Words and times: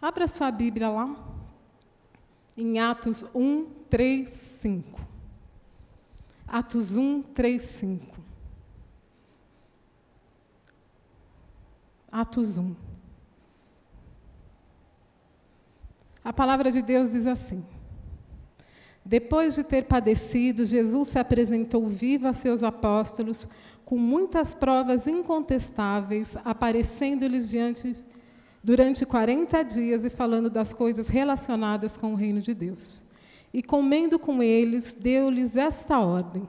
Abra 0.00 0.28
sua 0.28 0.50
Bíblia 0.52 0.88
lá, 0.88 1.12
em 2.56 2.78
Atos 2.78 3.24
1, 3.34 3.66
3, 3.90 4.28
5. 4.28 5.00
Atos 6.46 6.96
1, 6.96 7.22
3, 7.22 7.60
5. 7.60 8.18
Atos 12.12 12.56
1. 12.56 12.76
A 16.24 16.32
palavra 16.32 16.70
de 16.70 16.80
Deus 16.80 17.10
diz 17.10 17.26
assim: 17.26 17.64
Depois 19.04 19.56
de 19.56 19.64
ter 19.64 19.84
padecido, 19.86 20.64
Jesus 20.64 21.08
se 21.08 21.18
apresentou 21.18 21.88
vivo 21.88 22.28
a 22.28 22.32
seus 22.32 22.62
apóstolos, 22.62 23.48
com 23.84 23.98
muitas 23.98 24.54
provas 24.54 25.08
incontestáveis, 25.08 26.36
aparecendo-lhes 26.44 27.50
diante 27.50 28.04
durante 28.62 29.06
40 29.06 29.62
dias 29.62 30.04
e 30.04 30.10
falando 30.10 30.50
das 30.50 30.72
coisas 30.72 31.08
relacionadas 31.08 31.96
com 31.96 32.12
o 32.12 32.16
reino 32.16 32.40
de 32.40 32.54
Deus. 32.54 33.02
E 33.52 33.62
comendo 33.62 34.18
com 34.18 34.42
eles, 34.42 34.92
deu-lhes 34.92 35.56
esta 35.56 35.98
ordem: 35.98 36.46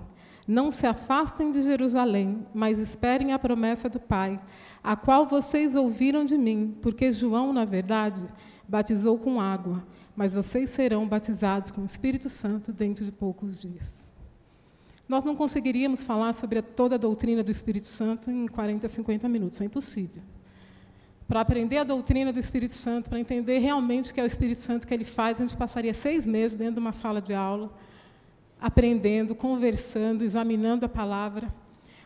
Não 0.47 0.71
se 0.71 0.85
afastem 0.85 1.51
de 1.51 1.61
Jerusalém, 1.61 2.45
mas 2.53 2.79
esperem 2.79 3.31
a 3.31 3.39
promessa 3.39 3.89
do 3.89 3.99
Pai, 3.99 4.39
a 4.83 4.95
qual 4.95 5.25
vocês 5.25 5.75
ouviram 5.75 6.25
de 6.25 6.37
mim, 6.37 6.75
porque 6.81 7.11
João, 7.11 7.53
na 7.53 7.65
verdade, 7.65 8.21
batizou 8.67 9.17
com 9.17 9.39
água, 9.39 9.83
mas 10.15 10.33
vocês 10.33 10.69
serão 10.69 11.07
batizados 11.07 11.71
com 11.71 11.81
o 11.81 11.85
Espírito 11.85 12.29
Santo 12.29 12.73
dentro 12.73 13.05
de 13.05 13.11
poucos 13.11 13.61
dias. 13.61 14.09
Nós 15.07 15.23
não 15.23 15.35
conseguiríamos 15.35 16.03
falar 16.03 16.33
sobre 16.33 16.61
toda 16.61 16.95
a 16.95 16.97
doutrina 16.99 17.41
do 17.41 17.49
Espírito 17.49 17.87
Santo 17.87 18.29
em 18.29 18.47
40, 18.47 18.87
50 18.87 19.27
minutos, 19.27 19.59
é 19.59 19.65
impossível. 19.65 20.21
Para 21.29 21.39
aprender 21.39 21.77
a 21.77 21.85
doutrina 21.85 22.33
do 22.33 22.39
Espírito 22.39 22.73
Santo, 22.73 23.09
para 23.09 23.19
entender 23.19 23.59
realmente 23.59 24.11
o 24.11 24.13
que 24.13 24.19
é 24.19 24.23
o 24.23 24.25
Espírito 24.25 24.59
Santo 24.59 24.85
que 24.85 24.93
ele 24.93 25.05
faz, 25.05 25.39
a 25.39 25.45
gente 25.45 25.55
passaria 25.55 25.93
seis 25.93 26.27
meses 26.27 26.57
dentro 26.57 26.73
de 26.73 26.79
uma 26.81 26.91
sala 26.91 27.21
de 27.21 27.33
aula, 27.33 27.71
aprendendo, 28.59 29.33
conversando, 29.33 30.25
examinando 30.25 30.85
a 30.85 30.89
palavra. 30.89 31.53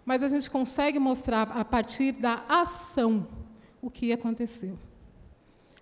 Mas 0.05 0.21
a 0.21 0.27
gente 0.27 0.47
consegue 0.51 0.99
mostrar, 0.99 1.43
a 1.43 1.65
partir 1.65 2.11
da 2.11 2.43
ação, 2.47 3.25
o 3.81 3.89
que 3.89 4.13
aconteceu 4.13 4.77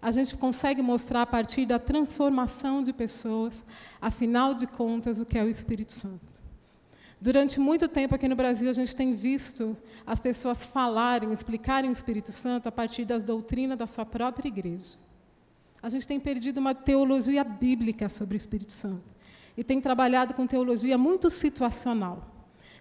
a 0.01 0.09
gente 0.09 0.35
consegue 0.35 0.81
mostrar 0.81 1.21
a 1.21 1.27
partir 1.27 1.66
da 1.66 1.77
transformação 1.77 2.81
de 2.81 2.91
pessoas, 2.91 3.63
afinal 4.01 4.53
de 4.53 4.66
contas, 4.66 5.19
o 5.19 5.25
que 5.25 5.38
é 5.38 5.44
o 5.44 5.49
Espírito 5.49 5.91
Santo. 5.91 6.41
Durante 7.22 7.59
muito 7.59 7.88
tempo 7.88 8.16
aqui 8.16 8.27
no 8.27 8.36
Brasil, 8.36 8.67
a 8.67 8.73
gente 8.73 8.95
tem 8.95 9.14
visto 9.14 9.77
as 10.08 10.19
pessoas 10.19 10.66
falarem, 10.66 11.31
explicarem 11.31 11.88
o 11.88 11.94
Espírito 11.94 12.31
Santo 12.31 12.67
a 12.67 12.72
partir 12.72 13.05
das 13.05 13.22
doutrinas 13.22 13.78
da 13.78 13.86
sua 13.86 14.03
própria 14.03 14.47
igreja. 14.47 14.97
A 15.83 15.88
gente 15.88 16.08
tem 16.08 16.19
perdido 16.19 16.58
uma 16.58 16.73
teologia 16.73 17.44
bíblica 17.44 18.09
sobre 18.09 18.36
o 18.36 18.39
Espírito 18.39 18.73
Santo 18.73 19.03
e 19.55 19.63
tem 19.63 19.80
trabalhado 19.80 20.33
com 20.33 20.47
teologia 20.47 20.97
muito 20.97 21.30
situacional. 21.30 22.28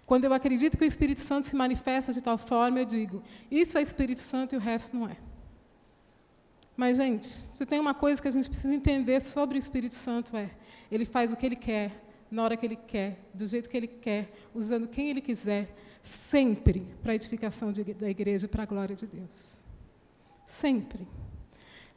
Quando 0.07 0.25
eu 0.25 0.33
acredito 0.33 0.75
que 0.75 0.83
o 0.83 0.87
Espírito 0.87 1.19
Santo 1.19 1.45
se 1.45 1.55
manifesta 1.55 2.11
de 2.11 2.19
tal 2.19 2.37
forma, 2.37 2.79
eu 2.79 2.85
digo: 2.85 3.21
isso 3.51 3.77
é 3.77 3.81
Espírito 3.83 4.21
Santo 4.21 4.55
e 4.55 4.57
o 4.57 4.59
resto 4.59 4.97
não 4.97 5.07
é. 5.07 5.17
Mas, 6.75 6.97
gente, 6.97 7.27
se 7.27 7.63
tem 7.63 7.79
uma 7.79 7.93
coisa 7.93 8.19
que 8.19 8.27
a 8.27 8.31
gente 8.31 8.49
precisa 8.49 8.73
entender 8.73 9.19
sobre 9.19 9.55
o 9.55 9.59
Espírito 9.59 9.93
Santo 9.93 10.35
é: 10.35 10.49
ele 10.91 11.05
faz 11.05 11.31
o 11.31 11.35
que 11.35 11.45
ele 11.45 11.55
quer, 11.55 12.10
na 12.31 12.43
hora 12.43 12.55
que 12.55 12.65
ele 12.65 12.77
quer, 12.77 13.19
do 13.33 13.45
jeito 13.45 13.69
que 13.69 13.75
ele 13.75 13.87
quer, 13.87 14.31
usando 14.55 14.87
quem 14.87 15.09
ele 15.09 15.19
quiser, 15.19 15.75
sempre 16.01 16.87
para 17.03 17.11
a 17.11 17.15
edificação 17.15 17.71
de, 17.71 17.83
da 17.93 18.09
igreja 18.09 18.45
e 18.45 18.49
para 18.49 18.63
a 18.63 18.65
glória 18.65 18.95
de 18.95 19.05
Deus. 19.05 19.61
Sempre. 20.47 21.05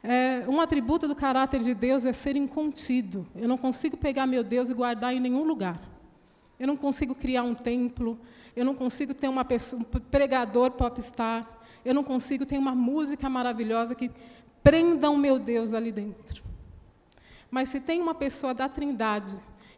É, 0.03 0.43
um 0.47 0.61
atributo 0.61 1.07
do 1.07 1.15
caráter 1.15 1.61
de 1.61 1.73
Deus 1.73 2.05
é 2.05 2.13
ser 2.13 2.35
incontido. 2.35 3.25
Eu 3.33 3.47
não 3.47 3.57
consigo 3.57 3.97
pegar 3.97 4.27
meu 4.27 4.43
Deus 4.43 4.69
e 4.69 4.73
guardar 4.73 5.13
em 5.13 5.19
nenhum 5.19 5.43
lugar. 5.43 5.81
Eu 6.59 6.67
não 6.67 6.77
consigo 6.77 7.15
criar 7.15 7.43
um 7.43 7.55
templo. 7.55 8.19
Eu 8.55 8.63
não 8.63 8.75
consigo 8.75 9.13
ter 9.13 9.29
pessoa, 9.45 9.81
um 9.81 9.83
pregador 9.83 10.71
popstar. 10.71 11.49
Eu 11.83 11.93
não 11.93 12.03
consigo 12.03 12.45
ter 12.45 12.57
uma 12.57 12.75
música 12.75 13.29
maravilhosa 13.29 13.95
que 13.95 14.11
prendam 14.61 15.17
meu 15.17 15.39
Deus 15.39 15.73
ali 15.73 15.91
dentro. 15.91 16.43
Mas 17.49 17.69
se 17.69 17.79
tem 17.79 18.01
uma 18.01 18.13
pessoa 18.13 18.53
da 18.53 18.67
Trindade 18.69 19.35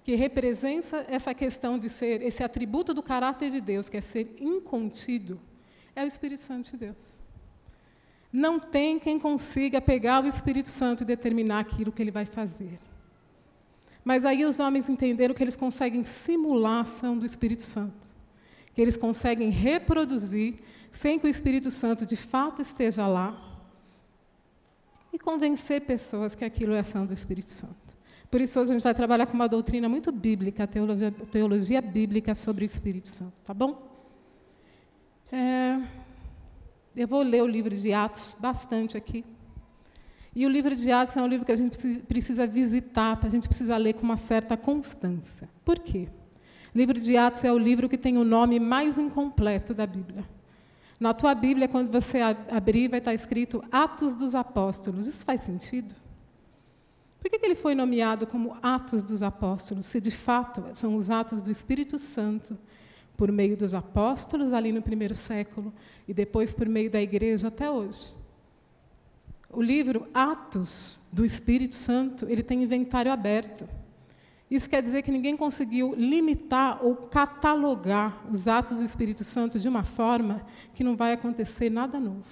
que 0.07 0.15
representa 0.15 1.05
essa 1.09 1.33
questão 1.33 1.77
de 1.77 1.89
ser, 1.89 2.21
esse 2.21 2.41
atributo 2.41 2.93
do 2.93 3.03
caráter 3.03 3.51
de 3.51 3.59
Deus, 3.59 3.89
que 3.89 3.97
é 3.97 3.99
ser 3.99 4.37
incontido, 4.39 5.37
é 5.93 6.01
o 6.01 6.07
Espírito 6.07 6.43
Santo 6.43 6.71
de 6.71 6.77
Deus. 6.77 7.19
Não 8.31 8.57
tem 8.57 8.99
quem 8.99 9.19
consiga 9.19 9.81
pegar 9.81 10.23
o 10.23 10.27
Espírito 10.27 10.69
Santo 10.69 11.03
e 11.03 11.05
determinar 11.05 11.59
aquilo 11.59 11.91
que 11.91 12.01
ele 12.01 12.09
vai 12.09 12.23
fazer. 12.23 12.79
Mas 14.01 14.23
aí 14.23 14.45
os 14.45 14.61
homens 14.61 14.87
entenderam 14.87 15.35
que 15.35 15.43
eles 15.43 15.57
conseguem 15.57 16.05
simular 16.05 16.77
a 16.77 16.81
ação 16.83 17.17
do 17.17 17.25
Espírito 17.25 17.63
Santo, 17.63 18.07
que 18.73 18.81
eles 18.81 18.95
conseguem 18.95 19.49
reproduzir 19.49 20.55
sem 20.89 21.19
que 21.19 21.27
o 21.27 21.29
Espírito 21.29 21.69
Santo 21.69 22.05
de 22.05 22.15
fato 22.15 22.61
esteja 22.61 23.05
lá, 23.07 23.37
e 25.11 25.19
convencer 25.19 25.81
pessoas 25.81 26.33
que 26.33 26.45
aquilo 26.45 26.73
é 26.73 26.79
ação 26.79 27.05
do 27.05 27.13
Espírito 27.13 27.49
Santo. 27.49 27.96
Por 28.29 28.41
isso, 28.41 28.59
hoje 28.59 28.71
a 28.71 28.73
gente 28.73 28.83
vai 28.83 28.93
trabalhar 28.93 29.25
com 29.25 29.33
uma 29.33 29.47
doutrina 29.47 29.87
muito 29.87 30.11
bíblica, 30.11 30.67
teologia, 30.67 31.11
teologia 31.31 31.81
bíblica 31.81 32.35
sobre 32.35 32.65
o 32.65 32.67
Espírito 32.67 33.07
Santo, 33.07 33.41
tá 33.43 33.53
bom? 33.53 33.79
É, 35.31 35.79
eu 36.95 37.07
vou 37.07 37.21
ler 37.21 37.41
o 37.41 37.47
livro 37.47 37.73
de 37.73 37.93
Atos 37.93 38.35
bastante 38.37 38.97
aqui. 38.97 39.23
E 40.35 40.45
o 40.45 40.49
livro 40.49 40.75
de 40.75 40.91
Atos 40.91 41.15
é 41.15 41.21
um 41.21 41.27
livro 41.27 41.45
que 41.45 41.51
a 41.51 41.55
gente 41.55 41.77
precisa 41.99 42.45
visitar, 42.45 43.17
a 43.23 43.29
gente 43.29 43.47
precisa 43.47 43.77
ler 43.77 43.93
com 43.93 44.03
uma 44.03 44.17
certa 44.17 44.57
constância. 44.57 45.49
Por 45.63 45.79
quê? 45.79 46.09
O 46.75 46.77
livro 46.77 46.99
de 46.99 47.15
Atos 47.15 47.43
é 47.45 47.51
o 47.51 47.57
livro 47.57 47.87
que 47.87 47.97
tem 47.97 48.17
o 48.17 48.25
nome 48.25 48.59
mais 48.59 48.97
incompleto 48.97 49.73
da 49.73 49.87
Bíblia. 49.87 50.25
Na 50.99 51.13
tua 51.13 51.33
Bíblia, 51.33 51.67
quando 51.67 51.91
você 51.91 52.19
abrir, 52.51 52.89
vai 52.89 52.99
estar 52.99 53.13
escrito 53.13 53.63
Atos 53.71 54.15
dos 54.15 54.35
Apóstolos. 54.35 55.07
Isso 55.07 55.23
faz 55.23 55.41
sentido? 55.41 55.95
Por 57.27 57.37
que 57.37 57.45
ele 57.45 57.55
foi 57.55 57.75
nomeado 57.75 58.25
como 58.25 58.55
Atos 58.63 59.03
dos 59.03 59.21
Apóstolos, 59.21 59.85
se 59.85 59.99
de 59.99 60.11
fato 60.11 60.63
são 60.73 60.95
os 60.95 61.11
atos 61.11 61.41
do 61.41 61.51
Espírito 61.51 61.99
Santo, 61.99 62.57
por 63.17 63.29
meio 63.33 63.57
dos 63.57 63.73
apóstolos 63.73 64.53
ali 64.53 64.71
no 64.71 64.81
primeiro 64.81 65.13
século 65.13 65.73
e 66.07 66.13
depois 66.13 66.53
por 66.53 66.69
meio 66.69 66.89
da 66.89 67.01
igreja 67.01 67.49
até 67.49 67.69
hoje? 67.69 68.13
O 69.49 69.61
livro 69.61 70.07
Atos 70.13 71.01
do 71.11 71.25
Espírito 71.25 71.75
Santo, 71.75 72.25
ele 72.29 72.41
tem 72.41 72.63
inventário 72.63 73.11
aberto. 73.11 73.67
Isso 74.49 74.69
quer 74.69 74.81
dizer 74.81 75.01
que 75.01 75.11
ninguém 75.11 75.35
conseguiu 75.35 75.95
limitar 75.95 76.81
ou 76.81 76.95
catalogar 76.95 78.25
os 78.31 78.47
atos 78.47 78.77
do 78.77 78.85
Espírito 78.85 79.25
Santo 79.25 79.59
de 79.59 79.67
uma 79.67 79.83
forma 79.83 80.45
que 80.73 80.81
não 80.81 80.95
vai 80.95 81.11
acontecer 81.11 81.69
nada 81.69 81.99
novo. 81.99 82.23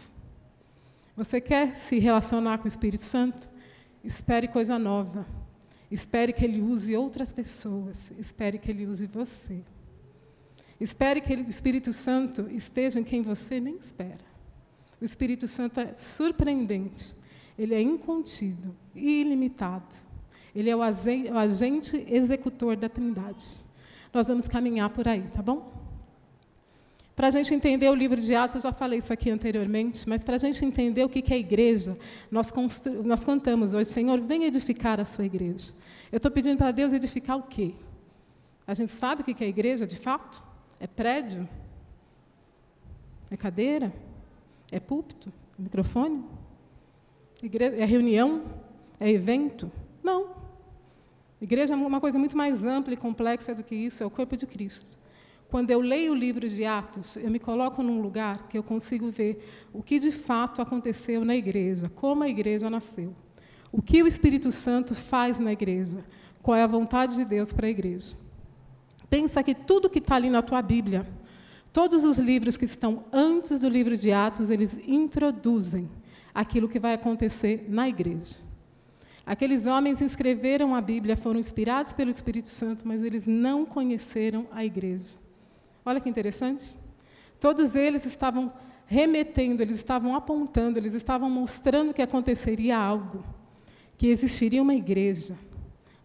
Você 1.18 1.42
quer 1.42 1.76
se 1.76 2.00
relacionar 2.00 2.60
com 2.60 2.64
o 2.64 2.70
Espírito 2.70 3.04
Santo? 3.04 3.55
Espere 4.06 4.48
coisa 4.48 4.78
nova. 4.78 5.26
Espere 5.90 6.32
que 6.32 6.46
ele 6.46 6.62
use 6.62 6.96
outras 6.96 7.34
pessoas. 7.34 8.12
Espere 8.20 8.60
que 8.60 8.70
ele 8.70 8.86
use 8.86 9.08
você. 9.08 9.64
Espere 10.80 11.22
que 11.22 11.34
o 11.34 11.42
Espírito 11.42 11.92
Santo 11.92 12.48
esteja 12.52 13.00
em 13.00 13.04
quem 13.04 13.22
você 13.24 13.60
nem 13.60 13.76
espera. 13.78 14.24
O 15.02 15.06
Espírito 15.06 15.48
Santo 15.48 15.80
é 15.80 15.94
surpreendente. 15.94 17.16
Ele 17.58 17.74
é 17.74 17.82
incontido, 17.82 18.76
ilimitado. 18.94 19.96
Ele 20.54 20.70
é 20.70 20.76
o 20.76 20.82
agente 20.82 22.06
executor 22.08 22.76
da 22.76 22.88
Trindade. 22.88 23.62
Nós 24.14 24.28
vamos 24.28 24.48
caminhar 24.48 24.90
por 24.92 25.08
aí, 25.08 25.24
tá 25.34 25.42
bom? 25.42 25.85
Para 27.16 27.30
a 27.30 27.32
gente 27.32 27.54
entender 27.54 27.90
o 27.90 27.96
livro 27.96 28.20
de 28.20 28.36
Atos, 28.36 28.56
eu 28.56 28.62
já 28.62 28.74
falei 28.74 29.00
isso 29.00 29.14
aqui 29.14 29.30
anteriormente, 29.30 30.08
mas 30.08 30.22
para 30.22 30.36
a 30.36 30.38
gente 30.38 30.64
entender 30.66 31.04
o 31.06 31.10
que 31.10 31.34
é 31.34 31.38
igreja, 31.38 31.98
nós, 32.30 32.52
nós 33.06 33.24
cantamos 33.24 33.74
hoje, 33.74 33.90
Senhor, 33.90 34.20
vem 34.20 34.44
edificar 34.44 35.00
a 35.00 35.06
sua 35.06 35.26
igreja. 35.26 35.72
Eu 36.12 36.18
estou 36.18 36.30
pedindo 36.30 36.58
para 36.58 36.72
Deus 36.72 36.92
edificar 36.92 37.38
o 37.38 37.44
quê? 37.44 37.74
A 38.68 38.74
gente 38.74 38.92
sabe 38.92 39.22
o 39.22 39.26
que 39.26 39.44
é 39.44 39.48
igreja, 39.48 39.88
de 39.88 39.96
fato? 39.96 40.44
É 40.78 40.88
prédio? 40.88 41.48
É 43.32 43.38
cadeira? 43.38 43.94
É 44.70 44.80
púlpito? 44.80 45.32
É 45.58 45.62
microfone? 45.62 46.22
É 47.80 47.86
reunião? 47.86 48.44
É 49.00 49.10
evento? 49.10 49.72
Não. 50.04 50.36
Igreja 51.40 51.74
é 51.74 51.78
uma 51.78 52.02
coisa 52.02 52.20
muito 52.20 52.36
mais 52.36 52.66
ampla 52.66 52.94
e 52.94 52.98
complexa 52.98 53.56
do 53.56 53.64
que 53.64 53.76
isso, 53.76 54.04
é 54.04 54.06
o 54.06 54.10
corpo 54.10 54.36
de 54.36 54.46
Cristo. 54.46 55.05
Quando 55.50 55.72
eu 55.72 55.80
leio 55.80 56.12
o 56.12 56.16
livro 56.16 56.50
de 56.50 56.66
Atos, 56.66 57.18
eu 57.18 57.30
me 57.30 57.40
coloco 57.40 57.84
num 57.84 58.02
lugar 58.02 58.48
que 58.48 58.58
eu 58.58 58.64
consigo 58.64 59.10
ver 59.10 59.68
o 59.72 59.82
que 59.84 60.00
de 60.00 60.12
fato 60.12 60.62
aconteceu 60.62 61.24
na 61.24 61.36
igreja, 61.36 61.90
como 61.96 62.24
a 62.24 62.30
igreja 62.30 62.70
nasceu, 62.70 63.14
o 63.72 63.82
que 63.82 64.02
o 64.02 64.08
Espírito 64.08 64.52
Santo 64.52 64.96
faz 64.96 65.40
na 65.40 65.52
igreja, 65.52 66.00
qual 66.42 66.58
é 66.58 66.64
a 66.64 66.68
vontade 66.68 67.16
de 67.16 67.26
Deus 67.26 67.54
para 67.54 67.68
a 67.68 67.70
igreja. 67.70 68.16
Pensa 69.10 69.44
que 69.44 69.54
tudo 69.54 69.90
que 69.90 70.00
está 70.00 70.16
ali 70.16 70.30
na 70.30 70.42
tua 70.42 70.62
Bíblia, 70.62 71.08
todos 71.72 72.04
os 72.04 72.18
livros 72.18 72.58
que 72.58 72.66
estão 72.66 73.06
antes 73.12 73.60
do 73.60 73.70
livro 73.70 73.96
de 73.96 74.12
Atos, 74.12 74.50
eles 74.50 74.80
introduzem 74.88 75.90
aquilo 76.34 76.68
que 76.68 76.80
vai 76.80 76.94
acontecer 76.94 77.66
na 77.70 77.88
igreja. 77.88 78.38
Aqueles 79.26 79.66
homens 79.66 80.02
escreveram 80.02 80.76
a 80.76 80.82
Bíblia, 80.82 81.18
foram 81.18 81.40
inspirados 81.40 81.94
pelo 81.94 82.12
Espírito 82.12 82.50
Santo, 82.50 82.84
mas 82.86 83.04
eles 83.04 83.26
não 83.26 83.66
conheceram 83.66 84.48
a 84.52 84.64
igreja. 84.64 85.25
Olha 85.86 86.00
que 86.00 86.10
interessante. 86.10 86.78
Todos 87.40 87.76
eles 87.76 88.06
estavam 88.06 88.52
remetendo, 88.88 89.62
eles 89.62 89.78
estavam 89.78 90.16
apontando, 90.16 90.80
eles 90.80 90.94
estavam 90.94 91.30
mostrando 91.30 91.94
que 91.94 92.02
aconteceria 92.02 92.78
algo, 92.78 93.24
que 93.98 94.08
existiria 94.08 94.62
uma 94.62 94.74
igreja, 94.76 95.38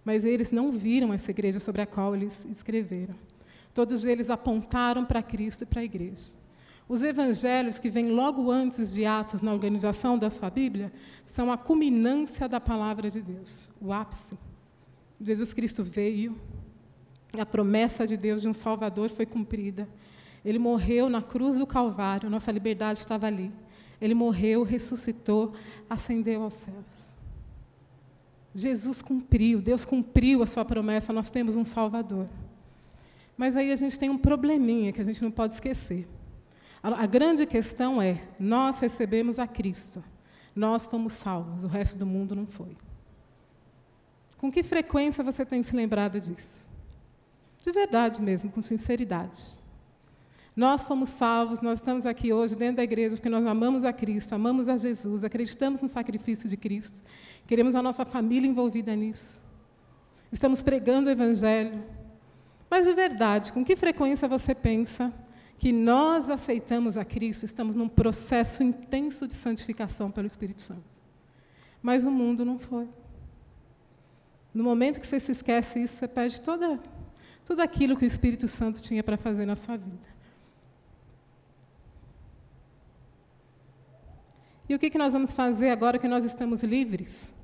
mas 0.04 0.24
eles 0.24 0.50
não 0.50 0.70
viram 0.70 1.12
essa 1.12 1.30
igreja 1.30 1.60
sobre 1.60 1.82
a 1.82 1.86
qual 1.86 2.14
eles 2.14 2.46
escreveram. 2.50 3.14
Todos 3.72 4.04
eles 4.04 4.30
apontaram 4.30 5.04
para 5.04 5.22
Cristo 5.22 5.62
e 5.62 5.66
para 5.66 5.80
a 5.80 5.84
igreja. 5.84 6.32
Os 6.88 7.02
evangelhos 7.04 7.78
que 7.78 7.88
vêm 7.88 8.10
logo 8.10 8.50
antes 8.50 8.92
de 8.92 9.06
Atos 9.06 9.40
na 9.40 9.52
organização 9.52 10.18
da 10.18 10.28
sua 10.28 10.50
Bíblia 10.50 10.92
são 11.24 11.52
a 11.52 11.56
culminância 11.56 12.48
da 12.48 12.60
palavra 12.60 13.08
de 13.08 13.20
Deus, 13.20 13.70
o 13.80 13.92
ápice. 13.92 14.36
Jesus 15.20 15.52
Cristo 15.54 15.84
veio, 15.84 16.36
a 17.38 17.46
promessa 17.46 18.06
de 18.06 18.16
Deus 18.16 18.42
de 18.42 18.48
um 18.48 18.52
Salvador 18.52 19.08
foi 19.08 19.26
cumprida. 19.26 19.88
Ele 20.44 20.58
morreu 20.58 21.08
na 21.08 21.22
cruz 21.22 21.56
do 21.56 21.66
Calvário, 21.66 22.30
nossa 22.30 22.50
liberdade 22.50 22.98
estava 22.98 23.26
ali. 23.26 23.52
Ele 24.00 24.14
morreu, 24.14 24.62
ressuscitou, 24.62 25.54
ascendeu 25.88 26.42
aos 26.42 26.54
céus. 26.54 27.14
Jesus 28.54 29.00
cumpriu, 29.00 29.60
Deus 29.60 29.84
cumpriu 29.84 30.42
a 30.42 30.46
sua 30.46 30.64
promessa, 30.64 31.12
nós 31.12 31.30
temos 31.30 31.56
um 31.56 31.64
Salvador. 31.64 32.26
Mas 33.36 33.56
aí 33.56 33.70
a 33.70 33.76
gente 33.76 33.98
tem 33.98 34.10
um 34.10 34.18
probleminha 34.18 34.92
que 34.92 35.00
a 35.00 35.04
gente 35.04 35.22
não 35.22 35.30
pode 35.30 35.54
esquecer. 35.54 36.08
A, 36.82 37.06
grande 37.06 37.46
questão 37.46 38.00
é: 38.00 38.22
nós 38.38 38.80
recebemos 38.80 39.38
a 39.38 39.46
Cristo, 39.46 40.02
nós 40.54 40.86
fomos 40.86 41.12
salvos, 41.12 41.62
o 41.62 41.68
resto 41.68 41.98
do 41.98 42.06
mundo 42.06 42.34
não 42.34 42.46
foi. 42.46 42.76
Com 44.38 44.50
que 44.50 44.62
frequência 44.62 45.22
você 45.22 45.44
tem 45.44 45.62
se 45.62 45.76
lembrado 45.76 46.18
disso? 46.18 46.66
De 47.60 47.72
verdade 47.72 48.22
mesmo, 48.22 48.50
com 48.50 48.62
sinceridade. 48.62 49.58
Nós 50.56 50.84
fomos 50.84 51.10
salvos, 51.10 51.60
nós 51.60 51.78
estamos 51.78 52.04
aqui 52.04 52.32
hoje 52.32 52.56
dentro 52.56 52.76
da 52.76 52.84
igreja 52.84 53.16
porque 53.16 53.28
nós 53.28 53.46
amamos 53.46 53.84
a 53.84 53.92
Cristo, 53.92 54.34
amamos 54.34 54.68
a 54.68 54.76
Jesus, 54.76 55.24
acreditamos 55.24 55.80
no 55.80 55.88
sacrifício 55.88 56.48
de 56.48 56.56
Cristo, 56.56 57.02
queremos 57.46 57.74
a 57.74 57.82
nossa 57.82 58.04
família 58.04 58.48
envolvida 58.48 58.94
nisso. 58.96 59.42
Estamos 60.32 60.62
pregando 60.62 61.08
o 61.08 61.12
Evangelho. 61.12 61.82
Mas 62.68 62.86
de 62.86 62.92
verdade, 62.92 63.52
com 63.52 63.64
que 63.64 63.74
frequência 63.74 64.28
você 64.28 64.54
pensa 64.54 65.12
que 65.58 65.72
nós 65.72 66.30
aceitamos 66.30 66.96
a 66.96 67.04
Cristo, 67.04 67.44
estamos 67.44 67.74
num 67.74 67.88
processo 67.88 68.62
intenso 68.62 69.26
de 69.26 69.34
santificação 69.34 70.10
pelo 70.10 70.26
Espírito 70.26 70.62
Santo. 70.62 71.00
Mas 71.82 72.04
o 72.04 72.10
mundo 72.10 72.44
não 72.44 72.58
foi. 72.58 72.88
No 74.54 74.64
momento 74.64 75.00
que 75.00 75.06
você 75.06 75.20
se 75.20 75.32
esquece 75.32 75.82
isso, 75.82 75.96
você 75.96 76.08
perde 76.08 76.40
toda, 76.40 76.78
tudo 77.50 77.62
aquilo 77.62 77.96
que 77.96 78.04
o 78.04 78.06
Espírito 78.06 78.46
Santo 78.46 78.80
tinha 78.80 79.02
para 79.02 79.16
fazer 79.16 79.44
na 79.44 79.56
sua 79.56 79.76
vida. 79.76 80.08
E 84.68 84.74
o 84.76 84.78
que, 84.78 84.88
que 84.88 84.96
nós 84.96 85.12
vamos 85.12 85.34
fazer 85.34 85.70
agora 85.70 85.98
que 85.98 86.06
nós 86.06 86.24
estamos 86.24 86.62
livres? 86.62 87.34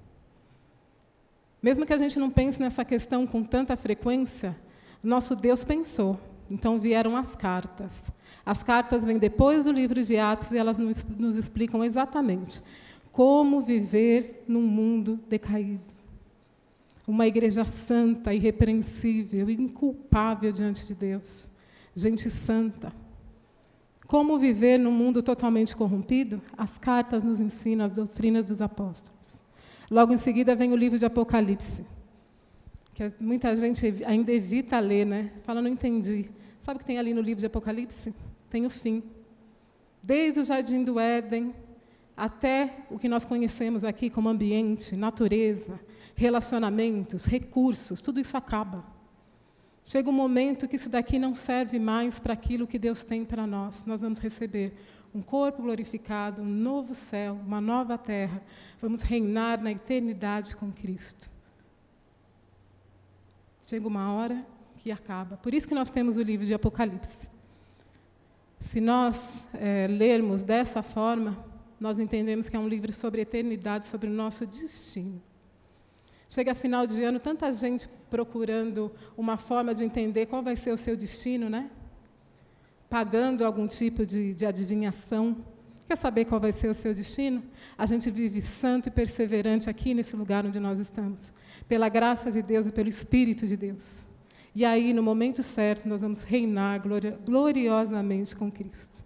Mesmo 1.60 1.84
que 1.84 1.92
a 1.92 1.98
gente 1.98 2.20
não 2.20 2.30
pense 2.30 2.60
nessa 2.60 2.84
questão 2.84 3.26
com 3.26 3.42
tanta 3.42 3.76
frequência, 3.76 4.56
nosso 5.02 5.34
Deus 5.34 5.64
pensou. 5.64 6.20
Então 6.48 6.78
vieram 6.78 7.16
as 7.16 7.34
cartas. 7.34 8.04
As 8.44 8.62
cartas 8.62 9.04
vêm 9.04 9.18
depois 9.18 9.64
do 9.64 9.72
livro 9.72 10.00
de 10.04 10.16
Atos 10.16 10.52
e 10.52 10.56
elas 10.56 10.78
nos, 10.78 11.02
nos 11.02 11.36
explicam 11.36 11.84
exatamente 11.84 12.62
como 13.10 13.60
viver 13.60 14.44
num 14.46 14.62
mundo 14.62 15.18
decaído. 15.28 15.95
Uma 17.06 17.26
igreja 17.26 17.64
santa, 17.64 18.34
irrepreensível, 18.34 19.48
inculpável 19.48 20.50
diante 20.50 20.86
de 20.86 20.94
Deus. 20.94 21.48
Gente 21.94 22.28
santa. 22.28 22.92
Como 24.06 24.38
viver 24.38 24.78
num 24.78 24.90
mundo 24.92 25.22
totalmente 25.22 25.74
corrompido? 25.74 26.40
As 26.56 26.78
cartas 26.78 27.22
nos 27.22 27.40
ensinam 27.40 27.86
as 27.86 27.92
doutrinas 27.92 28.44
dos 28.44 28.60
apóstolos. 28.60 29.16
Logo 29.90 30.12
em 30.12 30.16
seguida 30.16 30.54
vem 30.54 30.72
o 30.72 30.76
livro 30.76 30.98
de 30.98 31.04
Apocalipse, 31.04 31.84
que 32.94 33.12
muita 33.20 33.54
gente 33.54 34.02
ainda 34.04 34.32
evita 34.32 34.78
ler, 34.80 35.04
né? 35.04 35.32
Fala, 35.42 35.62
não 35.62 35.70
entendi. 35.70 36.28
Sabe 36.58 36.76
o 36.76 36.80
que 36.80 36.84
tem 36.84 36.98
ali 36.98 37.14
no 37.14 37.20
livro 37.20 37.40
de 37.40 37.46
Apocalipse? 37.46 38.12
Tem 38.50 38.66
o 38.66 38.70
fim. 38.70 39.02
Desde 40.02 40.40
o 40.40 40.44
jardim 40.44 40.82
do 40.82 40.98
Éden 40.98 41.54
até 42.16 42.84
o 42.90 42.98
que 42.98 43.08
nós 43.08 43.24
conhecemos 43.24 43.84
aqui 43.84 44.08
como 44.08 44.28
ambiente, 44.28 44.96
natureza, 44.96 45.78
relacionamentos, 46.16 47.26
recursos, 47.26 48.00
tudo 48.00 48.18
isso 48.18 48.36
acaba. 48.36 48.84
Chega 49.84 50.10
um 50.10 50.12
momento 50.12 50.66
que 50.66 50.74
isso 50.74 50.88
daqui 50.88 51.18
não 51.18 51.34
serve 51.34 51.78
mais 51.78 52.18
para 52.18 52.32
aquilo 52.32 52.66
que 52.66 52.78
Deus 52.78 53.04
tem 53.04 53.24
para 53.24 53.46
nós. 53.46 53.84
Nós 53.84 54.00
vamos 54.00 54.18
receber 54.18 54.74
um 55.14 55.22
corpo 55.22 55.62
glorificado, 55.62 56.42
um 56.42 56.44
novo 56.44 56.94
céu, 56.94 57.38
uma 57.46 57.60
nova 57.60 57.96
terra. 57.96 58.42
Vamos 58.80 59.02
reinar 59.02 59.62
na 59.62 59.70
eternidade 59.70 60.56
com 60.56 60.72
Cristo. 60.72 61.30
Chega 63.64 63.86
uma 63.86 64.12
hora 64.12 64.44
que 64.78 64.90
acaba. 64.90 65.36
Por 65.36 65.54
isso 65.54 65.68
que 65.68 65.74
nós 65.74 65.90
temos 65.90 66.16
o 66.16 66.22
livro 66.22 66.44
de 66.44 66.54
Apocalipse. 66.54 67.28
Se 68.58 68.80
nós 68.80 69.46
é, 69.54 69.86
lermos 69.86 70.42
dessa 70.42 70.82
forma, 70.82 71.44
nós 71.78 71.98
entendemos 71.98 72.48
que 72.48 72.56
é 72.56 72.58
um 72.58 72.68
livro 72.68 72.92
sobre 72.92 73.20
eternidade, 73.20 73.86
sobre 73.86 74.08
o 74.08 74.12
nosso 74.12 74.44
destino. 74.46 75.22
Chega 76.28 76.54
final 76.54 76.86
de 76.86 77.02
ano, 77.04 77.20
tanta 77.20 77.52
gente 77.52 77.88
procurando 78.10 78.90
uma 79.16 79.36
forma 79.36 79.74
de 79.74 79.84
entender 79.84 80.26
qual 80.26 80.42
vai 80.42 80.56
ser 80.56 80.72
o 80.72 80.76
seu 80.76 80.96
destino, 80.96 81.48
né? 81.48 81.70
Pagando 82.90 83.44
algum 83.44 83.66
tipo 83.66 84.04
de, 84.04 84.34
de 84.34 84.44
adivinhação. 84.44 85.36
Quer 85.86 85.96
saber 85.96 86.24
qual 86.24 86.40
vai 86.40 86.50
ser 86.50 86.68
o 86.68 86.74
seu 86.74 86.92
destino? 86.92 87.42
A 87.78 87.86
gente 87.86 88.10
vive 88.10 88.40
santo 88.40 88.88
e 88.88 88.90
perseverante 88.90 89.70
aqui 89.70 89.94
nesse 89.94 90.16
lugar 90.16 90.44
onde 90.44 90.58
nós 90.58 90.80
estamos, 90.80 91.32
pela 91.68 91.88
graça 91.88 92.30
de 92.30 92.42
Deus 92.42 92.66
e 92.66 92.72
pelo 92.72 92.88
Espírito 92.88 93.46
de 93.46 93.56
Deus. 93.56 94.04
E 94.52 94.64
aí, 94.64 94.92
no 94.92 95.02
momento 95.02 95.44
certo, 95.44 95.88
nós 95.88 96.00
vamos 96.00 96.24
reinar 96.24 96.82
gloriosamente 97.24 98.34
com 98.34 98.50
Cristo. 98.50 99.04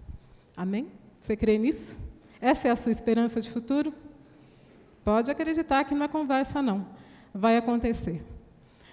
Amém? 0.57 0.89
Você 1.19 1.37
crê 1.37 1.59
nisso? 1.59 1.99
Essa 2.41 2.69
é 2.69 2.71
a 2.71 2.77
sua 2.77 2.93
esperança 2.93 3.41
de 3.41 3.51
futuro? 3.51 3.93
Pode 5.05 5.31
acreditar 5.31 5.85
que 5.85 5.95
não 5.95 6.05
é 6.05 6.09
conversa, 6.09 6.63
não. 6.63 6.87
Vai 7.33 7.57
acontecer. 7.57 8.25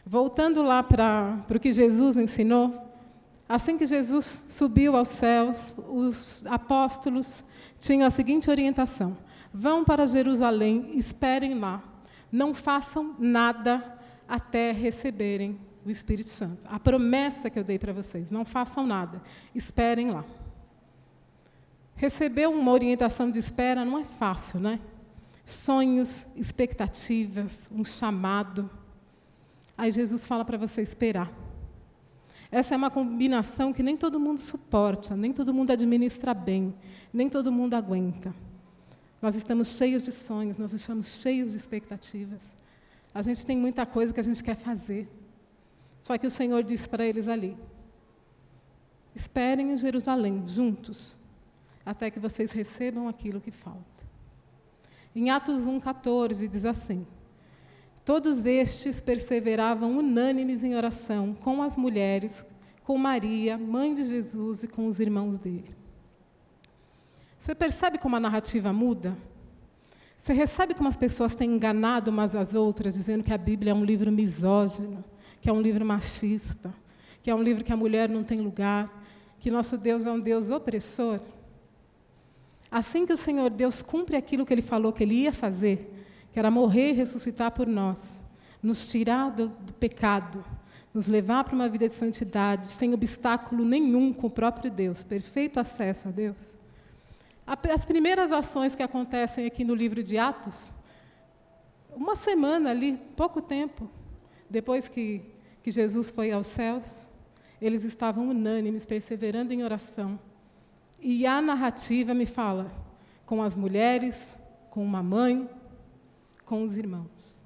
Voltando 0.06 0.62
lá 0.64 0.82
para 0.82 1.44
o 1.50 1.60
que 1.60 1.72
Jesus 1.72 2.18
ensinou, 2.18 2.74
assim 3.48 3.78
que 3.78 3.86
Jesus 3.86 4.46
subiu 4.48 4.96
aos 4.96 5.10
céus, 5.10 5.76
os 5.90 6.46
apóstolos 6.48 7.44
tinham 7.80 8.08
a 8.08 8.10
seguinte 8.10 8.50
orientação: 8.50 9.18
vão 9.54 9.84
para 9.84 10.06
Jerusalém, 10.06 10.92
esperem 10.94 11.60
lá, 11.60 11.84
não 12.32 12.54
façam 12.54 13.16
nada 13.20 13.98
até 14.28 14.72
receberem 14.72 15.60
o 15.86 15.90
Espírito 15.90 16.30
Santo. 16.30 16.62
A 16.66 16.80
promessa 16.80 17.50
que 17.50 17.58
eu 17.58 17.64
dei 17.64 17.80
para 17.80 17.94
vocês, 17.94 18.30
não 18.30 18.46
façam 18.46 18.86
nada, 18.86 19.22
esperem 19.56 20.12
lá. 20.12 20.24
Receber 21.96 22.48
uma 22.48 22.72
orientação 22.72 23.32
de 23.32 23.40
espera 23.40 23.84
não 23.84 23.98
é 23.98 24.04
fácil, 24.04 24.60
né? 24.60 24.80
Sonhos, 25.48 26.26
expectativas, 26.36 27.70
um 27.72 27.82
chamado. 27.82 28.70
Aí 29.78 29.90
Jesus 29.90 30.28
fala 30.28 30.44
para 30.44 30.58
você 30.58 30.82
esperar. 30.82 31.32
Essa 32.52 32.74
é 32.74 32.78
uma 32.78 32.92
combinação 32.92 33.72
que 33.72 33.82
nem 33.82 33.96
todo 33.96 34.20
mundo 34.20 34.42
suporta, 34.42 35.16
nem 35.16 35.32
todo 35.32 35.54
mundo 35.54 35.72
administra 35.72 36.34
bem, 36.34 36.76
nem 37.14 37.30
todo 37.30 37.50
mundo 37.50 37.76
aguenta. 37.76 38.36
Nós 39.22 39.38
estamos 39.38 39.78
cheios 39.78 40.04
de 40.04 40.12
sonhos, 40.12 40.58
nós 40.58 40.74
estamos 40.74 41.22
cheios 41.22 41.52
de 41.52 41.58
expectativas. 41.58 42.54
A 43.14 43.22
gente 43.22 43.46
tem 43.46 43.56
muita 43.56 43.86
coisa 43.86 44.14
que 44.14 44.20
a 44.20 44.24
gente 44.24 44.44
quer 44.44 44.58
fazer. 44.58 45.10
Só 46.02 46.18
que 46.18 46.28
o 46.28 46.32
Senhor 46.32 46.62
disse 46.62 46.90
para 46.90 47.06
eles 47.06 47.30
ali: 47.30 47.56
Esperem 49.16 49.72
em 49.72 49.78
Jerusalém, 49.78 50.44
juntos, 50.46 51.16
até 51.86 52.12
que 52.12 52.20
vocês 52.20 52.52
recebam 52.52 53.08
aquilo 53.08 53.40
que 53.40 53.50
falta. 53.50 53.97
Em 55.18 55.32
Atos 55.32 55.66
1,14 55.66 56.48
diz 56.48 56.64
assim: 56.64 57.04
Todos 58.06 58.46
estes 58.46 59.02
perseveravam 59.02 59.98
unânimes 59.98 60.64
em 60.64 60.76
oração 60.76 61.36
com 61.44 61.64
as 61.64 61.76
mulheres, 61.76 62.46
com 62.84 62.96
Maria, 63.00 63.58
mãe 63.58 63.96
de 63.96 64.04
Jesus 64.04 64.62
e 64.62 64.68
com 64.68 64.86
os 64.86 65.00
irmãos 65.00 65.40
dele. 65.40 65.76
Você 67.36 67.56
percebe 67.56 67.98
como 67.98 68.16
a 68.16 68.20
narrativa 68.20 68.72
muda? 68.72 69.18
Você 70.16 70.34
recebe 70.34 70.76
como 70.76 70.88
as 70.88 70.96
pessoas 70.96 71.34
têm 71.34 71.50
enganado 71.50 72.12
umas 72.12 72.36
às 72.36 72.54
outras, 72.54 72.94
dizendo 72.94 73.24
que 73.24 73.34
a 73.34 73.40
Bíblia 73.40 73.72
é 73.72 73.74
um 73.74 73.84
livro 73.84 74.12
misógino, 74.12 75.04
que 75.42 75.50
é 75.50 75.52
um 75.52 75.62
livro 75.62 75.84
machista, 75.84 76.72
que 77.24 77.32
é 77.32 77.34
um 77.34 77.42
livro 77.42 77.64
que 77.64 77.74
a 77.74 77.78
mulher 77.78 78.08
não 78.08 78.24
tem 78.24 78.40
lugar, 78.40 79.04
que 79.40 79.50
nosso 79.50 79.80
Deus 79.80 80.06
é 80.06 80.12
um 80.12 80.20
Deus 80.20 80.52
opressor. 80.52 81.20
Assim 82.70 83.06
que 83.06 83.14
o 83.14 83.18
Senhor 83.18 83.50
Deus 83.50 83.82
cumpre 83.82 84.16
aquilo 84.18 84.46
que 84.46 84.54
ele 84.54 84.62
falou 84.62 84.92
que 84.92 85.04
ele 85.04 85.16
ia 85.16 85.32
fazer, 85.32 85.94
que 86.32 86.40
era 86.40 86.52
morrer 86.52 86.92
e 86.92 86.94
ressuscitar 86.94 87.52
por 87.52 87.68
nós, 87.68 88.20
nos 88.62 88.90
tirar 88.90 89.32
do, 89.32 89.48
do 89.48 89.74
pecado, 89.74 90.44
nos 90.94 91.08
levar 91.08 91.44
para 91.44 91.56
uma 91.56 91.70
vida 91.70 91.88
de 91.88 91.96
santidade, 91.96 92.66
sem 92.66 92.94
obstáculo 92.94 93.64
nenhum 93.64 94.12
com 94.12 94.28
o 94.28 94.32
próprio 94.32 94.70
Deus, 94.70 95.04
perfeito 95.04 95.60
acesso 95.60 96.10
a 96.10 96.12
Deus. 96.12 96.58
As 97.46 97.86
primeiras 97.86 98.32
ações 98.32 98.76
que 98.76 98.84
acontecem 98.84 99.46
aqui 99.46 99.64
no 99.64 99.74
livro 99.74 100.04
de 100.04 100.18
Atos, 100.18 100.72
uma 101.96 102.16
semana 102.16 102.72
ali, 102.72 103.00
pouco 103.16 103.42
tempo, 103.42 103.90
depois 104.50 104.88
que, 104.88 105.22
que 105.64 105.72
Jesus 105.72 106.12
foi 106.12 106.32
aos 106.32 106.48
céus, 106.48 107.08
eles 107.62 107.84
estavam 107.84 108.30
unânimes, 108.30 108.86
perseverando 108.86 109.54
em 109.54 109.64
oração. 109.64 110.20
E 111.02 111.26
a 111.26 111.42
narrativa 111.42 112.14
me 112.14 112.26
fala 112.26 112.72
com 113.26 113.42
as 113.42 113.56
mulheres, 113.56 114.36
com 114.70 114.84
uma 114.84 115.04
mãe, 115.04 115.50
com 116.46 116.64
os 116.64 116.78
irmãos. 116.78 117.42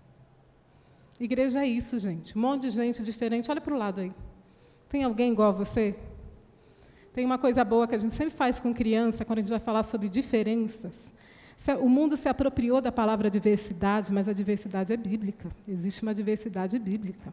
Igreja 1.19 1.61
é 1.63 1.67
isso, 1.67 1.99
gente. 1.99 2.37
Um 2.37 2.41
monte 2.41 2.63
de 2.63 2.71
gente 2.71 3.03
diferente. 3.03 3.49
Olha 3.51 3.61
para 3.61 3.73
o 3.73 3.77
lado 3.77 4.01
aí. 4.01 4.11
Tem 4.89 5.03
alguém 5.03 5.31
igual 5.31 5.49
a 5.49 5.51
você? 5.51 5.95
Tem 7.13 7.25
uma 7.25 7.37
coisa 7.37 7.63
boa 7.63 7.87
que 7.87 7.95
a 7.95 7.97
gente 7.97 8.15
sempre 8.15 8.33
faz 8.33 8.59
com 8.59 8.73
criança, 8.73 9.25
quando 9.25 9.39
a 9.39 9.41
gente 9.41 9.49
vai 9.49 9.59
falar 9.59 9.83
sobre 9.83 10.07
diferenças. 10.07 11.11
O 11.79 11.87
mundo 11.87 12.17
se 12.17 12.27
apropriou 12.27 12.81
da 12.81 12.91
palavra 12.91 13.29
diversidade, 13.29 14.11
mas 14.11 14.27
a 14.27 14.33
diversidade 14.33 14.93
é 14.93 14.97
bíblica. 14.97 15.51
Existe 15.67 16.01
uma 16.01 16.13
diversidade 16.13 16.79
bíblica. 16.79 17.31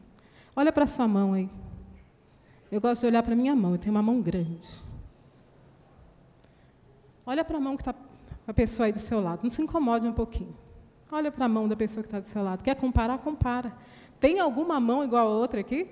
Olha 0.54 0.72
para 0.72 0.86
sua 0.86 1.08
mão 1.08 1.32
aí. 1.32 1.48
Eu 2.70 2.80
gosto 2.80 3.02
de 3.02 3.06
olhar 3.06 3.22
para 3.22 3.34
minha 3.34 3.56
mão, 3.56 3.72
eu 3.72 3.78
tenho 3.78 3.94
uma 3.94 4.02
mão 4.02 4.20
grande. 4.20 4.68
Olha 7.28 7.44
para 7.44 7.58
a 7.58 7.60
mão 7.60 7.76
que 7.76 7.82
está 7.82 7.94
a 8.46 8.54
pessoa 8.54 8.86
aí 8.86 8.92
do 8.92 8.98
seu 8.98 9.20
lado. 9.20 9.40
Não 9.42 9.50
se 9.50 9.60
incomode 9.60 10.08
um 10.08 10.14
pouquinho. 10.14 10.56
Olha 11.12 11.30
para 11.30 11.44
a 11.44 11.48
mão 11.48 11.68
da 11.68 11.76
pessoa 11.76 12.02
que 12.02 12.08
está 12.08 12.20
do 12.20 12.26
seu 12.26 12.42
lado. 12.42 12.64
Quer 12.64 12.74
comparar? 12.74 13.18
Compara. 13.18 13.70
Tem 14.18 14.40
alguma 14.40 14.80
mão 14.80 15.04
igual 15.04 15.26
a 15.26 15.30
outra 15.30 15.60
aqui? 15.60 15.90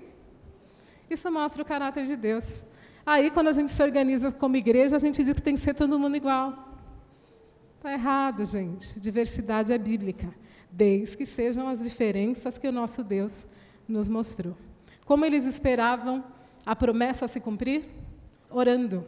Isso 1.07 1.31
mostra 1.31 1.61
o 1.61 1.65
caráter 1.65 2.07
de 2.07 2.15
Deus. 2.15 2.63
Aí, 3.05 3.29
quando 3.29 3.49
a 3.49 3.53
gente 3.53 3.69
se 3.69 3.83
organiza 3.83 4.31
como 4.31 4.55
igreja, 4.55 4.95
a 4.95 4.99
gente 4.99 5.23
diz 5.23 5.35
que 5.35 5.41
tem 5.43 5.53
que 5.53 5.61
ser 5.61 5.75
todo 5.75 5.99
mundo 5.99 6.17
igual. 6.17 6.73
Está 7.75 7.93
errado, 7.93 8.43
gente. 8.43 8.99
Diversidade 8.99 9.71
é 9.71 9.77
bíblica, 9.77 10.33
desde 10.71 11.15
que 11.15 11.25
sejam 11.27 11.69
as 11.69 11.83
diferenças 11.83 12.57
que 12.57 12.67
o 12.67 12.71
nosso 12.71 13.03
Deus 13.03 13.45
nos 13.87 14.09
mostrou. 14.09 14.57
Como 15.05 15.23
eles 15.23 15.45
esperavam 15.45 16.23
a 16.65 16.75
promessa 16.75 17.27
se 17.27 17.39
cumprir? 17.39 17.85
Orando. 18.49 19.05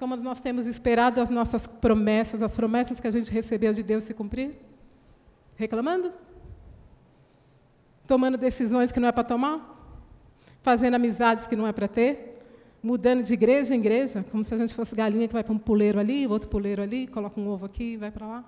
Como 0.00 0.16
nós 0.16 0.40
temos 0.40 0.66
esperado 0.66 1.20
as 1.20 1.28
nossas 1.28 1.66
promessas, 1.66 2.42
as 2.42 2.56
promessas 2.56 2.98
que 2.98 3.06
a 3.06 3.10
gente 3.10 3.30
recebeu 3.30 3.70
de 3.70 3.82
Deus 3.82 4.02
se 4.02 4.14
cumprir? 4.14 4.56
Reclamando? 5.56 6.10
Tomando 8.06 8.38
decisões 8.38 8.90
que 8.90 8.98
não 8.98 9.08
é 9.08 9.12
para 9.12 9.24
tomar? 9.24 9.58
Fazendo 10.62 10.94
amizades 10.94 11.46
que 11.46 11.54
não 11.54 11.66
é 11.66 11.72
para 11.72 11.86
ter? 11.86 12.42
Mudando 12.82 13.22
de 13.22 13.34
igreja 13.34 13.74
em 13.74 13.78
igreja, 13.78 14.24
como 14.30 14.42
se 14.42 14.54
a 14.54 14.56
gente 14.56 14.72
fosse 14.72 14.96
galinha 14.96 15.28
que 15.28 15.34
vai 15.34 15.44
para 15.44 15.52
um 15.52 15.58
puleiro 15.58 16.00
ali, 16.00 16.26
outro 16.26 16.48
puleiro 16.48 16.80
ali, 16.80 17.06
coloca 17.06 17.38
um 17.38 17.46
ovo 17.46 17.66
aqui 17.66 17.92
e 17.92 17.96
vai 17.98 18.10
para 18.10 18.26
lá? 18.26 18.44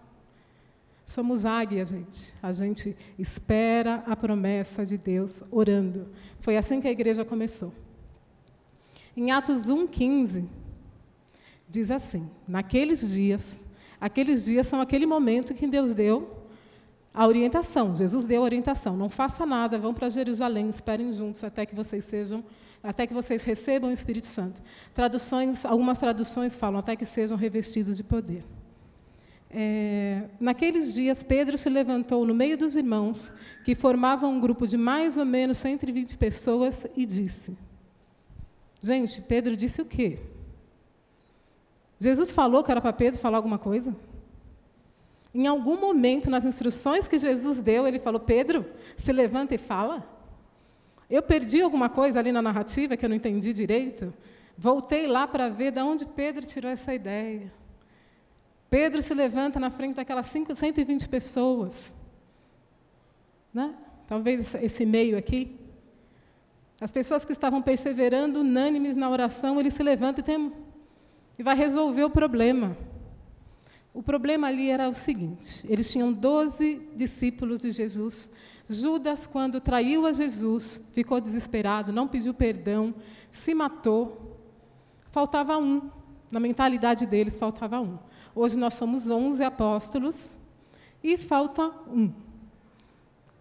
Somos 1.04 1.44
águia, 1.44 1.84
gente. 1.84 2.32
A 2.42 2.50
gente 2.50 2.96
espera 3.18 4.02
a 4.06 4.16
promessa 4.16 4.86
de 4.86 4.96
Deus 4.96 5.42
orando. 5.50 6.08
Foi 6.40 6.56
assim 6.56 6.80
que 6.80 6.88
a 6.88 6.90
igreja 6.90 7.26
começou. 7.26 7.74
Em 9.14 9.30
Atos 9.30 9.66
1,15, 9.68 10.46
diz 11.72 11.90
assim: 11.90 12.28
Naqueles 12.46 13.12
dias, 13.12 13.60
aqueles 13.98 14.44
dias 14.44 14.66
são 14.66 14.80
aquele 14.80 15.06
momento 15.06 15.54
que 15.54 15.66
Deus 15.66 15.94
deu 15.94 16.42
a 17.14 17.26
orientação. 17.26 17.94
Jesus 17.94 18.24
deu 18.26 18.42
a 18.42 18.44
orientação: 18.44 18.94
não 18.96 19.08
faça 19.08 19.46
nada, 19.46 19.78
vão 19.78 19.94
para 19.94 20.10
Jerusalém, 20.10 20.68
esperem 20.68 21.12
juntos 21.12 21.42
até 21.42 21.64
que 21.64 21.74
vocês 21.74 22.04
sejam, 22.04 22.44
até 22.82 23.06
que 23.06 23.14
vocês 23.14 23.42
recebam 23.42 23.88
o 23.88 23.92
Espírito 23.92 24.26
Santo. 24.26 24.62
Traduções, 24.92 25.64
algumas 25.64 25.98
traduções 25.98 26.56
falam 26.56 26.78
até 26.78 26.94
que 26.94 27.06
sejam 27.06 27.38
revestidos 27.38 27.96
de 27.96 28.04
poder. 28.04 28.44
É, 29.54 30.28
naqueles 30.40 30.94
dias, 30.94 31.22
Pedro 31.22 31.56
se 31.58 31.68
levantou 31.68 32.26
no 32.26 32.34
meio 32.34 32.56
dos 32.56 32.74
irmãos, 32.76 33.30
que 33.64 33.74
formavam 33.74 34.30
um 34.32 34.40
grupo 34.40 34.66
de 34.66 34.76
mais 34.76 35.16
ou 35.16 35.24
menos 35.24 35.56
120 35.56 36.18
pessoas, 36.18 36.86
e 36.94 37.06
disse: 37.06 37.56
Gente, 38.82 39.22
Pedro 39.22 39.56
disse 39.56 39.80
o 39.80 39.86
quê? 39.86 40.18
Jesus 42.02 42.32
falou 42.32 42.64
que 42.64 42.70
era 42.70 42.80
para 42.80 42.92
Pedro 42.92 43.20
falar 43.20 43.38
alguma 43.38 43.58
coisa? 43.58 43.94
Em 45.32 45.46
algum 45.46 45.78
momento, 45.80 46.28
nas 46.28 46.44
instruções 46.44 47.06
que 47.06 47.16
Jesus 47.16 47.60
deu, 47.60 47.86
ele 47.86 48.00
falou: 48.00 48.20
Pedro, 48.20 48.66
se 48.96 49.12
levanta 49.12 49.54
e 49.54 49.58
fala. 49.58 50.06
Eu 51.08 51.22
perdi 51.22 51.62
alguma 51.62 51.88
coisa 51.88 52.18
ali 52.18 52.32
na 52.32 52.42
narrativa 52.42 52.96
que 52.96 53.04
eu 53.04 53.08
não 53.08 53.16
entendi 53.16 53.52
direito. 53.52 54.12
Voltei 54.58 55.06
lá 55.06 55.26
para 55.26 55.48
ver 55.48 55.70
de 55.70 55.80
onde 55.80 56.04
Pedro 56.04 56.44
tirou 56.44 56.70
essa 56.70 56.92
ideia. 56.92 57.52
Pedro 58.68 59.00
se 59.02 59.14
levanta 59.14 59.60
na 59.60 59.70
frente 59.70 59.94
daquelas 59.94 60.26
120 60.26 61.08
pessoas. 61.08 61.92
Né? 63.52 63.74
Talvez 64.06 64.54
esse 64.56 64.84
meio 64.84 65.16
aqui. 65.16 65.56
As 66.80 66.90
pessoas 66.90 67.24
que 67.24 67.32
estavam 67.32 67.62
perseverando, 67.62 68.40
unânimes 68.40 68.96
na 68.96 69.08
oração, 69.08 69.60
ele 69.60 69.70
se 69.70 69.82
levanta 69.82 70.20
e, 70.20 70.22
tem, 70.24 70.52
e 71.38 71.42
vai 71.42 71.56
resolver 71.56 72.04
o 72.04 72.10
problema. 72.10 72.76
O 73.94 74.02
problema 74.02 74.48
ali 74.48 74.70
era 74.70 74.88
o 74.88 74.94
seguinte: 74.94 75.64
eles 75.68 75.90
tinham 75.90 76.12
12 76.12 76.88
discípulos 76.94 77.60
de 77.60 77.72
Jesus. 77.72 78.30
Judas, 78.68 79.26
quando 79.26 79.60
traiu 79.60 80.06
a 80.06 80.12
Jesus, 80.12 80.80
ficou 80.92 81.20
desesperado, 81.20 81.92
não 81.92 82.08
pediu 82.08 82.32
perdão, 82.32 82.94
se 83.30 83.54
matou. 83.54 84.38
Faltava 85.10 85.58
um. 85.58 85.90
Na 86.30 86.40
mentalidade 86.40 87.04
deles, 87.04 87.38
faltava 87.38 87.80
um. 87.80 87.98
Hoje 88.34 88.56
nós 88.56 88.74
somos 88.74 89.08
11 89.08 89.44
apóstolos 89.44 90.38
e 91.04 91.18
falta 91.18 91.70
um. 91.86 92.10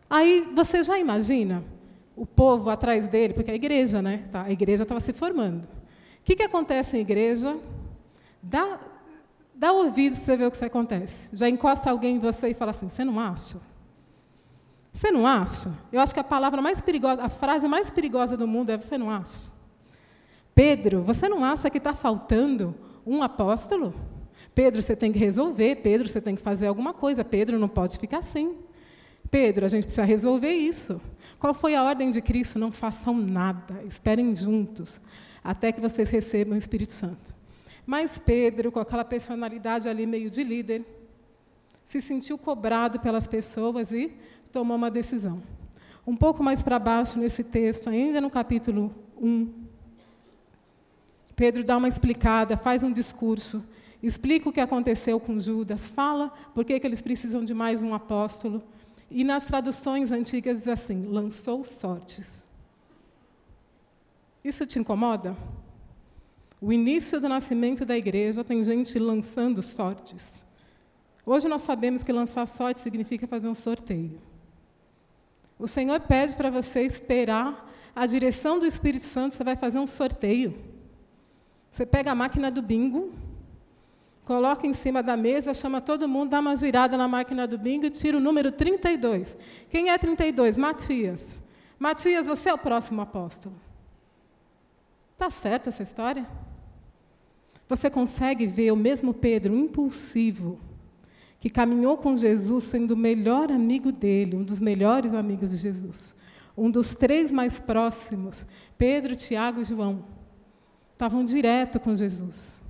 Aí 0.09 0.45
você 0.53 0.83
já 0.83 0.99
imagina 0.99 1.63
o 2.17 2.25
povo 2.25 2.69
atrás 2.69 3.07
dele, 3.07 3.33
porque 3.33 3.51
a 3.51 3.55
igreja, 3.55 4.01
né? 4.01 4.25
Tá, 4.29 4.43
a 4.43 4.51
igreja 4.51 4.83
estava 4.83 4.99
se 4.99 5.13
formando. 5.13 5.63
O 5.63 6.23
que, 6.25 6.35
que 6.35 6.43
acontece 6.43 6.97
em 6.97 6.99
igreja? 6.99 7.57
Dá, 8.41 8.79
dá 9.53 9.71
ouvido 9.71 10.15
para 10.15 10.23
você 10.23 10.37
ver 10.37 10.47
o 10.47 10.51
que 10.51 10.65
acontece. 10.65 11.29
Já 11.33 11.47
encosta 11.47 11.89
alguém 11.89 12.15
em 12.15 12.19
você 12.19 12.49
e 12.49 12.53
fala 12.53 12.71
assim: 12.71 12.89
você 12.89 13.03
não 13.03 13.19
acha? 13.19 13.61
Você 14.93 15.11
não 15.11 15.25
acha? 15.25 15.77
Eu 15.91 16.01
acho 16.01 16.13
que 16.13 16.19
a 16.19 16.23
palavra 16.23 16.61
mais 16.61 16.81
perigosa, 16.81 17.21
a 17.21 17.29
frase 17.29 17.67
mais 17.67 17.89
perigosa 17.89 18.35
do 18.35 18.47
mundo 18.47 18.71
é: 18.71 18.77
você 18.77 18.97
não 18.97 19.09
acha? 19.09 19.49
Pedro, 20.53 21.01
você 21.03 21.29
não 21.29 21.43
acha 21.43 21.69
que 21.69 21.77
está 21.77 21.93
faltando 21.93 22.75
um 23.05 23.23
apóstolo? 23.23 23.93
Pedro, 24.53 24.81
você 24.81 24.95
tem 24.95 25.11
que 25.11 25.19
resolver. 25.19 25.77
Pedro, 25.77 26.09
você 26.09 26.19
tem 26.19 26.35
que 26.35 26.41
fazer 26.41 26.67
alguma 26.67 26.93
coisa. 26.93 27.23
Pedro, 27.23 27.57
não 27.57 27.69
pode 27.69 27.97
ficar 27.97 28.17
assim. 28.19 28.57
Pedro, 29.29 29.65
a 29.65 29.69
gente 29.69 29.83
precisa 29.83 30.03
resolver 30.03 30.51
isso. 30.51 31.01
Qual 31.39 31.53
foi 31.53 31.73
a 31.73 31.83
ordem 31.83 32.11
de 32.11 32.21
Cristo? 32.21 32.59
Não 32.59 32.71
façam 32.71 33.15
nada, 33.17 33.81
esperem 33.85 34.35
juntos, 34.35 35.01
até 35.43 35.71
que 35.71 35.79
vocês 35.79 36.09
recebam 36.09 36.53
o 36.53 36.57
Espírito 36.57 36.93
Santo. 36.93 37.33
Mas 37.85 38.19
Pedro, 38.19 38.71
com 38.71 38.79
aquela 38.79 39.03
personalidade 39.03 39.89
ali 39.89 40.05
meio 40.05 40.29
de 40.29 40.43
líder, 40.43 40.85
se 41.83 42.01
sentiu 42.01 42.37
cobrado 42.37 42.99
pelas 42.99 43.27
pessoas 43.27 43.91
e 43.91 44.13
tomou 44.51 44.77
uma 44.77 44.91
decisão. 44.91 45.41
Um 46.05 46.15
pouco 46.15 46.43
mais 46.43 46.63
para 46.63 46.79
baixo 46.79 47.19
nesse 47.19 47.43
texto, 47.43 47.89
ainda 47.89 48.21
no 48.21 48.29
capítulo 48.29 48.93
1, 49.17 49.61
Pedro 51.35 51.63
dá 51.63 51.77
uma 51.77 51.87
explicada, 51.87 52.55
faz 52.55 52.83
um 52.83 52.91
discurso 52.91 53.63
explica 54.01 54.49
o 54.49 54.51
que 54.51 54.59
aconteceu 54.59 55.19
com 55.19 55.39
Judas, 55.39 55.87
fala 55.87 56.29
por 56.53 56.65
que, 56.65 56.79
que 56.79 56.87
eles 56.87 57.01
precisam 57.01 57.43
de 57.43 57.53
mais 57.53 57.81
um 57.81 57.93
apóstolo. 57.93 58.63
E 59.09 59.23
nas 59.23 59.45
traduções 59.45 60.11
antigas 60.11 60.59
diz 60.59 60.67
assim: 60.67 61.05
lançou 61.05 61.63
sortes. 61.63 62.41
Isso 64.43 64.65
te 64.65 64.79
incomoda? 64.79 65.35
O 66.61 66.71
início 66.71 67.19
do 67.19 67.27
nascimento 67.27 67.83
da 67.83 67.97
igreja 67.97 68.43
tem 68.43 68.61
gente 68.61 68.99
lançando 68.99 69.63
sortes. 69.63 70.31
Hoje 71.25 71.47
nós 71.47 71.63
sabemos 71.63 72.03
que 72.03 72.13
lançar 72.13 72.45
sorte 72.45 72.81
significa 72.81 73.25
fazer 73.25 73.47
um 73.47 73.55
sorteio. 73.55 74.21
O 75.57 75.67
Senhor 75.67 75.99
pede 76.01 76.35
para 76.35 76.51
você 76.51 76.83
esperar 76.83 77.67
a 77.95 78.05
direção 78.05 78.59
do 78.59 78.65
Espírito 78.65 79.05
Santo, 79.05 79.35
você 79.35 79.43
vai 79.43 79.55
fazer 79.55 79.79
um 79.79 79.87
sorteio. 79.87 80.53
Você 81.71 81.83
pega 81.83 82.11
a 82.11 82.15
máquina 82.15 82.51
do 82.51 82.61
bingo, 82.61 83.11
coloca 84.23 84.67
em 84.67 84.73
cima 84.73 85.01
da 85.01 85.17
mesa, 85.17 85.55
chama 85.55 85.81
todo 85.81 86.07
mundo, 86.07 86.29
dá 86.29 86.39
uma 86.39 86.55
girada 86.55 86.95
na 86.95 87.07
máquina 87.07 87.47
do 87.47 87.57
bingo 87.57 87.87
e 87.87 87.89
tira 87.89 88.17
o 88.17 88.21
número 88.21 88.51
32. 88.51 89.35
Quem 89.67 89.89
é 89.89 89.97
32? 89.97 90.59
Matias. 90.59 91.25
Matias, 91.79 92.27
você 92.27 92.49
é 92.49 92.53
o 92.53 92.57
próximo 92.57 93.01
apóstolo. 93.01 93.55
Está 95.13 95.31
certa 95.31 95.69
essa 95.69 95.81
história? 95.81 96.27
Você 97.71 97.89
consegue 97.89 98.45
ver 98.47 98.73
o 98.73 98.75
mesmo 98.75 99.13
Pedro 99.13 99.55
impulsivo, 99.55 100.59
que 101.39 101.49
caminhou 101.49 101.95
com 101.95 102.13
Jesus 102.17 102.65
sendo 102.65 102.91
o 102.91 102.97
melhor 102.97 103.49
amigo 103.49 103.93
dele, 103.93 104.35
um 104.35 104.43
dos 104.43 104.59
melhores 104.59 105.13
amigos 105.13 105.51
de 105.51 105.55
Jesus. 105.55 106.13
Um 106.57 106.69
dos 106.69 106.93
três 106.93 107.31
mais 107.31 107.61
próximos, 107.61 108.45
Pedro, 108.77 109.15
Tiago 109.15 109.61
e 109.61 109.63
João, 109.63 110.03
estavam 110.91 111.23
direto 111.23 111.79
com 111.79 111.95
Jesus. 111.95 112.61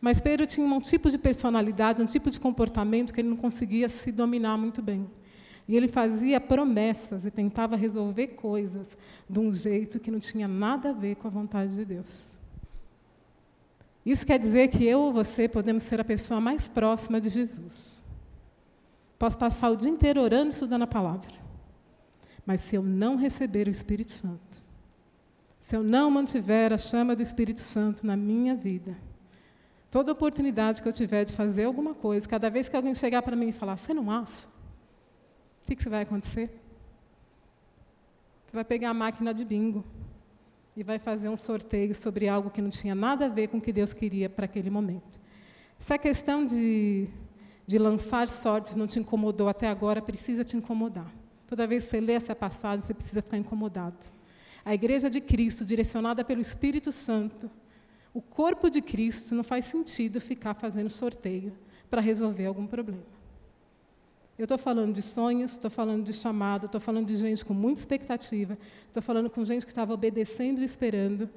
Mas 0.00 0.20
Pedro 0.20 0.46
tinha 0.46 0.64
um 0.64 0.80
tipo 0.80 1.10
de 1.10 1.18
personalidade, 1.18 2.00
um 2.00 2.06
tipo 2.06 2.30
de 2.30 2.38
comportamento 2.38 3.12
que 3.12 3.20
ele 3.20 3.30
não 3.30 3.36
conseguia 3.36 3.88
se 3.88 4.12
dominar 4.12 4.56
muito 4.56 4.80
bem. 4.80 5.10
E 5.66 5.74
ele 5.74 5.88
fazia 5.88 6.40
promessas 6.40 7.26
e 7.26 7.32
tentava 7.32 7.74
resolver 7.74 8.28
coisas 8.28 8.86
de 9.28 9.40
um 9.40 9.52
jeito 9.52 9.98
que 9.98 10.08
não 10.08 10.20
tinha 10.20 10.46
nada 10.46 10.90
a 10.90 10.92
ver 10.92 11.16
com 11.16 11.26
a 11.26 11.30
vontade 11.32 11.74
de 11.74 11.84
Deus. 11.84 12.35
Isso 14.06 14.24
quer 14.24 14.38
dizer 14.38 14.68
que 14.68 14.84
eu 14.84 15.00
ou 15.00 15.12
você 15.12 15.48
podemos 15.48 15.82
ser 15.82 16.00
a 16.00 16.04
pessoa 16.04 16.40
mais 16.40 16.68
próxima 16.68 17.20
de 17.20 17.28
Jesus. 17.28 18.00
Posso 19.18 19.36
passar 19.36 19.68
o 19.70 19.76
dia 19.76 19.90
inteiro 19.90 20.22
orando 20.22 20.46
e 20.46 20.48
estudando 20.50 20.82
a 20.82 20.86
palavra. 20.86 21.34
Mas 22.44 22.60
se 22.60 22.76
eu 22.76 22.84
não 22.84 23.16
receber 23.16 23.66
o 23.66 23.70
Espírito 23.70 24.12
Santo, 24.12 24.64
se 25.58 25.74
eu 25.74 25.82
não 25.82 26.08
mantiver 26.08 26.72
a 26.72 26.78
chama 26.78 27.16
do 27.16 27.22
Espírito 27.22 27.58
Santo 27.58 28.06
na 28.06 28.16
minha 28.16 28.54
vida, 28.54 28.96
toda 29.90 30.12
oportunidade 30.12 30.80
que 30.80 30.88
eu 30.88 30.92
tiver 30.92 31.24
de 31.24 31.32
fazer 31.32 31.64
alguma 31.64 31.92
coisa, 31.92 32.28
cada 32.28 32.48
vez 32.48 32.68
que 32.68 32.76
alguém 32.76 32.94
chegar 32.94 33.22
para 33.22 33.34
mim 33.34 33.48
e 33.48 33.52
falar, 33.52 33.76
você 33.76 33.92
não 33.92 34.08
acha? 34.08 34.46
O 35.64 35.66
que, 35.66 35.74
que 35.74 35.88
vai 35.88 36.02
acontecer? 36.02 36.62
Você 38.46 38.54
vai 38.54 38.64
pegar 38.64 38.90
a 38.90 38.94
máquina 38.94 39.34
de 39.34 39.44
bingo 39.44 39.84
e 40.76 40.82
vai 40.82 40.98
fazer 40.98 41.28
um 41.30 41.36
sorteio 41.36 41.94
sobre 41.94 42.28
algo 42.28 42.50
que 42.50 42.60
não 42.60 42.68
tinha 42.68 42.94
nada 42.94 43.24
a 43.24 43.28
ver 43.28 43.48
com 43.48 43.56
o 43.56 43.60
que 43.60 43.72
Deus 43.72 43.94
queria 43.94 44.28
para 44.28 44.44
aquele 44.44 44.68
momento. 44.68 45.18
Se 45.78 45.94
a 45.94 45.98
questão 45.98 46.44
de, 46.44 47.08
de 47.66 47.78
lançar 47.78 48.28
sortes 48.28 48.76
não 48.76 48.86
te 48.86 48.98
incomodou 48.98 49.48
até 49.48 49.68
agora, 49.68 50.02
precisa 50.02 50.44
te 50.44 50.56
incomodar. 50.56 51.10
Toda 51.46 51.66
vez 51.66 51.84
que 51.84 51.90
você 51.90 52.00
lê 52.00 52.12
essa 52.12 52.34
passagem, 52.34 52.84
você 52.84 52.92
precisa 52.92 53.22
ficar 53.22 53.38
incomodado. 53.38 53.96
A 54.64 54.74
igreja 54.74 55.08
de 55.08 55.20
Cristo, 55.20 55.64
direcionada 55.64 56.22
pelo 56.22 56.40
Espírito 56.40 56.92
Santo, 56.92 57.50
o 58.12 58.20
corpo 58.20 58.68
de 58.68 58.82
Cristo, 58.82 59.34
não 59.34 59.44
faz 59.44 59.64
sentido 59.66 60.20
ficar 60.20 60.54
fazendo 60.54 60.90
sorteio 60.90 61.52
para 61.88 62.00
resolver 62.00 62.46
algum 62.46 62.66
problema. 62.66 63.15
Eu 64.38 64.44
estou 64.44 64.58
falando 64.58 64.94
de 64.94 65.00
sonhos, 65.00 65.52
estou 65.52 65.70
falando 65.70 66.04
de 66.04 66.12
chamado, 66.12 66.66
estou 66.66 66.80
falando 66.80 67.06
de 67.06 67.16
gente 67.16 67.44
com 67.44 67.54
muita 67.54 67.80
expectativa, 67.80 68.58
estou 68.86 69.02
falando 69.02 69.30
com 69.30 69.44
gente 69.44 69.64
que 69.64 69.72
estava 69.72 69.94
obedecendo 69.94 70.60
e 70.60 70.64
esperando, 70.64 71.28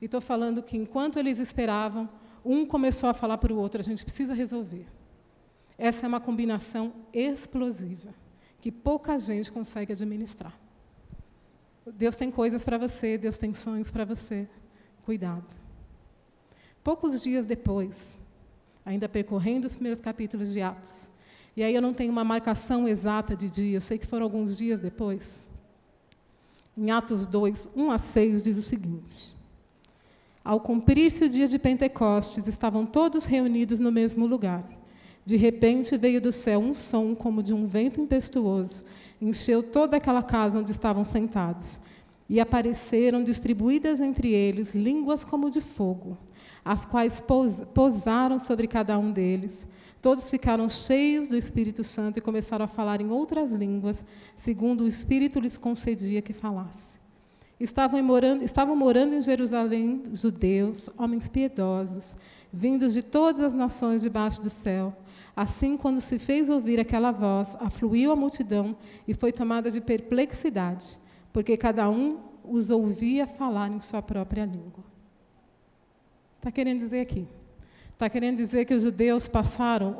e 0.00 0.06
estou 0.06 0.20
falando 0.20 0.62
que 0.62 0.76
enquanto 0.76 1.18
eles 1.18 1.38
esperavam, 1.38 2.08
um 2.44 2.66
começou 2.66 3.08
a 3.08 3.14
falar 3.14 3.38
para 3.38 3.52
o 3.52 3.56
outro: 3.56 3.80
a 3.80 3.84
gente 3.84 4.02
precisa 4.02 4.34
resolver. 4.34 4.86
Essa 5.78 6.06
é 6.06 6.08
uma 6.08 6.20
combinação 6.20 6.92
explosiva 7.12 8.12
que 8.60 8.70
pouca 8.70 9.18
gente 9.18 9.50
consegue 9.50 9.92
administrar. 9.92 10.58
Deus 11.86 12.16
tem 12.16 12.30
coisas 12.30 12.64
para 12.64 12.76
você, 12.76 13.16
Deus 13.16 13.38
tem 13.38 13.54
sonhos 13.54 13.90
para 13.90 14.04
você. 14.04 14.48
Cuidado. 15.04 15.58
Poucos 16.84 17.22
dias 17.22 17.46
depois, 17.46 18.18
ainda 18.84 19.08
percorrendo 19.08 19.66
os 19.66 19.74
primeiros 19.74 20.00
capítulos 20.00 20.52
de 20.52 20.60
Atos, 20.60 21.10
e 21.56 21.62
aí 21.62 21.74
eu 21.74 21.82
não 21.82 21.92
tenho 21.92 22.12
uma 22.12 22.24
marcação 22.24 22.86
exata 22.86 23.34
de 23.34 23.50
dia, 23.50 23.76
eu 23.76 23.80
sei 23.80 23.98
que 23.98 24.06
foram 24.06 24.24
alguns 24.24 24.56
dias 24.56 24.80
depois. 24.80 25.46
Em 26.76 26.90
Atos 26.90 27.26
2, 27.26 27.70
1 27.76 27.90
a 27.90 27.98
6, 27.98 28.44
diz 28.44 28.56
o 28.56 28.62
seguinte: 28.62 29.36
Ao 30.44 30.60
cumprir-se 30.60 31.24
o 31.24 31.28
dia 31.28 31.48
de 31.48 31.58
Pentecostes, 31.58 32.46
estavam 32.46 32.86
todos 32.86 33.24
reunidos 33.24 33.80
no 33.80 33.90
mesmo 33.90 34.26
lugar. 34.26 34.64
De 35.24 35.36
repente 35.36 35.96
veio 35.96 36.20
do 36.20 36.32
céu 36.32 36.60
um 36.60 36.72
som 36.72 37.14
como 37.14 37.42
de 37.42 37.52
um 37.52 37.66
vento 37.66 38.00
impetuoso, 38.00 38.84
encheu 39.20 39.62
toda 39.62 39.96
aquela 39.96 40.22
casa 40.22 40.58
onde 40.58 40.70
estavam 40.70 41.04
sentados. 41.04 41.78
E 42.28 42.40
apareceram 42.40 43.24
distribuídas 43.24 44.00
entre 44.00 44.32
eles 44.32 44.74
línguas 44.74 45.24
como 45.24 45.50
de 45.50 45.60
fogo, 45.60 46.16
as 46.64 46.84
quais 46.84 47.22
pousaram 47.74 48.38
sobre 48.38 48.68
cada 48.68 48.96
um 48.96 49.10
deles. 49.10 49.66
Todos 50.00 50.30
ficaram 50.30 50.66
cheios 50.68 51.28
do 51.28 51.36
Espírito 51.36 51.84
Santo 51.84 52.18
e 52.18 52.22
começaram 52.22 52.64
a 52.64 52.68
falar 52.68 53.00
em 53.00 53.10
outras 53.10 53.50
línguas, 53.50 54.02
segundo 54.34 54.84
o 54.84 54.88
Espírito 54.88 55.38
lhes 55.38 55.58
concedia 55.58 56.22
que 56.22 56.32
falasse. 56.32 56.98
Estavam 57.58 58.02
morando, 58.02 58.42
estavam 58.42 58.74
morando 58.74 59.14
em 59.14 59.20
Jerusalém 59.20 60.04
judeus, 60.14 60.88
homens 60.96 61.28
piedosos, 61.28 62.16
vindos 62.50 62.94
de 62.94 63.02
todas 63.02 63.44
as 63.44 63.54
nações 63.54 64.00
debaixo 64.00 64.40
do 64.40 64.48
céu. 64.48 64.96
Assim, 65.36 65.76
quando 65.76 66.00
se 66.00 66.18
fez 66.18 66.48
ouvir 66.48 66.80
aquela 66.80 67.10
voz, 67.10 67.54
afluiu 67.60 68.10
a 68.10 68.16
multidão 68.16 68.74
e 69.06 69.12
foi 69.12 69.32
tomada 69.32 69.70
de 69.70 69.82
perplexidade, 69.82 70.98
porque 71.30 71.56
cada 71.58 71.90
um 71.90 72.18
os 72.42 72.70
ouvia 72.70 73.26
falar 73.26 73.70
em 73.70 73.80
sua 73.80 74.00
própria 74.00 74.46
língua. 74.46 74.82
Está 76.38 76.50
querendo 76.50 76.78
dizer 76.78 77.00
aqui? 77.00 77.28
Está 78.00 78.08
querendo 78.08 78.38
dizer 78.38 78.64
que 78.64 78.72
os 78.72 78.82
judeus 78.82 79.28
passaram 79.28 79.94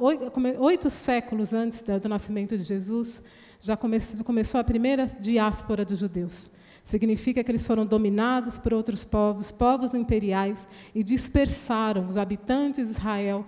oito 0.59 0.89
séculos 0.89 1.53
antes 1.53 1.83
do 1.83 2.09
nascimento 2.09 2.57
de 2.57 2.65
Jesus, 2.65 3.23
já 3.61 3.77
começou 3.77 4.59
a 4.59 4.65
primeira 4.65 5.05
diáspora 5.21 5.85
dos 5.85 5.99
judeus. 5.99 6.51
Significa 6.83 7.45
que 7.45 7.51
eles 7.51 7.67
foram 7.67 7.85
dominados 7.85 8.57
por 8.57 8.73
outros 8.73 9.05
povos, 9.05 9.53
povos 9.53 9.93
imperiais, 9.93 10.67
e 10.95 11.05
dispersaram 11.05 12.07
os 12.07 12.17
habitantes 12.17 12.89
de 12.89 12.93
Israel 12.97 13.45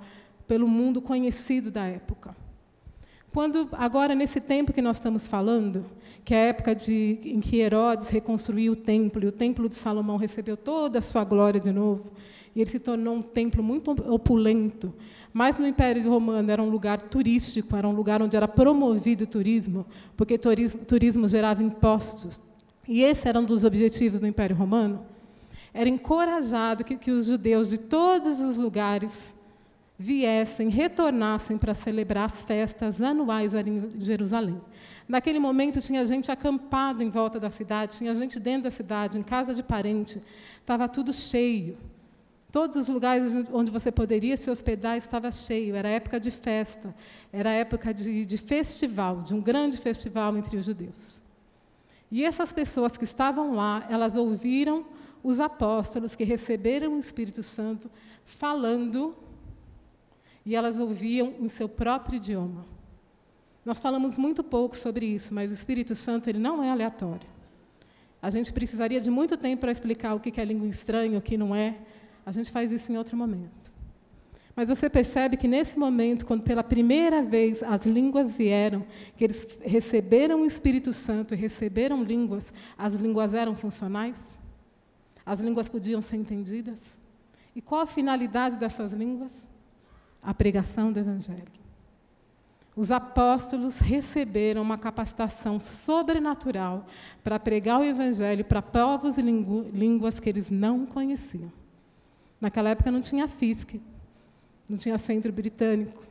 pelo 0.47 0.69
mundo 0.69 1.01
conhecido 1.01 1.71
da 1.71 1.87
época. 1.87 2.37
Quando 3.33 3.71
agora 3.73 4.15
nesse 4.15 4.39
tempo 4.39 4.75
que 4.75 4.83
nós 4.83 4.99
estamos 4.99 5.27
falando, 5.27 5.87
que 6.27 6.35
é 6.35 6.43
a 6.43 6.47
época 6.49 6.75
de, 6.75 7.19
em 7.25 7.41
que 7.41 7.57
Herodes 7.57 8.11
reconstruiu 8.11 8.73
o 8.75 8.77
templo, 8.77 9.25
e 9.25 9.29
o 9.29 9.33
templo 9.33 9.67
de 9.67 9.77
Salomão 9.77 10.19
recebeu 10.19 10.59
toda 10.59 10.99
a 10.99 11.03
sua 11.03 11.25
glória 11.25 11.59
de 11.59 11.73
novo, 11.73 12.13
e 12.55 12.61
ele 12.61 12.71
se 12.71 12.79
tornou 12.79 13.15
um 13.15 13.23
templo 13.23 13.63
muito 13.63 13.91
opulento. 14.13 14.93
Mas 15.33 15.59
no 15.59 15.67
Império 15.67 16.09
Romano 16.09 16.51
era 16.51 16.63
um 16.63 16.69
lugar 16.69 17.01
turístico, 17.01 17.75
era 17.75 17.89
um 17.89 17.93
lugar 17.93 18.21
onde 18.21 18.37
era 18.37 18.47
promovido 18.47 19.25
o 19.25 19.27
turismo, 19.27 19.87
porque 20.17 20.37
turismo, 20.37 20.85
turismo 20.85 21.27
gerava 21.27 21.63
impostos. 21.63 22.41
E 22.87 23.01
esse 23.03 23.29
era 23.29 23.41
um 23.41 23.45
dos 23.45 23.65
objetivos 23.65 24.21
do 24.21 24.27
Império 24.27 24.55
Romano. 24.55 25.07
Era 25.73 25.89
encorajado 25.89 26.85
que, 26.85 26.97
que 26.97 27.11
os 27.11 27.27
judeus 27.27 27.71
de 27.71 27.79
todos 27.79 28.41
os 28.41 28.59
lugares 28.59 29.33
viessem, 29.99 30.69
retornassem 30.69 31.57
para 31.57 31.75
celebrar 31.75 32.25
as 32.25 32.43
festas 32.43 33.01
anuais 33.01 33.55
em 33.55 33.91
Jerusalém. 34.01 34.61
Naquele 35.09 35.39
momento 35.39 35.81
tinha 35.81 36.05
gente 36.05 36.31
acampada 36.31 37.03
em 37.03 37.09
volta 37.09 37.39
da 37.39 37.51
cidade, 37.51 37.97
tinha 37.99 38.15
gente 38.15 38.39
dentro 38.39 38.65
da 38.65 38.71
cidade, 38.71 39.19
em 39.19 39.23
casa 39.23 39.55
de 39.55 39.63
parente, 39.63 40.21
estava 40.61 40.89
tudo 40.89 41.13
cheio. 41.13 41.77
Todos 42.53 42.77
os 42.77 42.87
lugares 42.87 43.33
onde 43.51 43.71
você 43.71 43.91
poderia 43.91 44.37
se 44.37 44.51
hospedar 44.51 44.99
estava 44.99 45.33
cheio. 45.33 45.75
Era 45.75 45.89
época 45.89 46.21
de 46.21 46.31
festa, 46.31 46.95
era 47.33 47.51
época 47.51 47.95
de, 47.95 48.27
de 48.27 48.37
festival, 48.37 49.23
de 49.23 49.33
um 49.33 49.41
grande 49.41 49.79
festival 49.79 50.37
entre 50.37 50.59
os 50.59 50.67
judeus. 50.67 51.23
E 52.11 52.23
essas 52.23 52.53
pessoas 52.53 52.99
que 52.99 53.05
estavam 53.05 53.55
lá, 53.55 53.87
elas 53.89 54.17
ouviram 54.17 54.85
os 55.25 55.41
apóstolos 55.41 56.15
que 56.15 56.25
receberam 56.25 56.97
o 56.97 56.99
Espírito 57.01 57.43
Santo 57.43 57.91
falando, 58.23 59.17
e 60.45 60.55
elas 60.55 60.79
ouviam 60.79 61.33
em 61.41 61.49
seu 61.49 61.69
próprio 61.69 62.17
idioma. 62.17 62.67
Nós 63.65 63.79
falamos 63.79 64.19
muito 64.19 64.45
pouco 64.45 64.77
sobre 64.77 65.07
isso, 65.07 65.33
mas 65.33 65.51
o 65.51 65.55
Espírito 65.55 65.95
Santo 65.95 66.29
ele 66.29 66.39
não 66.39 66.63
é 66.63 66.71
aleatório. 66.71 67.29
A 68.21 68.29
gente 68.29 68.53
precisaria 68.53 69.01
de 69.01 69.11
muito 69.11 69.37
tempo 69.39 69.61
para 69.61 69.73
explicar 69.73 70.15
o 70.15 70.21
que 70.21 70.39
é 70.39 70.45
língua 70.45 70.69
estranha, 70.69 71.19
o 71.19 71.23
que 71.23 71.39
não 71.39 71.57
é. 71.57 71.79
A 72.25 72.33
gente 72.33 72.51
faz 72.51 72.71
isso 72.71 72.93
em 72.93 72.97
outro 72.97 73.17
momento. 73.17 73.73
Mas 74.55 74.69
você 74.69 74.89
percebe 74.91 75.37
que 75.37 75.49
nesse 75.49 75.79
momento, 75.79 76.27
quando 76.27 76.43
pela 76.43 76.63
primeira 76.63 77.23
vez 77.23 77.63
as 77.63 77.87
línguas 77.87 78.37
vieram, 78.37 78.85
que 79.17 79.25
eles 79.25 79.47
receberam 79.63 80.43
o 80.43 80.47
Espírito 80.47 80.93
Santo 80.93 81.35
e 81.35 81.37
receberam 81.37 82.03
línguas, 82.03 82.53
as 82.77 82.95
línguas 82.95 83.33
eram 83.33 83.55
funcionais? 83.55 84.23
As 85.25 85.41
línguas 85.41 85.69
podiam 85.69 86.03
ser 86.03 86.17
entendidas? 86.17 86.79
E 87.57 87.63
qual 87.63 87.81
a 87.81 87.87
finalidade 87.87 88.59
dessas 88.59 88.93
línguas? 88.93 89.33
A 90.23 90.35
pregação 90.35 90.93
do 90.93 90.99
Evangelho. 90.99 91.63
Os 92.77 92.91
apóstolos 92.91 93.81
receberam 93.81 94.63
uma 94.63 94.79
capacitação 94.79 95.61
sobrenatural 95.61 96.87
para 97.23 97.39
pregar 97.39 97.81
o 97.81 97.85
Evangelho 97.85 98.45
para 98.45 98.63
povos 98.63 99.19
e 99.19 99.23
línguas 99.23 100.21
que 100.21 100.29
eles 100.29 100.51
não 100.51 100.87
conheciam. 100.87 101.53
Naquela 102.43 102.71
época 102.71 102.91
não 102.91 103.01
tinha 103.01 103.29
FISC, 103.29 103.81
não 104.69 104.77
tinha 104.77 104.99
centro 104.99 105.33
britânico. 105.33 106.03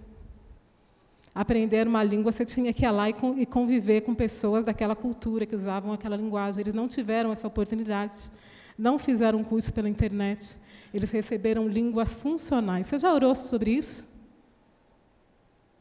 Aprender 1.36 1.86
uma 1.86 2.02
língua, 2.02 2.32
você 2.32 2.46
tinha 2.46 2.72
que 2.72 2.86
ir 2.86 2.90
lá 2.90 3.10
e 3.10 3.46
conviver 3.46 4.00
com 4.00 4.16
pessoas 4.16 4.64
daquela 4.64 4.96
cultura 4.96 5.46
que 5.46 5.54
usavam 5.54 5.92
aquela 5.92 6.16
linguagem. 6.16 6.62
Eles 6.62 6.74
não 6.74 6.88
tiveram 6.88 7.34
essa 7.34 7.50
oportunidade, 7.50 8.32
não 8.78 8.98
fizeram 8.98 9.44
curso 9.44 9.74
pela 9.74 9.90
internet. 9.90 10.58
Eles 10.94 11.12
receberam 11.12 11.68
línguas 11.68 12.14
funcionais. 12.14 12.88
Você 12.88 12.98
já 12.98 13.14
orou 13.14 13.36
sobre 13.36 13.72
isso? 13.72 14.10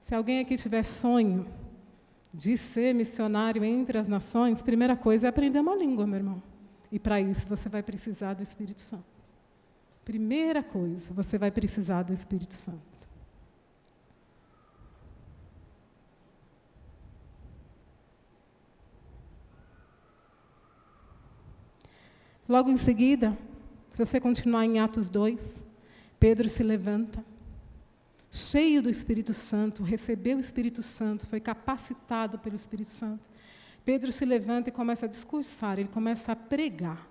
Se 0.01 0.17
alguém 0.17 0.41
aqui 0.41 0.57
tiver 0.57 0.83
sonho 0.83 1.47
de 2.35 2.59
ser 2.59 2.93
missionário 2.93 3.65
entre 3.65 3.99
as 3.99 4.09
nações, 4.09 4.63
primeira 4.63 4.97
coisa 4.97 5.29
é 5.29 5.31
aprender 5.31 5.61
uma 5.61 5.77
língua, 5.77 6.09
meu 6.09 6.17
irmão. 6.17 6.43
E 6.91 6.99
para 6.99 7.21
isso 7.21 7.47
você 7.47 7.69
vai 7.69 7.85
precisar 7.85 8.35
do 8.35 8.43
Espírito 8.43 8.81
Santo. 8.81 9.20
Primeira 10.11 10.61
coisa, 10.61 11.15
você 11.15 11.39
vai 11.39 11.53
precisar 11.53 12.03
do 12.03 12.13
Espírito 12.13 12.53
Santo. 12.53 12.81
Logo 22.49 22.69
em 22.69 22.77
seguida, 22.77 23.39
se 23.93 24.05
você 24.05 24.19
continuar 24.19 24.65
em 24.65 24.81
Atos 24.81 25.09
2, 25.09 25.63
Pedro 26.19 26.49
se 26.49 26.65
levanta, 26.65 27.25
cheio 28.33 28.83
do 28.83 28.91
Espírito 28.91 29.33
Santo, 29.33 29.85
recebeu 29.85 30.39
o 30.39 30.41
Espírito 30.41 30.83
Santo, 30.83 31.25
foi 31.25 31.39
capacitado 31.39 32.37
pelo 32.37 32.57
Espírito 32.57 32.91
Santo. 32.91 33.29
Pedro 33.85 34.11
se 34.11 34.25
levanta 34.25 34.71
e 34.71 34.73
começa 34.73 35.07
a 35.07 35.09
discursar, 35.09 35.79
ele 35.79 35.89
começa 35.89 36.33
a 36.33 36.35
pregar. 36.35 37.09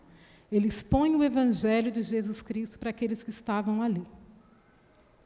Ele 0.52 0.68
expõe 0.68 1.16
o 1.16 1.24
Evangelho 1.24 1.92
de 1.92 2.02
Jesus 2.02 2.42
Cristo 2.42 2.80
para 2.80 2.90
aqueles 2.90 3.22
que 3.22 3.30
estavam 3.30 3.82
ali. 3.82 4.06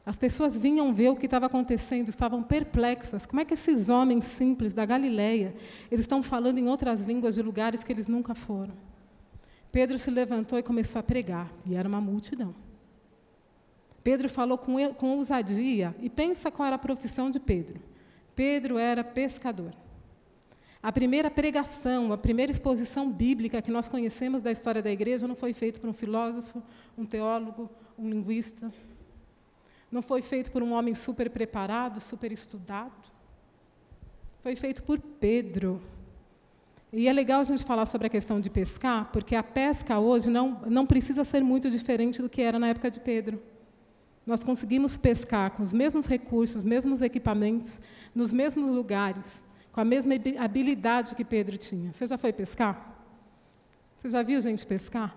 As 0.06 0.18
pessoas 0.18 0.56
vinham 0.56 0.92
ver 0.92 1.08
o 1.08 1.16
que 1.16 1.24
estava 1.24 1.46
acontecendo, 1.46 2.10
estavam 2.10 2.42
perplexas. 2.42 3.24
Como 3.24 3.40
é 3.40 3.44
que 3.44 3.54
esses 3.54 3.88
homens 3.88 4.24
simples 4.26 4.74
da 4.74 4.84
Galileia, 4.84 5.54
eles 5.90 6.04
estão 6.04 6.22
falando 6.22 6.58
em 6.58 6.68
outras 6.68 7.00
línguas 7.02 7.36
de 7.36 7.42
lugares 7.42 7.82
que 7.82 7.90
eles 7.90 8.06
nunca 8.06 8.34
foram? 8.34 8.74
Pedro 9.72 9.98
se 9.98 10.10
levantou 10.10 10.58
e 10.58 10.62
começou 10.62 11.00
a 11.00 11.02
pregar, 11.02 11.50
e 11.66 11.74
era 11.74 11.88
uma 11.88 12.00
multidão. 12.02 12.54
Pedro 14.04 14.28
falou 14.28 14.58
com, 14.58 14.92
com 14.92 15.16
ousadia, 15.16 15.96
e 16.00 16.10
pensa 16.10 16.50
qual 16.50 16.66
era 16.66 16.76
a 16.76 16.78
profissão 16.78 17.30
de 17.30 17.40
Pedro. 17.40 17.80
Pedro 18.36 18.76
era 18.76 19.02
pescador. 19.02 19.72
A 20.84 20.92
primeira 20.92 21.30
pregação, 21.30 22.12
a 22.12 22.18
primeira 22.18 22.52
exposição 22.52 23.10
bíblica 23.10 23.62
que 23.62 23.70
nós 23.70 23.88
conhecemos 23.88 24.42
da 24.42 24.52
história 24.52 24.82
da 24.82 24.90
igreja 24.90 25.26
não 25.26 25.34
foi 25.34 25.54
feita 25.54 25.80
por 25.80 25.88
um 25.88 25.94
filósofo, 25.94 26.62
um 26.98 27.06
teólogo, 27.06 27.70
um 27.98 28.06
linguista. 28.10 28.70
Não 29.90 30.02
foi 30.02 30.20
feito 30.20 30.52
por 30.52 30.62
um 30.62 30.74
homem 30.74 30.94
super 30.94 31.30
preparado, 31.30 32.02
super 32.02 32.30
estudado. 32.30 32.92
Foi 34.42 34.54
feito 34.54 34.82
por 34.82 35.00
Pedro, 35.00 35.80
e 36.92 37.08
é 37.08 37.12
legal 37.14 37.40
a 37.40 37.44
gente 37.44 37.64
falar 37.64 37.86
sobre 37.86 38.08
a 38.08 38.10
questão 38.10 38.38
de 38.38 38.50
pescar, 38.50 39.10
porque 39.10 39.34
a 39.34 39.42
pesca 39.42 39.98
hoje 39.98 40.28
não, 40.28 40.60
não 40.66 40.84
precisa 40.84 41.24
ser 41.24 41.42
muito 41.42 41.70
diferente 41.70 42.20
do 42.20 42.28
que 42.28 42.42
era 42.42 42.58
na 42.58 42.68
época 42.68 42.90
de 42.90 43.00
Pedro. 43.00 43.42
Nós 44.26 44.44
conseguimos 44.44 44.98
pescar 44.98 45.50
com 45.52 45.62
os 45.62 45.72
mesmos 45.72 46.06
recursos, 46.06 46.58
os 46.58 46.64
mesmos 46.64 47.00
equipamentos, 47.00 47.80
nos 48.14 48.34
mesmos 48.34 48.68
lugares, 48.68 49.42
com 49.74 49.80
a 49.80 49.84
mesma 49.84 50.14
habilidade 50.38 51.14
que 51.16 51.24
Pedro 51.24 51.58
tinha. 51.58 51.92
Você 51.92 52.06
já 52.06 52.16
foi 52.16 52.32
pescar? 52.32 52.96
Você 53.98 54.08
já 54.08 54.22
viu 54.22 54.40
gente 54.40 54.64
pescar? 54.64 55.16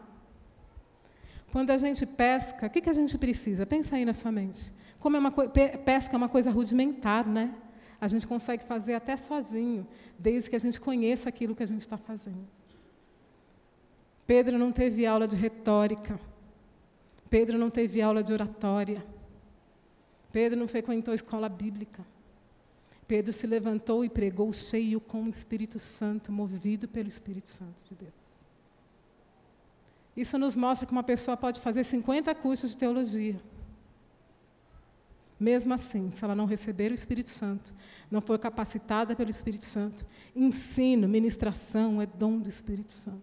Quando 1.52 1.70
a 1.70 1.78
gente 1.78 2.06
pesca, 2.06 2.66
o 2.66 2.70
que, 2.70 2.90
a 2.90 2.94
gente 2.94 3.18
precisa? 3.18 3.66
Pensa 3.66 3.96
aí 3.96 4.04
na 4.04 4.14
sua 4.14 4.32
mente. 4.32 4.74
Como 5.00 5.16
é 5.16 5.20
uma 5.20 5.32
pesca 5.32 6.16
é 6.16 6.18
uma 6.18 6.28
coisa 6.28 6.50
rudimentar, 6.50 7.26
né? 7.26 7.54
a 8.00 8.08
gente 8.08 8.28
consegue 8.28 8.64
fazer 8.64 8.94
até 8.94 9.18
sozinho, 9.18 9.88
desde 10.18 10.50
que 10.50 10.56
a 10.56 10.60
gente 10.60 10.80
conheça 10.80 11.30
aquilo 11.30 11.56
que 11.56 11.64
a 11.64 11.68
gente 11.68 11.82
está 11.82 11.98
fazendo. 11.98 12.48
Pedro 14.26 14.58
não 14.58 14.72
teve 14.72 15.06
aula 15.06 15.28
de 15.28 15.36
retórica. 15.36 16.20
Pedro 17.30 17.58
não 17.58 17.70
teve 17.70 18.02
aula 18.02 18.22
de 18.22 18.34
oratória. 18.34 19.04
Pedro 20.32 20.60
não 20.60 20.68
frequentou 20.68 21.14
escola 21.14 21.50
bíblica. 21.50 22.06
Pedro 23.08 23.32
se 23.32 23.48
levantou 23.48 24.04
e 24.04 24.10
pregou 24.10 24.52
cheio 24.52 25.00
com 25.00 25.24
o 25.24 25.30
Espírito 25.30 25.80
Santo, 25.80 26.32
movido 26.32 26.88
pelo 26.88 27.08
Espírito 27.08 27.50
Santo 27.50 27.84
de 27.90 27.96
Deus. 27.96 28.14
Isso 30.16 30.38
nos 30.38 30.56
mostra 30.56 30.86
que 30.86 30.92
uma 30.92 31.04
pessoa 31.04 31.38
pode 31.38 31.62
fazer 31.62 31.84
50 31.84 32.34
cursos 32.36 32.72
de 32.72 32.78
teologia 32.78 33.36
mesmo 35.40 35.74
assim, 35.74 36.10
se 36.12 36.24
ela 36.24 36.36
não 36.36 36.46
receber 36.46 36.92
o 36.92 36.96
Espírito 36.96 37.30
Santo, 37.30 37.74
não 38.10 38.22
for 38.22 38.40
capacitada 38.40 39.16
pelo 39.16 39.30
Espírito 39.30 39.66
Santo, 39.66 40.06
ensino, 40.36 41.08
ministração 41.08 42.02
é 42.02 42.06
dom 42.06 42.40
do 42.40 42.50
Espírito 42.50 42.92
Santo. 42.92 43.22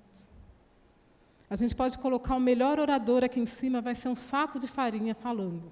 A 1.51 1.57
gente 1.57 1.75
pode 1.75 1.99
colocar 1.99 2.37
o 2.37 2.41
melhor 2.41 2.79
orador 2.79 3.25
aqui 3.25 3.41
em 3.41 3.47
cima, 3.47 3.81
vai 3.81 3.95
ser 3.95 4.09
um 4.09 4.15
saco 4.15 4.59
de 4.59 4.69
farinha 4.69 5.15
falando. 5.15 5.71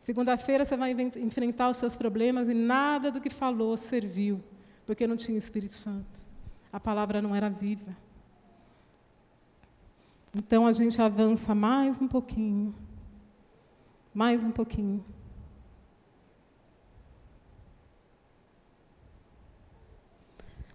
Segunda-feira 0.00 0.64
você 0.64 0.76
vai 0.76 0.92
enfrentar 0.92 1.68
os 1.68 1.76
seus 1.76 1.96
problemas 1.96 2.48
e 2.48 2.54
nada 2.54 3.10
do 3.10 3.20
que 3.20 3.30
falou 3.30 3.76
serviu, 3.76 4.42
porque 4.86 5.06
não 5.06 5.16
tinha 5.16 5.36
Espírito 5.36 5.74
Santo. 5.74 6.26
A 6.72 6.80
palavra 6.80 7.20
não 7.20 7.34
era 7.34 7.48
viva. 7.48 7.96
Então 10.34 10.66
a 10.66 10.72
gente 10.72 11.00
avança 11.00 11.54
mais 11.54 12.00
um 12.00 12.06
pouquinho, 12.06 12.74
mais 14.14 14.44
um 14.44 14.50
pouquinho. 14.50 15.04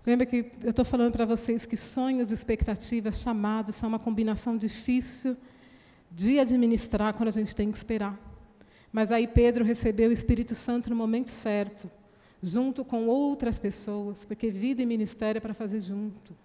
Lembra 0.05 0.25
que 0.25 0.51
eu 0.61 0.69
estou 0.69 0.83
falando 0.83 1.13
para 1.13 1.25
vocês 1.25 1.65
que 1.65 1.77
sonhos, 1.77 2.29
expectativas, 2.29 3.21
chamados 3.21 3.77
são 3.77 3.87
uma 3.87 3.99
combinação 3.99 4.57
difícil 4.57 5.37
de 6.11 6.39
administrar 6.39 7.13
quando 7.13 7.29
a 7.29 7.31
gente 7.31 7.55
tem 7.55 7.71
que 7.71 7.77
esperar. 7.77 8.19
Mas 8.93 9.11
aí 9.11 9.27
Pedro 9.27 9.65
recebeu 9.65 10.11
o 10.11 10.13
Espírito 10.13 10.53
Santo 10.53 10.91
no 10.91 10.95
momento 10.95 11.31
certo, 11.31 11.89
junto 12.43 12.85
com 12.85 13.07
outras 13.07 13.57
pessoas, 13.57 14.23
porque 14.23 14.51
vida 14.51 14.83
e 14.83 14.85
ministério 14.85 15.39
é 15.39 15.41
para 15.41 15.55
fazer 15.55 15.81
junto. 15.81 16.35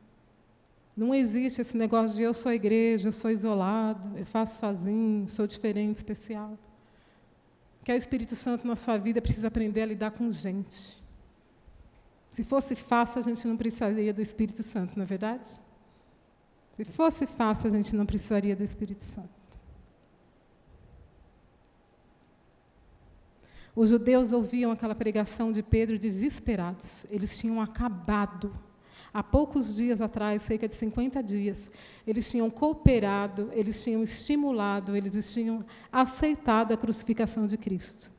Não 0.97 1.15
existe 1.15 1.61
esse 1.61 1.77
negócio 1.77 2.17
de 2.17 2.23
eu 2.23 2.33
sou 2.33 2.51
igreja, 2.51 3.09
eu 3.09 3.13
sou 3.13 3.31
isolado, 3.31 4.17
eu 4.17 4.25
faço 4.25 4.61
sozinho, 4.61 5.29
sou 5.29 5.47
diferente, 5.47 5.99
especial. 5.99 6.59
Que 7.85 7.93
é 7.93 7.95
o 7.95 7.99
Espírito 7.99 8.35
Santo 8.35 8.67
na 8.67 8.75
sua 8.75 8.97
vida 8.97 9.21
precisa 9.21 9.49
aprender 9.49 9.83
a 9.83 9.87
lidar 9.87 10.13
com 10.13 10.31
gente. 10.33 11.03
Se 12.33 12.43
fosse 12.43 12.75
fácil, 12.75 13.21
a 13.21 13.23
gente 13.23 13.47
não 13.47 13.57
precisaria 13.57 14.13
do 14.13 14.23
Espírito 14.23 14.63
Santo, 14.63 14.97
não 14.97 15.03
é 15.03 15.07
verdade? 15.07 15.49
Se 16.75 16.85
fosse 16.85 17.27
fácil, 17.27 17.67
a 17.67 17.71
gente 17.71 17.95
não 17.95 18.07
precisaria 18.07 18.57
do 18.57 18.65
Espírito 18.65 19.03
Santo. 19.03 19.38
Os 23.79 23.91
judeus 23.91 24.33
ouviam 24.33 24.73
aquela 24.73 24.93
pregação 24.93 25.53
de 25.53 25.63
Pedro 25.63 26.01
desesperados. 26.01 27.07
Eles 27.13 27.39
tinham 27.39 27.61
acabado. 27.61 28.53
Há 29.15 29.23
poucos 29.23 29.77
dias 29.77 30.01
atrás, 30.01 30.43
cerca 30.43 30.67
de 30.67 30.75
50 30.75 31.23
dias, 31.23 31.71
eles 32.05 32.29
tinham 32.29 32.51
cooperado, 32.51 33.51
eles 33.53 33.81
tinham 33.81 34.03
estimulado, 34.03 34.97
eles 34.97 35.33
tinham 35.33 35.65
aceitado 35.93 36.73
a 36.73 36.77
crucificação 36.77 37.47
de 37.47 37.57
Cristo. 37.57 38.11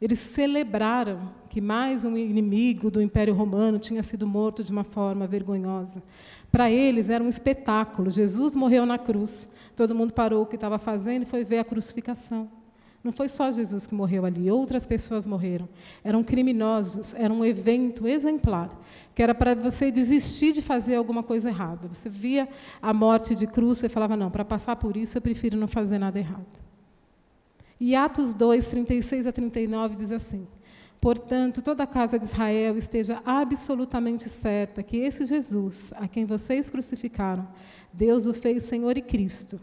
Eles 0.00 0.20
celebraram 0.20 1.34
que 1.50 1.60
mais 1.60 2.06
um 2.06 2.16
inimigo 2.16 2.90
do 2.90 3.02
Império 3.02 3.34
Romano 3.34 3.78
tinha 3.78 4.02
sido 4.02 4.26
morto 4.26 4.64
de 4.64 4.72
uma 4.72 4.84
forma 4.84 5.26
vergonhosa. 5.26 6.02
Para 6.50 6.70
eles 6.70 7.10
era 7.10 7.22
um 7.22 7.28
espetáculo. 7.28 8.10
Jesus 8.10 8.54
morreu 8.54 8.86
na 8.86 8.96
cruz. 8.96 9.52
Todo 9.76 9.94
mundo 9.94 10.14
parou 10.14 10.44
o 10.44 10.46
que 10.46 10.54
estava 10.54 10.78
fazendo 10.78 11.24
e 11.24 11.26
foi 11.26 11.44
ver 11.44 11.58
a 11.58 11.64
crucificação. 11.64 12.55
Não 13.06 13.12
foi 13.12 13.28
só 13.28 13.52
Jesus 13.52 13.86
que 13.86 13.94
morreu 13.94 14.24
ali, 14.24 14.50
outras 14.50 14.84
pessoas 14.84 15.24
morreram. 15.24 15.68
Eram 16.02 16.24
criminosos, 16.24 17.14
era 17.14 17.32
um 17.32 17.44
evento 17.44 18.08
exemplar, 18.08 18.68
que 19.14 19.22
era 19.22 19.32
para 19.32 19.54
você 19.54 19.92
desistir 19.92 20.52
de 20.52 20.60
fazer 20.60 20.96
alguma 20.96 21.22
coisa 21.22 21.48
errada. 21.48 21.86
Você 21.86 22.08
via 22.08 22.48
a 22.82 22.92
morte 22.92 23.36
de 23.36 23.46
cruz, 23.46 23.78
você 23.78 23.88
falava: 23.88 24.16
não, 24.16 24.28
para 24.28 24.44
passar 24.44 24.74
por 24.74 24.96
isso 24.96 25.16
eu 25.16 25.22
prefiro 25.22 25.56
não 25.56 25.68
fazer 25.68 26.00
nada 26.00 26.18
errado. 26.18 26.44
E 27.78 27.94
Atos 27.94 28.34
2, 28.34 28.66
36 28.66 29.28
a 29.28 29.30
39 29.30 29.94
diz 29.94 30.10
assim: 30.10 30.44
Portanto, 31.00 31.62
toda 31.62 31.84
a 31.84 31.86
casa 31.86 32.18
de 32.18 32.24
Israel 32.24 32.76
esteja 32.76 33.22
absolutamente 33.24 34.28
certa 34.28 34.82
que 34.82 34.96
esse 34.96 35.24
Jesus, 35.26 35.92
a 35.94 36.08
quem 36.08 36.24
vocês 36.24 36.68
crucificaram, 36.68 37.46
Deus 37.92 38.26
o 38.26 38.34
fez 38.34 38.64
Senhor 38.64 38.98
e 38.98 39.00
Cristo. 39.00 39.60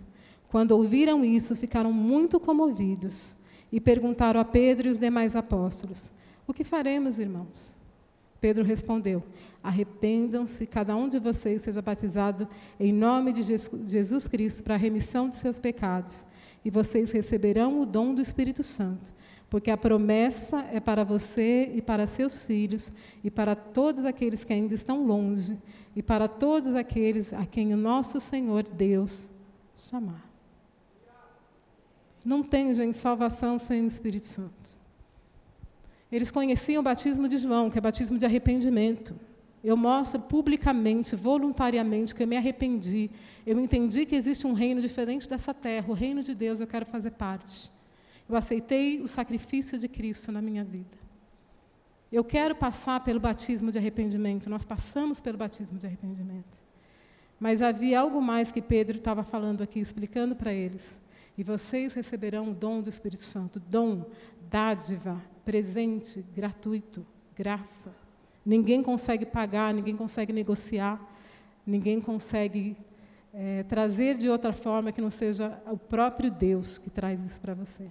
Quando 0.53 0.73
ouviram 0.73 1.25
isso, 1.25 1.55
ficaram 1.55 1.91
muito 1.91 2.39
comovidos 2.39 3.33
e 3.71 3.81
perguntaram 3.81 4.39
a 4.39 4.45
Pedro 4.45 4.87
e 4.87 4.91
os 4.91 4.99
demais 4.99 5.35
apóstolos: 5.35 6.13
O 6.45 6.53
que 6.53 6.63
faremos, 6.63 7.17
irmãos? 7.17 7.75
Pedro 8.39 8.63
respondeu: 8.63 9.23
Arrependam-se, 9.63 10.67
cada 10.67 10.95
um 10.95 11.09
de 11.09 11.17
vocês 11.17 11.63
seja 11.63 11.81
batizado 11.81 12.47
em 12.79 12.93
nome 12.93 13.33
de 13.33 13.41
Jesus 13.41 14.27
Cristo 14.27 14.61
para 14.61 14.75
a 14.75 14.77
remissão 14.77 15.27
de 15.27 15.37
seus 15.37 15.57
pecados 15.57 16.23
e 16.63 16.69
vocês 16.69 17.09
receberão 17.09 17.81
o 17.81 17.85
dom 17.87 18.13
do 18.13 18.21
Espírito 18.21 18.61
Santo, 18.61 19.11
porque 19.49 19.71
a 19.71 19.75
promessa 19.75 20.67
é 20.71 20.79
para 20.79 21.03
você 21.03 21.71
e 21.73 21.81
para 21.81 22.05
seus 22.05 22.45
filhos 22.45 22.91
e 23.23 23.31
para 23.31 23.55
todos 23.55 24.05
aqueles 24.05 24.43
que 24.43 24.53
ainda 24.53 24.75
estão 24.75 25.03
longe 25.03 25.57
e 25.95 26.03
para 26.03 26.27
todos 26.27 26.75
aqueles 26.75 27.33
a 27.33 27.43
quem 27.43 27.73
o 27.73 27.77
nosso 27.77 28.21
Senhor 28.21 28.61
Deus 28.61 29.31
chamar. 29.75 30.32
Não 32.23 32.41
tem, 32.41 32.73
gente, 32.73 32.97
salvação 32.97 33.59
sem 33.59 33.83
o 33.83 33.87
Espírito 33.87 34.25
Santo. 34.25 34.81
Eles 36.11 36.29
conheciam 36.31 36.81
o 36.81 36.83
batismo 36.83 37.27
de 37.27 37.37
João, 37.37 37.69
que 37.69 37.77
é 37.77 37.81
batismo 37.81 38.17
de 38.17 38.25
arrependimento. 38.25 39.15
Eu 39.63 39.75
mostro 39.75 40.21
publicamente, 40.21 41.15
voluntariamente, 41.15 42.13
que 42.13 42.21
eu 42.21 42.27
me 42.27 42.37
arrependi. 42.37 43.09
Eu 43.45 43.59
entendi 43.59 44.05
que 44.05 44.15
existe 44.15 44.45
um 44.45 44.53
reino 44.53 44.79
diferente 44.79 45.27
dessa 45.27 45.53
terra, 45.53 45.85
o 45.89 45.93
reino 45.93 46.21
de 46.21 46.33
Deus, 46.33 46.59
eu 46.59 46.67
quero 46.67 46.85
fazer 46.85 47.11
parte. 47.11 47.71
Eu 48.27 48.35
aceitei 48.35 49.01
o 49.01 49.07
sacrifício 49.07 49.77
de 49.77 49.87
Cristo 49.87 50.31
na 50.31 50.41
minha 50.41 50.63
vida. 50.63 50.97
Eu 52.11 52.23
quero 52.23 52.55
passar 52.55 52.99
pelo 53.03 53.19
batismo 53.19 53.71
de 53.71 53.79
arrependimento. 53.79 54.49
Nós 54.49 54.63
passamos 54.63 55.19
pelo 55.19 55.37
batismo 55.37 55.79
de 55.79 55.87
arrependimento. 55.87 56.63
Mas 57.39 57.61
havia 57.61 57.99
algo 57.99 58.21
mais 58.21 58.51
que 58.51 58.61
Pedro 58.61 58.97
estava 58.97 59.23
falando 59.23 59.63
aqui, 59.63 59.79
explicando 59.79 60.35
para 60.35 60.53
eles. 60.53 60.97
E 61.37 61.43
vocês 61.43 61.93
receberão 61.93 62.51
o 62.51 62.53
dom 62.53 62.81
do 62.81 62.89
Espírito 62.89 63.23
Santo 63.23 63.59
dom, 63.59 64.05
dádiva, 64.49 65.21
presente, 65.43 66.23
gratuito, 66.35 67.05
graça. 67.35 67.91
Ninguém 68.45 68.83
consegue 68.83 69.25
pagar, 69.25 69.73
ninguém 69.73 69.95
consegue 69.95 70.31
negociar, 70.31 70.99
ninguém 71.65 71.99
consegue 71.99 72.77
é, 73.33 73.63
trazer 73.63 74.17
de 74.17 74.29
outra 74.29 74.53
forma 74.53 74.91
que 74.91 75.01
não 75.01 75.09
seja 75.09 75.59
o 75.65 75.77
próprio 75.77 76.29
Deus 76.29 76.77
que 76.77 76.89
traz 76.89 77.23
isso 77.23 77.41
para 77.41 77.53
você. 77.53 77.89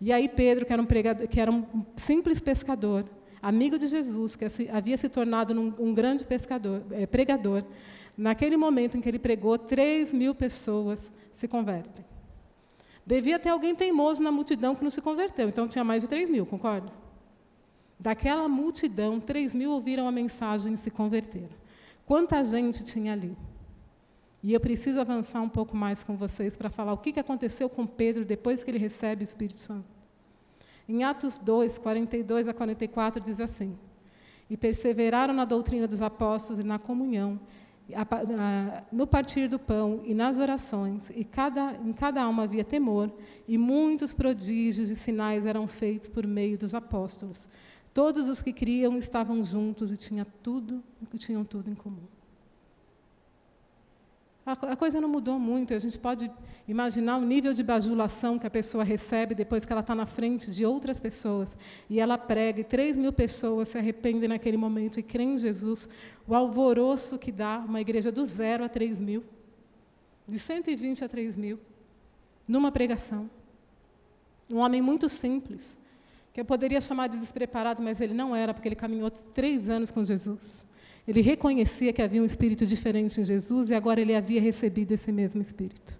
E 0.00 0.12
aí 0.12 0.28
Pedro, 0.28 0.64
que 0.64 0.72
era 0.72 0.80
um, 0.80 0.86
pregador, 0.86 1.26
que 1.26 1.40
era 1.40 1.50
um 1.50 1.64
simples 1.96 2.38
pescador, 2.38 3.04
amigo 3.42 3.78
de 3.78 3.88
Jesus, 3.88 4.36
que 4.36 4.44
havia 4.70 4.96
se 4.96 5.08
tornado 5.08 5.58
um, 5.58 5.74
um 5.78 5.94
grande 5.94 6.22
pescador, 6.22 6.82
é, 6.90 7.06
pregador, 7.06 7.64
naquele 8.16 8.56
momento 8.56 8.96
em 8.96 9.00
que 9.00 9.08
ele 9.08 9.18
pregou, 9.18 9.58
3 9.58 10.12
mil 10.12 10.34
pessoas 10.34 11.10
se 11.32 11.48
convertem. 11.48 12.04
Devia 13.06 13.38
ter 13.38 13.50
alguém 13.50 13.74
teimoso 13.74 14.20
na 14.20 14.32
multidão 14.32 14.74
que 14.74 14.82
não 14.82 14.90
se 14.90 15.00
converteu, 15.00 15.48
então 15.48 15.68
tinha 15.68 15.84
mais 15.84 16.02
de 16.02 16.08
3 16.08 16.28
mil, 16.28 16.44
concorda? 16.44 16.92
Daquela 17.98 18.48
multidão, 18.48 19.20
3 19.20 19.54
mil 19.54 19.70
ouviram 19.70 20.08
a 20.08 20.12
mensagem 20.12 20.74
e 20.74 20.76
se 20.76 20.90
converteram. 20.90 21.48
Quanta 22.04 22.42
gente 22.42 22.84
tinha 22.84 23.12
ali? 23.12 23.36
E 24.42 24.52
eu 24.52 24.60
preciso 24.60 25.00
avançar 25.00 25.40
um 25.40 25.48
pouco 25.48 25.76
mais 25.76 26.02
com 26.02 26.16
vocês 26.16 26.56
para 26.56 26.68
falar 26.68 26.92
o 26.92 26.98
que 26.98 27.18
aconteceu 27.18 27.68
com 27.68 27.86
Pedro 27.86 28.24
depois 28.24 28.62
que 28.62 28.70
ele 28.70 28.78
recebe 28.78 29.22
o 29.22 29.24
Espírito 29.24 29.60
Santo. 29.60 29.86
Em 30.88 31.02
Atos 31.02 31.38
2, 31.38 31.78
42 31.78 32.48
a 32.48 32.54
44, 32.54 33.20
diz 33.20 33.40
assim: 33.40 33.76
E 34.48 34.56
perseveraram 34.56 35.34
na 35.34 35.44
doutrina 35.44 35.88
dos 35.88 36.02
apóstolos 36.02 36.60
e 36.60 36.64
na 36.64 36.78
comunhão, 36.78 37.40
no 38.90 39.06
partir 39.06 39.48
do 39.48 39.58
pão 39.58 40.00
e 40.04 40.12
nas 40.12 40.38
orações, 40.38 41.10
e 41.10 41.24
cada, 41.24 41.76
em 41.84 41.92
cada 41.92 42.22
alma 42.22 42.42
havia 42.42 42.64
temor, 42.64 43.12
e 43.46 43.56
muitos 43.56 44.12
prodígios 44.12 44.90
e 44.90 44.96
sinais 44.96 45.46
eram 45.46 45.66
feitos 45.66 46.08
por 46.08 46.26
meio 46.26 46.58
dos 46.58 46.74
apóstolos. 46.74 47.48
Todos 47.94 48.28
os 48.28 48.42
que 48.42 48.52
criam 48.52 48.98
estavam 48.98 49.42
juntos 49.44 49.92
e 49.92 49.96
tinham 49.96 50.26
tudo, 50.42 50.82
tinham 51.16 51.44
tudo 51.44 51.70
em 51.70 51.74
comum. 51.74 52.15
A 54.46 54.76
coisa 54.76 55.00
não 55.00 55.08
mudou 55.08 55.40
muito. 55.40 55.74
A 55.74 55.78
gente 55.80 55.98
pode 55.98 56.30
imaginar 56.68 57.16
o 57.16 57.22
nível 57.22 57.52
de 57.52 57.64
bajulação 57.64 58.38
que 58.38 58.46
a 58.46 58.50
pessoa 58.50 58.84
recebe 58.84 59.34
depois 59.34 59.64
que 59.64 59.72
ela 59.72 59.80
está 59.80 59.92
na 59.92 60.06
frente 60.06 60.52
de 60.52 60.64
outras 60.64 61.00
pessoas 61.00 61.56
e 61.90 61.98
ela 61.98 62.16
prega, 62.16 62.60
e 62.60 62.64
3 62.64 62.96
mil 62.96 63.12
pessoas 63.12 63.70
se 63.70 63.78
arrependem 63.78 64.28
naquele 64.28 64.56
momento 64.56 65.00
e 65.00 65.02
creem 65.02 65.34
em 65.34 65.38
Jesus. 65.38 65.88
O 66.28 66.34
alvoroço 66.34 67.18
que 67.18 67.32
dá 67.32 67.58
uma 67.58 67.80
igreja 67.80 68.12
do 68.12 68.24
zero 68.24 68.62
a 68.62 68.68
3 68.68 69.00
mil, 69.00 69.24
de 70.28 70.38
120 70.38 71.04
a 71.04 71.08
3 71.08 71.34
mil, 71.34 71.58
numa 72.46 72.70
pregação. 72.70 73.28
Um 74.48 74.58
homem 74.58 74.80
muito 74.80 75.08
simples, 75.08 75.76
que 76.32 76.40
eu 76.40 76.44
poderia 76.44 76.80
chamar 76.80 77.08
de 77.08 77.18
despreparado, 77.18 77.82
mas 77.82 78.00
ele 78.00 78.14
não 78.14 78.34
era, 78.34 78.54
porque 78.54 78.68
ele 78.68 78.76
caminhou 78.76 79.10
três 79.10 79.68
anos 79.68 79.90
com 79.90 80.04
Jesus. 80.04 80.64
Ele 81.06 81.20
reconhecia 81.20 81.92
que 81.92 82.02
havia 82.02 82.20
um 82.20 82.24
espírito 82.24 82.66
diferente 82.66 83.20
em 83.20 83.24
Jesus 83.24 83.70
e 83.70 83.74
agora 83.74 84.00
ele 84.00 84.14
havia 84.14 84.40
recebido 84.40 84.92
esse 84.92 85.12
mesmo 85.12 85.40
espírito. 85.40 85.98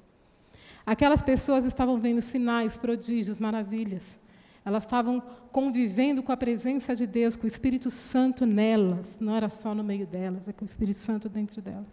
Aquelas 0.85 1.23
pessoas 1.23 1.65
estavam 1.65 1.99
vendo 1.99 2.21
sinais, 2.21 2.77
prodígios, 2.77 3.39
maravilhas. 3.39 4.19
Elas 4.65 4.83
estavam 4.83 5.23
convivendo 5.53 6.23
com 6.25 6.33
a 6.33 6.37
presença 6.37 6.95
de 6.95 7.07
Deus, 7.07 7.37
com 7.37 7.45
o 7.45 7.47
Espírito 7.47 7.89
Santo 7.89 8.45
nelas. 8.45 9.07
Não 9.21 9.35
era 9.35 9.49
só 9.49 9.75
no 9.75 9.85
meio 9.85 10.07
delas, 10.07 10.47
é 10.49 10.53
com 10.53 10.65
o 10.65 10.67
Espírito 10.67 10.99
Santo 10.99 11.29
dentro 11.29 11.63
delas. 11.63 11.87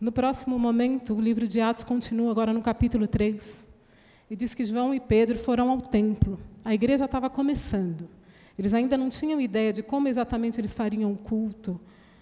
No 0.00 0.10
próximo 0.10 0.58
momento, 0.58 1.14
o 1.14 1.20
livro 1.20 1.46
de 1.46 1.60
Atos 1.60 1.84
continua 1.84 2.30
agora 2.30 2.52
no 2.52 2.62
capítulo 2.62 3.06
3. 3.06 3.64
E 4.30 4.36
diz 4.36 4.54
que 4.54 4.64
João 4.64 4.94
e 4.94 5.00
Pedro 5.00 5.38
foram 5.38 5.70
ao 5.70 5.80
templo. 5.80 6.40
A 6.64 6.74
igreja 6.74 7.04
estava 7.04 7.28
começando. 7.28 8.08
Eles 8.58 8.72
ainda 8.72 8.96
não 8.96 9.08
tinham 9.08 9.40
ideia 9.40 9.72
de 9.72 9.82
como 9.82 10.08
exatamente 10.08 10.60
eles 10.60 10.72
fariam 10.72 11.12
o 11.12 11.16
culto, 11.16 11.80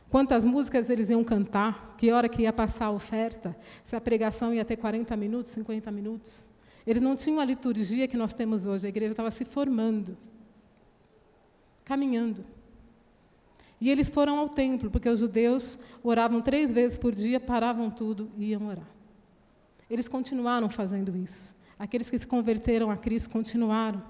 quantas 0.08 0.44
músicas 0.44 0.88
eles 0.90 1.10
iam 1.10 1.22
cantar, 1.22 1.94
que 1.96 2.10
hora 2.10 2.28
que 2.28 2.42
ia 2.42 2.52
passar 2.52 2.86
a 2.86 2.90
oferta, 2.90 3.56
se 3.84 3.94
a 3.94 4.00
pregação 4.00 4.52
ia 4.52 4.64
ter 4.64 4.76
40 4.76 5.16
minutos, 5.16 5.50
50 5.50 5.90
minutos. 5.90 6.46
Eles 6.86 7.02
não 7.02 7.14
tinham 7.14 7.40
a 7.40 7.44
liturgia 7.44 8.08
que 8.08 8.16
nós 8.16 8.34
temos 8.34 8.66
hoje, 8.66 8.86
a 8.86 8.88
igreja 8.88 9.12
estava 9.12 9.30
se 9.30 9.44
formando, 9.44 10.16
caminhando. 11.84 12.44
E 13.80 13.90
eles 13.90 14.08
foram 14.08 14.38
ao 14.38 14.48
templo, 14.48 14.90
porque 14.90 15.08
os 15.08 15.18
judeus 15.18 15.78
oravam 16.02 16.40
três 16.40 16.70
vezes 16.70 16.96
por 16.96 17.14
dia, 17.14 17.40
paravam 17.40 17.90
tudo 17.90 18.30
e 18.38 18.50
iam 18.50 18.68
orar. 18.68 18.88
Eles 19.90 20.08
continuaram 20.08 20.70
fazendo 20.70 21.16
isso. 21.16 21.54
Aqueles 21.78 22.08
que 22.08 22.18
se 22.18 22.26
converteram 22.26 22.90
a 22.90 22.96
Cristo 22.96 23.30
continuaram 23.30 24.00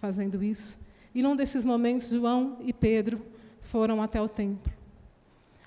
fazendo 0.00 0.42
isso. 0.42 0.78
E 1.14 1.22
num 1.22 1.36
desses 1.36 1.64
momentos, 1.64 2.08
João 2.08 2.56
e 2.60 2.72
Pedro 2.72 3.20
foram 3.60 4.02
até 4.02 4.20
o 4.20 4.28
templo. 4.28 4.72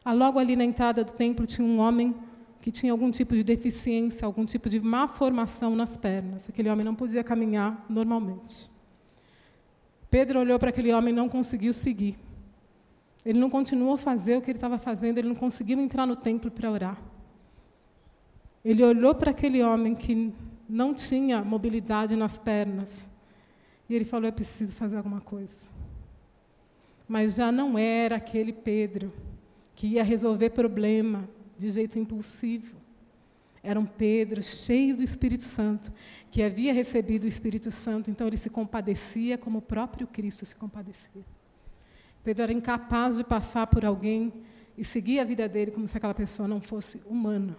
Ah, 0.03 0.13
logo 0.13 0.37
ali 0.39 0.55
na 0.55 0.63
entrada 0.63 1.03
do 1.03 1.13
templo 1.13 1.45
tinha 1.45 1.67
um 1.67 1.79
homem 1.79 2.15
que 2.61 2.71
tinha 2.71 2.91
algum 2.91 3.11
tipo 3.11 3.35
de 3.35 3.43
deficiência, 3.43 4.25
algum 4.25 4.45
tipo 4.45 4.69
de 4.69 4.79
má 4.79 5.07
formação 5.07 5.75
nas 5.75 5.97
pernas. 5.97 6.49
Aquele 6.49 6.69
homem 6.69 6.83
não 6.83 6.95
podia 6.95 7.23
caminhar 7.23 7.85
normalmente. 7.87 8.71
Pedro 10.09 10.39
olhou 10.39 10.57
para 10.57 10.69
aquele 10.69 10.93
homem 10.93 11.13
e 11.13 11.15
não 11.15 11.29
conseguiu 11.29 11.73
seguir. 11.73 12.17
Ele 13.25 13.39
não 13.39 13.49
continuou 13.49 13.93
a 13.93 13.97
fazer 13.97 14.37
o 14.37 14.41
que 14.41 14.51
ele 14.51 14.57
estava 14.57 14.77
fazendo, 14.77 15.17
ele 15.17 15.27
não 15.27 15.35
conseguiu 15.35 15.79
entrar 15.79 16.05
no 16.05 16.15
templo 16.15 16.49
para 16.49 16.71
orar. 16.71 17.01
Ele 18.63 18.83
olhou 18.83 19.13
para 19.13 19.31
aquele 19.31 19.61
homem 19.63 19.93
que 19.93 20.33
não 20.67 20.93
tinha 20.93 21.43
mobilidade 21.43 22.15
nas 22.15 22.37
pernas 22.37 23.05
e 23.89 23.95
ele 23.95 24.05
falou: 24.05 24.27
Eu 24.27 24.33
preciso 24.33 24.75
fazer 24.75 24.97
alguma 24.97 25.21
coisa. 25.21 25.57
Mas 27.07 27.35
já 27.35 27.51
não 27.51 27.77
era 27.77 28.15
aquele 28.15 28.51
Pedro 28.51 29.13
que 29.75 29.87
ia 29.87 30.03
resolver 30.03 30.49
problema 30.51 31.29
de 31.57 31.69
jeito 31.69 31.99
impulsivo. 31.99 32.75
Era 33.61 33.79
um 33.79 33.85
Pedro 33.85 34.41
cheio 34.43 34.95
do 34.95 35.03
Espírito 35.03 35.43
Santo, 35.43 35.91
que 36.29 36.43
havia 36.43 36.73
recebido 36.73 37.23
o 37.23 37.27
Espírito 37.27 37.71
Santo, 37.71 38.11
então 38.11 38.27
ele 38.27 38.37
se 38.37 38.49
compadecia 38.49 39.37
como 39.37 39.59
o 39.59 39.61
próprio 39.61 40.05
Cristo 40.05 40.45
se 40.45 40.55
compadecia. 40.55 41.23
Pedro 42.23 42.43
era 42.43 42.53
incapaz 42.53 43.17
de 43.17 43.23
passar 43.23 43.67
por 43.67 43.83
alguém 43.83 44.33
e 44.77 44.83
seguir 44.83 45.19
a 45.19 45.23
vida 45.23 45.47
dele 45.47 45.71
como 45.71 45.87
se 45.87 45.97
aquela 45.97 46.13
pessoa 46.13 46.47
não 46.47 46.59
fosse 46.61 47.01
humana. 47.07 47.57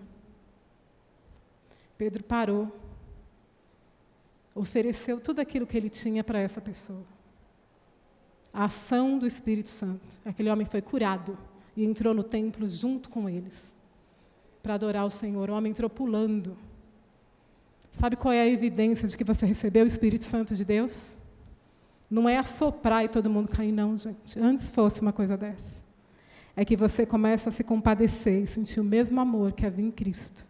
Pedro 1.96 2.22
parou 2.22 2.70
ofereceu 4.56 5.20
tudo 5.20 5.40
aquilo 5.40 5.66
que 5.66 5.76
ele 5.76 5.90
tinha 5.90 6.24
para 6.24 6.40
essa 6.40 6.60
pessoa. 6.60 7.04
A 8.52 8.64
ação 8.64 9.18
do 9.18 9.26
Espírito 9.26 9.68
Santo. 9.68 10.02
Aquele 10.24 10.48
homem 10.48 10.64
foi 10.64 10.80
curado 10.80 11.38
e 11.76 11.84
entrou 11.84 12.14
no 12.14 12.22
templo 12.22 12.66
junto 12.66 13.10
com 13.10 13.28
eles 13.28 13.72
para 14.62 14.74
adorar 14.74 15.04
o 15.04 15.10
Senhor. 15.10 15.50
O 15.50 15.52
homem 15.52 15.70
entrou 15.70 15.90
pulando. 15.90 16.56
Sabe 17.92 18.16
qual 18.16 18.32
é 18.32 18.40
a 18.40 18.46
evidência 18.46 19.06
de 19.06 19.16
que 19.16 19.22
você 19.22 19.44
recebeu 19.44 19.84
o 19.84 19.86
Espírito 19.86 20.24
Santo 20.24 20.54
de 20.54 20.64
Deus? 20.64 21.14
Não 22.10 22.28
é 22.28 22.38
assoprar 22.38 23.04
e 23.04 23.08
todo 23.08 23.28
mundo 23.28 23.48
cair, 23.48 23.72
não, 23.72 23.96
gente. 23.96 24.38
Antes 24.38 24.70
fosse 24.70 25.02
uma 25.02 25.12
coisa 25.12 25.36
dessa. 25.36 25.76
É 26.54 26.64
que 26.64 26.76
você 26.76 27.04
começa 27.04 27.50
a 27.50 27.52
se 27.52 27.62
compadecer 27.62 28.42
e 28.42 28.46
sentir 28.46 28.80
o 28.80 28.84
mesmo 28.84 29.20
amor 29.20 29.52
que 29.52 29.66
havia 29.66 29.84
em 29.84 29.90
Cristo. 29.90 30.46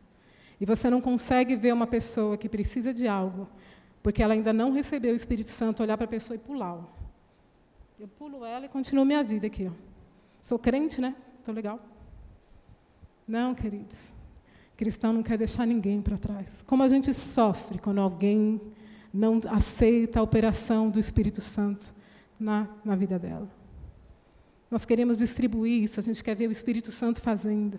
E 0.61 0.65
você 0.65 0.89
não 0.89 1.01
consegue 1.01 1.57
ver 1.57 1.75
uma 1.75 1.87
pessoa 1.87 2.37
que 2.37 2.49
precisa 2.49 2.95
de 2.95 3.09
algo 3.09 3.49
porque 4.07 4.23
ela 4.23 4.35
ainda 4.35 4.53
não 4.53 4.71
recebeu 4.71 5.13
o 5.13 5.17
Espírito 5.17 5.51
Santo, 5.51 5.83
olhar 5.83 5.97
para 5.97 6.05
a 6.05 6.09
pessoa 6.09 6.37
e 6.37 6.39
pular. 6.39 6.79
Eu 7.99 8.07
pulo 8.07 8.45
ela 8.45 8.65
e 8.65 8.69
continuo 8.69 9.05
minha 9.05 9.21
vida 9.25 9.49
aqui. 9.49 9.69
Sou 10.41 10.61
crente, 10.61 11.01
né? 11.01 11.13
Estou 11.41 11.53
legal. 11.53 11.81
Não, 13.27 13.53
queridos. 13.53 14.13
Cristão 14.77 15.13
não 15.13 15.25
quer 15.25 15.37
deixar 15.37 15.67
ninguém 15.67 16.01
para 16.01 16.17
trás. 16.17 16.63
Como 16.69 16.85
a 16.85 16.89
gente 16.89 17.13
sofre 17.13 17.81
quando 17.81 18.01
alguém 18.01 18.61
não 19.13 19.41
aceita 19.51 20.21
a 20.21 20.23
operação 20.23 20.89
do 20.89 21.01
Espírito 21.01 21.41
Santo 21.41 21.93
na, 22.39 22.69
na 22.85 22.95
vida 22.95 23.19
dela. 23.19 23.51
Nós 24.71 24.85
queremos 24.85 25.19
distribuir 25.19 25.83
isso, 25.83 25.99
a 25.99 26.03
gente 26.05 26.23
quer 26.23 26.37
ver 26.37 26.47
o 26.47 26.53
Espírito 26.53 26.93
Santo 26.93 27.21
fazendo. 27.21 27.77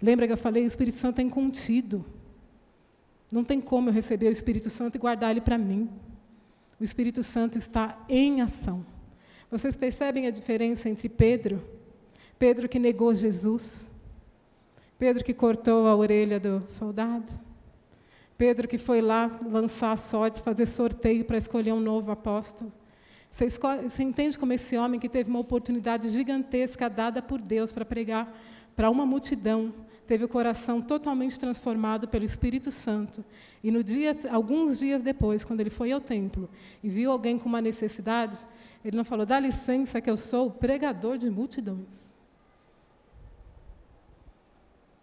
Lembra 0.00 0.28
que 0.28 0.32
eu 0.32 0.38
falei? 0.38 0.62
O 0.62 0.66
Espírito 0.68 0.96
Santo 0.96 1.18
é 1.18 1.22
incontido. 1.24 2.06
Não 3.30 3.44
tem 3.44 3.60
como 3.60 3.88
eu 3.88 3.92
receber 3.92 4.28
o 4.28 4.32
Espírito 4.32 4.70
Santo 4.70 4.96
e 4.96 4.98
guardar 4.98 5.30
ele 5.30 5.40
para 5.40 5.58
mim. 5.58 5.90
O 6.78 6.84
Espírito 6.84 7.22
Santo 7.22 7.58
está 7.58 7.98
em 8.08 8.40
ação. 8.40 8.84
Vocês 9.50 9.76
percebem 9.76 10.26
a 10.26 10.30
diferença 10.30 10.88
entre 10.88 11.08
Pedro, 11.08 11.62
Pedro 12.38 12.68
que 12.68 12.78
negou 12.78 13.14
Jesus, 13.14 13.88
Pedro 14.98 15.24
que 15.24 15.32
cortou 15.32 15.86
a 15.86 15.94
orelha 15.94 16.38
do 16.40 16.62
soldado, 16.68 17.32
Pedro 18.36 18.68
que 18.68 18.76
foi 18.76 19.00
lá 19.00 19.38
lançar 19.48 19.96
sortes, 19.96 20.40
fazer 20.40 20.66
sorteio 20.66 21.24
para 21.24 21.38
escolher 21.38 21.72
um 21.72 21.80
novo 21.80 22.10
apóstolo. 22.10 22.72
Você, 23.30 23.46
escolhe, 23.46 23.88
você 23.88 24.02
entende 24.02 24.38
como 24.38 24.52
esse 24.52 24.76
homem 24.76 25.00
que 25.00 25.08
teve 25.08 25.30
uma 25.30 25.38
oportunidade 25.38 26.08
gigantesca 26.08 26.88
dada 26.88 27.22
por 27.22 27.40
Deus 27.40 27.72
para 27.72 27.84
pregar 27.84 28.32
para 28.74 28.90
uma 28.90 29.06
multidão, 29.06 29.72
teve 30.06 30.24
o 30.24 30.28
coração 30.28 30.80
totalmente 30.80 31.38
transformado 31.38 32.06
pelo 32.08 32.24
Espírito 32.24 32.70
Santo. 32.70 33.24
E 33.62 33.70
no 33.70 33.82
dia, 33.82 34.12
alguns 34.30 34.78
dias 34.78 35.02
depois, 35.02 35.44
quando 35.44 35.60
ele 35.60 35.70
foi 35.70 35.92
ao 35.92 36.00
templo 36.00 36.48
e 36.82 36.88
viu 36.88 37.10
alguém 37.10 37.38
com 37.38 37.48
uma 37.48 37.60
necessidade, 37.60 38.38
ele 38.84 38.96
não 38.96 39.04
falou: 39.04 39.26
"Dá 39.26 39.38
licença 39.40 40.00
que 40.00 40.08
eu 40.08 40.16
sou 40.16 40.46
o 40.46 40.50
pregador 40.50 41.18
de 41.18 41.28
multidões". 41.28 42.06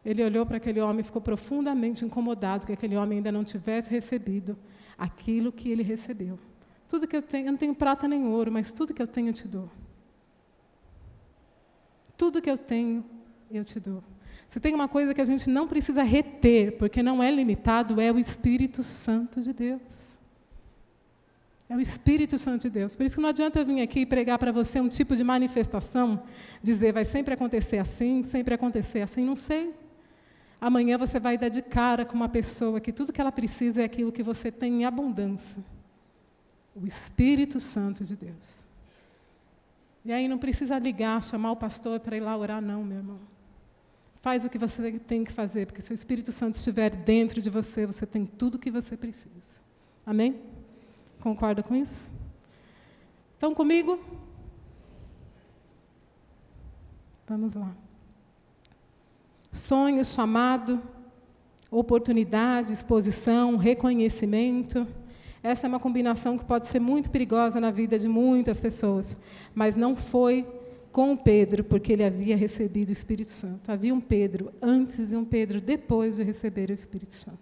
Ele 0.05 0.23
olhou 0.23 0.45
para 0.45 0.57
aquele 0.57 0.81
homem 0.81 0.99
e 0.99 1.03
ficou 1.03 1.21
profundamente 1.21 2.03
incomodado 2.03 2.65
que 2.65 2.73
aquele 2.73 2.97
homem 2.97 3.17
ainda 3.17 3.31
não 3.31 3.43
tivesse 3.43 3.89
recebido 3.89 4.57
aquilo 4.97 5.51
que 5.51 5.69
ele 5.69 5.83
recebeu. 5.83 6.37
Tudo 6.87 7.07
que 7.07 7.15
eu 7.15 7.21
tenho, 7.21 7.47
eu 7.47 7.51
não 7.51 7.57
tenho 7.57 7.73
prata 7.73 8.07
nem 8.07 8.25
ouro, 8.25 8.51
mas 8.51 8.73
tudo 8.73 8.93
que 8.93 9.01
eu 9.01 9.07
tenho 9.07 9.29
eu 9.29 9.33
te 9.33 9.47
dou. 9.47 9.69
Tudo 12.17 12.41
que 12.41 12.49
eu 12.49 12.57
tenho 12.57 13.03
eu 13.49 13.63
te 13.63 13.79
dou. 13.79 14.03
Se 14.53 14.59
tem 14.59 14.75
uma 14.75 14.87
coisa 14.87 15.15
que 15.15 15.19
a 15.21 15.25
gente 15.25 15.49
não 15.49 15.67
precisa 15.67 16.03
reter, 16.03 16.77
porque 16.77 17.01
não 17.01 17.23
é 17.23 17.31
limitado, 17.31 17.99
é 17.99 18.11
o 18.11 18.19
Espírito 18.19 18.83
Santo 18.83 19.41
de 19.41 19.51
Deus. 19.51 20.19
É 21.67 21.75
o 21.75 21.81
Espírito 21.81 22.37
Santo 22.37 22.61
de 22.61 22.69
Deus. 22.69 22.95
Por 22.95 23.03
isso 23.03 23.15
que 23.15 23.21
não 23.23 23.29
adianta 23.29 23.57
eu 23.57 23.65
vir 23.65 23.81
aqui 23.81 24.01
e 24.01 24.05
pregar 24.05 24.37
para 24.37 24.51
você 24.51 24.79
um 24.79 24.87
tipo 24.87 25.15
de 25.15 25.23
manifestação, 25.23 26.21
dizer 26.61 26.93
vai 26.93 27.03
sempre 27.03 27.33
acontecer 27.33 27.79
assim, 27.79 28.21
sempre 28.21 28.53
acontecer 28.53 29.01
assim, 29.01 29.25
não 29.25 29.35
sei. 29.35 29.73
Amanhã 30.61 30.99
você 30.99 31.19
vai 31.19 31.35
dar 31.35 31.49
de 31.49 31.63
cara 31.63 32.05
com 32.05 32.13
uma 32.13 32.29
pessoa 32.29 32.79
que 32.79 32.93
tudo 32.93 33.11
que 33.11 33.19
ela 33.19 33.31
precisa 33.31 33.81
é 33.81 33.85
aquilo 33.85 34.11
que 34.11 34.21
você 34.21 34.51
tem 34.51 34.81
em 34.81 34.85
abundância. 34.85 35.63
O 36.75 36.85
Espírito 36.85 37.59
Santo 37.59 38.03
de 38.03 38.15
Deus. 38.15 38.67
E 40.05 40.13
aí 40.13 40.27
não 40.27 40.37
precisa 40.37 40.77
ligar, 40.77 41.23
chamar 41.23 41.53
o 41.53 41.55
pastor 41.55 41.99
para 41.99 42.15
ir 42.15 42.19
lá 42.19 42.37
orar, 42.37 42.61
não, 42.61 42.83
meu 42.83 42.97
irmão. 42.97 43.32
Faz 44.23 44.45
o 44.45 44.49
que 44.49 44.57
você 44.57 44.89
tem 44.99 45.25
que 45.25 45.33
fazer, 45.33 45.65
porque 45.65 45.81
se 45.81 45.91
o 45.91 45.93
Espírito 45.93 46.31
Santo 46.31 46.53
estiver 46.53 46.89
dentro 46.95 47.41
de 47.41 47.49
você, 47.49 47.85
você 47.85 48.05
tem 48.05 48.25
tudo 48.25 48.55
o 48.55 48.57
que 48.57 48.71
você 48.71 48.95
precisa. 48.95 49.59
Amém? 50.05 50.39
Concorda 51.19 51.61
com 51.61 51.75
isso? 51.75 52.09
Estão 53.33 53.53
comigo? 53.53 53.99
Vamos 57.27 57.53
lá. 57.53 57.75
Sonho, 59.51 60.05
chamado, 60.05 60.81
oportunidade, 61.69 62.71
exposição, 62.71 63.57
reconhecimento. 63.57 64.87
Essa 65.43 65.67
é 65.67 65.67
uma 65.67 65.81
combinação 65.81 66.37
que 66.37 66.45
pode 66.45 66.69
ser 66.69 66.79
muito 66.79 67.11
perigosa 67.11 67.59
na 67.59 67.71
vida 67.71 67.99
de 67.99 68.07
muitas 68.07 68.61
pessoas, 68.61 69.17
mas 69.53 69.75
não 69.75 69.97
foi 69.97 70.47
com 70.93 71.17
Pedro, 71.17 71.63
porque 71.63 71.91
ele 71.91 72.03
havia 72.03 72.37
recebido 72.37 72.89
o 72.89 72.93
Espírito 72.93 73.31
Santo. 73.31 73.71
Havia 73.71 73.93
um 73.93 73.99
Pedro 73.99 74.53
antes 74.61 75.11
e 75.11 75.15
um 75.15 75.25
Pedro 75.25 75.59
depois 75.59 76.15
de 76.15 76.23
receber 76.23 76.69
o 76.69 76.73
Espírito 76.73 77.13
Santo. 77.13 77.39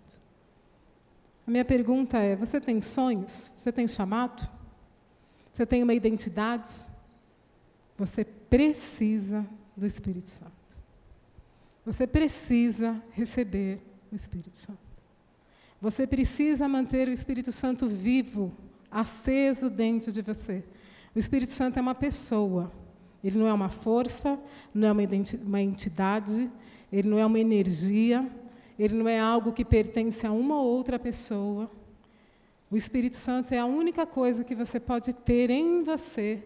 A 1.46 1.52
minha 1.52 1.66
pergunta 1.66 2.18
é: 2.18 2.34
você 2.34 2.62
tem 2.62 2.82
sonhos? 2.82 3.52
Você 3.62 3.70
tem 3.70 3.86
chamado? 3.90 4.50
Você 5.52 5.66
tem 5.66 5.84
uma 5.84 5.94
identidade? 5.94 6.70
Você 7.98 8.24
precisa 8.24 9.46
do 9.76 9.86
Espírito 9.86 10.30
Santo. 10.30 10.52
Você 11.86 12.08
precisa 12.08 13.04
receber 13.12 13.82
o 14.10 14.16
Espírito 14.16 14.58
Santo. 14.58 14.80
Você 15.82 16.08
precisa 16.08 16.70
manter 16.70 17.10
o 17.10 17.12
Espírito 17.12 17.52
Santo 17.52 17.90
vivo, 17.90 18.54
aceso 18.90 19.70
dentro 19.70 20.10
de 20.10 20.22
você. 20.22 20.64
O 21.14 21.20
Espírito 21.20 21.52
Santo 21.52 21.78
é 21.78 21.82
uma 21.82 21.96
pessoa. 21.96 22.72
Ele 23.24 23.38
não 23.38 23.48
é 23.48 23.54
uma 23.54 23.70
força, 23.70 24.40
não 24.74 24.88
é 24.88 24.92
uma 24.92 25.62
entidade, 25.62 26.50
ele 26.92 27.08
não 27.08 27.20
é 27.20 27.26
uma 27.26 27.40
energia, 27.40 28.28
ele 28.78 28.96
não 28.96 29.08
é 29.08 29.20
algo 29.20 29.54
que 29.54 29.64
pertence 29.64 30.26
a 30.26 30.32
uma 30.32 30.56
ou 30.56 30.68
outra 30.68 30.98
pessoa. 30.98 31.70
O 32.70 32.76
Espírito 32.76 33.16
Santo 33.16 33.54
é 33.54 33.60
a 33.60 33.66
única 33.66 34.06
coisa 34.06 34.44
que 34.44 34.56
você 34.56 34.80
pode 34.80 35.14
ter 35.14 35.50
em 35.50 35.84
você 35.84 36.44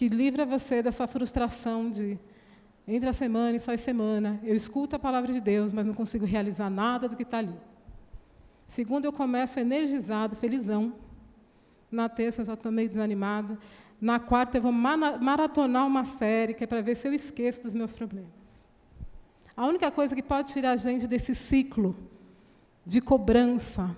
que 0.00 0.08
livra 0.08 0.46
você 0.46 0.82
dessa 0.82 1.06
frustração 1.06 1.90
de 1.90 2.18
entra 2.88 3.10
a 3.10 3.12
semana 3.12 3.54
e 3.54 3.60
sai 3.60 3.76
semana, 3.76 4.40
eu 4.42 4.56
escuto 4.56 4.96
a 4.96 4.98
palavra 4.98 5.30
de 5.30 5.42
Deus, 5.42 5.74
mas 5.74 5.84
não 5.84 5.92
consigo 5.92 6.24
realizar 6.24 6.70
nada 6.70 7.06
do 7.06 7.14
que 7.14 7.22
está 7.22 7.36
ali. 7.36 7.54
Segundo, 8.66 9.04
eu 9.04 9.12
começo 9.12 9.60
energizado, 9.60 10.36
felizão. 10.36 10.94
Na 11.90 12.08
terça, 12.08 12.40
eu 12.40 12.46
já 12.46 12.54
estou 12.54 12.72
meio 12.72 12.88
desanimada. 12.88 13.58
Na 14.00 14.18
quarta, 14.18 14.56
eu 14.56 14.62
vou 14.62 14.72
maratonar 14.72 15.86
uma 15.86 16.04
série, 16.04 16.54
que 16.54 16.64
é 16.64 16.66
para 16.66 16.80
ver 16.80 16.96
se 16.96 17.06
eu 17.06 17.12
esqueço 17.12 17.62
dos 17.62 17.74
meus 17.74 17.92
problemas. 17.92 18.30
A 19.56 19.66
única 19.66 19.90
coisa 19.90 20.14
que 20.14 20.22
pode 20.22 20.52
tirar 20.52 20.72
a 20.72 20.76
gente 20.76 21.06
desse 21.06 21.34
ciclo 21.34 21.94
de 22.86 23.00
cobrança 23.00 23.94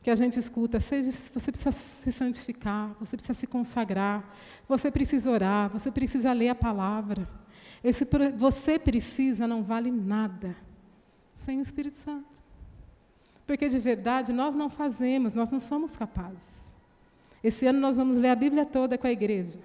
que 0.00 0.10
a 0.10 0.14
gente 0.14 0.38
escuta, 0.38 0.80
seja, 0.80 1.10
você 1.10 1.50
precisa 1.50 1.72
se 1.72 2.10
santificar, 2.12 2.94
você 2.98 3.16
precisa 3.16 3.34
se 3.34 3.46
consagrar, 3.46 4.24
você 4.68 4.90
precisa 4.90 5.30
orar, 5.30 5.70
você 5.70 5.90
precisa 5.90 6.32
ler 6.32 6.48
a 6.48 6.54
palavra. 6.54 7.28
Esse 7.82 8.06
você 8.36 8.78
precisa 8.78 9.46
não 9.46 9.62
vale 9.62 9.90
nada 9.90 10.56
sem 11.34 11.58
o 11.58 11.62
Espírito 11.62 11.96
Santo. 11.96 12.42
Porque 13.46 13.68
de 13.68 13.78
verdade 13.78 14.32
nós 14.32 14.54
não 14.54 14.70
fazemos, 14.70 15.32
nós 15.32 15.50
não 15.50 15.60
somos 15.60 15.96
capazes. 15.96 16.61
Esse 17.42 17.66
ano 17.66 17.80
nós 17.80 17.96
vamos 17.96 18.16
ler 18.16 18.28
a 18.28 18.36
Bíblia 18.36 18.64
toda 18.64 18.96
com 18.96 19.06
a 19.06 19.12
igreja. 19.12 19.58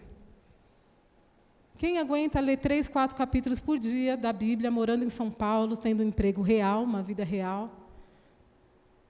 Quem 1.77 1.99
aguenta 1.99 2.39
ler 2.39 2.57
três, 2.57 2.87
quatro 2.87 3.15
capítulos 3.15 3.59
por 3.59 3.77
dia 3.77 4.17
da 4.17 4.33
Bíblia, 4.33 4.71
morando 4.71 5.03
em 5.03 5.09
São 5.09 5.29
Paulo, 5.29 5.77
tendo 5.77 6.01
um 6.01 6.07
emprego 6.07 6.41
real, 6.41 6.83
uma 6.83 7.03
vida 7.03 7.23
real? 7.23 7.71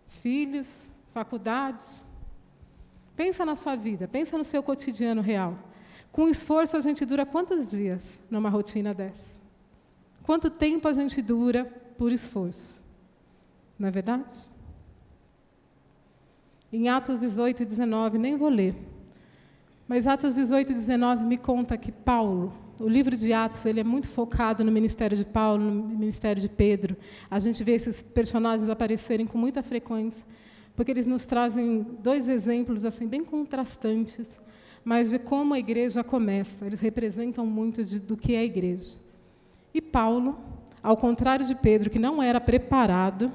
Filhos, 0.07 0.89
faculdades? 1.13 2.05
Pensa 3.15 3.45
na 3.45 3.55
sua 3.55 3.75
vida, 3.75 4.07
pensa 4.07 4.37
no 4.37 4.43
seu 4.43 4.61
cotidiano 4.61 5.21
real. 5.21 5.55
Com 6.11 6.27
esforço 6.27 6.75
a 6.75 6.81
gente 6.81 7.05
dura 7.05 7.25
quantos 7.25 7.71
dias 7.71 8.19
numa 8.29 8.49
rotina 8.49 8.93
dessa? 8.93 9.37
Quanto 10.23 10.49
tempo 10.49 10.89
a 10.89 10.93
gente 10.93 11.21
dura 11.21 11.63
por 11.97 12.11
esforço? 12.11 12.81
Não 13.79 13.87
é 13.87 13.91
verdade? 13.91 14.33
Em 16.71 16.89
Atos 16.89 17.21
18 17.21 17.63
e 17.63 17.65
19, 17.65 18.17
nem 18.17 18.35
vou 18.35 18.49
ler. 18.49 18.75
Mas 19.87 20.05
Atos 20.05 20.35
18 20.35 20.73
e 20.73 20.75
19 20.75 21.23
me 21.23 21.37
conta 21.37 21.77
que 21.77 21.93
Paulo, 21.93 22.53
o 22.77 22.89
livro 22.89 23.15
de 23.15 23.31
Atos, 23.31 23.65
ele 23.65 23.79
é 23.79 23.83
muito 23.85 24.09
focado 24.09 24.65
no 24.65 24.71
ministério 24.71 25.15
de 25.15 25.23
Paulo, 25.23 25.63
no 25.63 25.97
ministério 25.97 26.41
de 26.41 26.49
Pedro. 26.49 26.97
A 27.31 27.39
gente 27.39 27.63
vê 27.63 27.71
esses 27.71 28.01
personagens 28.01 28.67
aparecerem 28.67 29.25
com 29.25 29.37
muita 29.37 29.63
frequência, 29.63 30.25
porque 30.75 30.91
eles 30.91 31.07
nos 31.07 31.25
trazem 31.25 31.87
dois 32.03 32.27
exemplos 32.27 32.83
assim 32.83 33.07
bem 33.07 33.23
contrastantes, 33.23 34.27
mas 34.83 35.09
de 35.09 35.19
como 35.19 35.53
a 35.53 35.59
igreja 35.59 36.03
começa. 36.03 36.65
Eles 36.65 36.81
representam 36.81 37.45
muito 37.45 37.81
de, 37.81 37.97
do 37.97 38.17
que 38.17 38.35
é 38.35 38.39
a 38.39 38.43
igreja. 38.43 38.97
E 39.73 39.81
Paulo, 39.81 40.37
ao 40.83 40.97
contrário 40.97 41.45
de 41.45 41.55
Pedro, 41.55 41.89
que 41.89 41.97
não 41.97 42.21
era 42.21 42.41
preparado, 42.41 43.31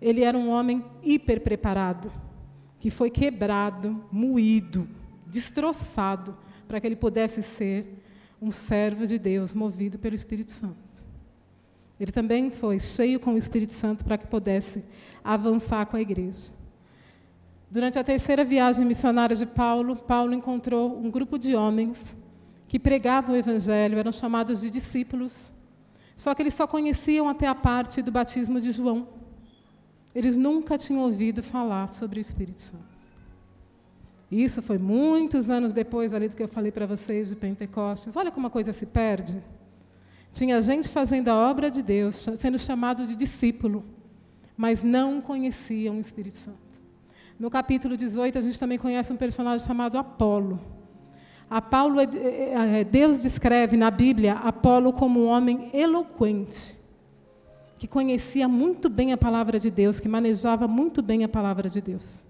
ele 0.00 0.24
era 0.24 0.36
um 0.36 0.50
homem 0.50 0.84
hiper 1.04 1.40
preparado 1.40 2.21
que 2.82 2.90
foi 2.90 3.10
quebrado, 3.10 4.04
moído, 4.10 4.88
destroçado, 5.28 6.36
para 6.66 6.80
que 6.80 6.86
ele 6.88 6.96
pudesse 6.96 7.40
ser 7.40 7.88
um 8.40 8.50
servo 8.50 9.06
de 9.06 9.20
Deus, 9.20 9.54
movido 9.54 10.00
pelo 10.00 10.16
Espírito 10.16 10.50
Santo. 10.50 11.04
Ele 12.00 12.10
também 12.10 12.50
foi 12.50 12.80
cheio 12.80 13.20
com 13.20 13.34
o 13.34 13.38
Espírito 13.38 13.72
Santo 13.72 14.04
para 14.04 14.18
que 14.18 14.26
pudesse 14.26 14.84
avançar 15.22 15.86
com 15.86 15.96
a 15.96 16.00
igreja. 16.00 16.50
Durante 17.70 18.00
a 18.00 18.02
terceira 18.02 18.44
viagem 18.44 18.84
missionária 18.84 19.36
de 19.36 19.46
Paulo, 19.46 19.94
Paulo 19.94 20.34
encontrou 20.34 20.98
um 20.98 21.08
grupo 21.08 21.38
de 21.38 21.54
homens 21.54 22.16
que 22.66 22.80
pregavam 22.80 23.36
o 23.36 23.38
evangelho, 23.38 23.96
eram 23.96 24.10
chamados 24.10 24.60
de 24.60 24.68
discípulos. 24.68 25.52
Só 26.16 26.34
que 26.34 26.42
eles 26.42 26.54
só 26.54 26.66
conheciam 26.66 27.28
até 27.28 27.46
a 27.46 27.54
parte 27.54 28.02
do 28.02 28.10
batismo 28.10 28.60
de 28.60 28.72
João. 28.72 29.21
Eles 30.14 30.36
nunca 30.36 30.76
tinham 30.76 31.02
ouvido 31.02 31.42
falar 31.42 31.88
sobre 31.88 32.18
o 32.18 32.20
Espírito 32.20 32.60
Santo. 32.60 32.92
Isso 34.30 34.62
foi 34.62 34.78
muitos 34.78 35.50
anos 35.50 35.72
depois 35.72 36.14
ali 36.14 36.28
do 36.28 36.34
que 36.34 36.42
eu 36.42 36.48
falei 36.48 36.72
para 36.72 36.86
vocês 36.86 37.28
de 37.28 37.36
Pentecostes. 37.36 38.16
Olha 38.16 38.30
como 38.30 38.46
a 38.46 38.50
coisa 38.50 38.72
se 38.72 38.86
perde. 38.86 39.42
Tinha 40.32 40.60
gente 40.62 40.88
fazendo 40.88 41.28
a 41.28 41.34
obra 41.34 41.70
de 41.70 41.82
Deus, 41.82 42.16
sendo 42.36 42.58
chamado 42.58 43.06
de 43.06 43.14
discípulo, 43.14 43.84
mas 44.56 44.82
não 44.82 45.20
conheciam 45.20 45.98
o 45.98 46.00
Espírito 46.00 46.38
Santo. 46.38 46.58
No 47.38 47.50
capítulo 47.50 47.96
18, 47.96 48.38
a 48.38 48.40
gente 48.40 48.58
também 48.58 48.78
conhece 48.78 49.12
um 49.12 49.16
personagem 49.16 49.66
chamado 49.66 49.98
Apolo. 49.98 50.58
Apolo, 51.50 52.00
é, 52.00 52.04
é, 52.04 52.80
é, 52.80 52.84
Deus 52.84 53.20
descreve 53.20 53.76
na 53.76 53.90
Bíblia 53.90 54.34
Apolo 54.34 54.94
como 54.94 55.20
um 55.20 55.26
homem 55.26 55.68
eloquente, 55.74 56.78
que 57.82 57.88
conhecia 57.88 58.46
muito 58.46 58.88
bem 58.88 59.12
a 59.12 59.16
palavra 59.16 59.58
de 59.58 59.68
Deus, 59.68 59.98
que 59.98 60.08
manejava 60.08 60.68
muito 60.68 61.02
bem 61.02 61.24
a 61.24 61.28
palavra 61.28 61.68
de 61.68 61.80
Deus. 61.80 62.24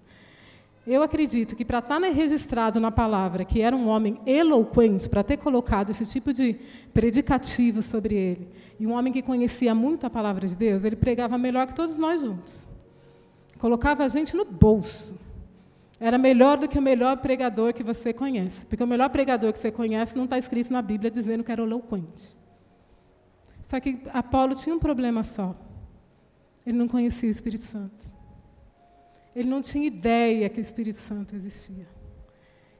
Eu 0.85 1.03
acredito 1.03 1.55
que 1.55 1.63
para 1.63 1.77
estar 1.77 2.01
tá 2.01 2.07
registrado 2.07 2.79
na 2.79 2.89
palavra 2.89 3.45
que 3.45 3.61
era 3.61 3.75
um 3.75 3.87
homem 3.87 4.19
eloquente, 4.25 5.07
para 5.07 5.21
ter 5.21 5.37
colocado 5.37 5.91
esse 5.91 6.07
tipo 6.07 6.33
de 6.33 6.55
predicativo 6.91 7.83
sobre 7.83 8.15
ele, 8.15 8.47
e 8.79 8.87
um 8.87 8.93
homem 8.93 9.13
que 9.13 9.21
conhecia 9.21 9.75
muito 9.75 10.07
a 10.07 10.09
palavra 10.09 10.47
de 10.47 10.55
Deus, 10.55 10.83
ele 10.83 10.95
pregava 10.95 11.37
melhor 11.37 11.67
que 11.67 11.75
todos 11.75 11.95
nós 11.95 12.21
juntos. 12.21 12.67
Colocava 13.59 14.03
a 14.03 14.07
gente 14.07 14.35
no 14.35 14.45
bolso. 14.45 15.19
Era 15.99 16.17
melhor 16.17 16.57
do 16.57 16.67
que 16.67 16.79
o 16.79 16.81
melhor 16.81 17.17
pregador 17.17 17.75
que 17.75 17.83
você 17.83 18.11
conhece. 18.11 18.65
Porque 18.65 18.83
o 18.83 18.87
melhor 18.87 19.11
pregador 19.11 19.53
que 19.53 19.59
você 19.59 19.71
conhece 19.71 20.17
não 20.17 20.23
está 20.23 20.39
escrito 20.39 20.73
na 20.73 20.81
Bíblia 20.81 21.11
dizendo 21.11 21.43
que 21.43 21.51
era 21.51 21.61
eloquente. 21.61 22.41
Só 23.63 23.79
que 23.79 24.01
Apolo 24.13 24.53
tinha 24.53 24.75
um 24.75 24.79
problema 24.79 25.23
só. 25.23 25.55
Ele 26.65 26.77
não 26.77 26.87
conhecia 26.87 27.27
o 27.27 27.31
Espírito 27.31 27.63
Santo. 27.63 28.11
Ele 29.35 29.49
não 29.49 29.61
tinha 29.61 29.87
ideia 29.87 30.49
que 30.49 30.59
o 30.59 30.61
Espírito 30.61 30.99
Santo 30.99 31.35
existia. 31.35 31.87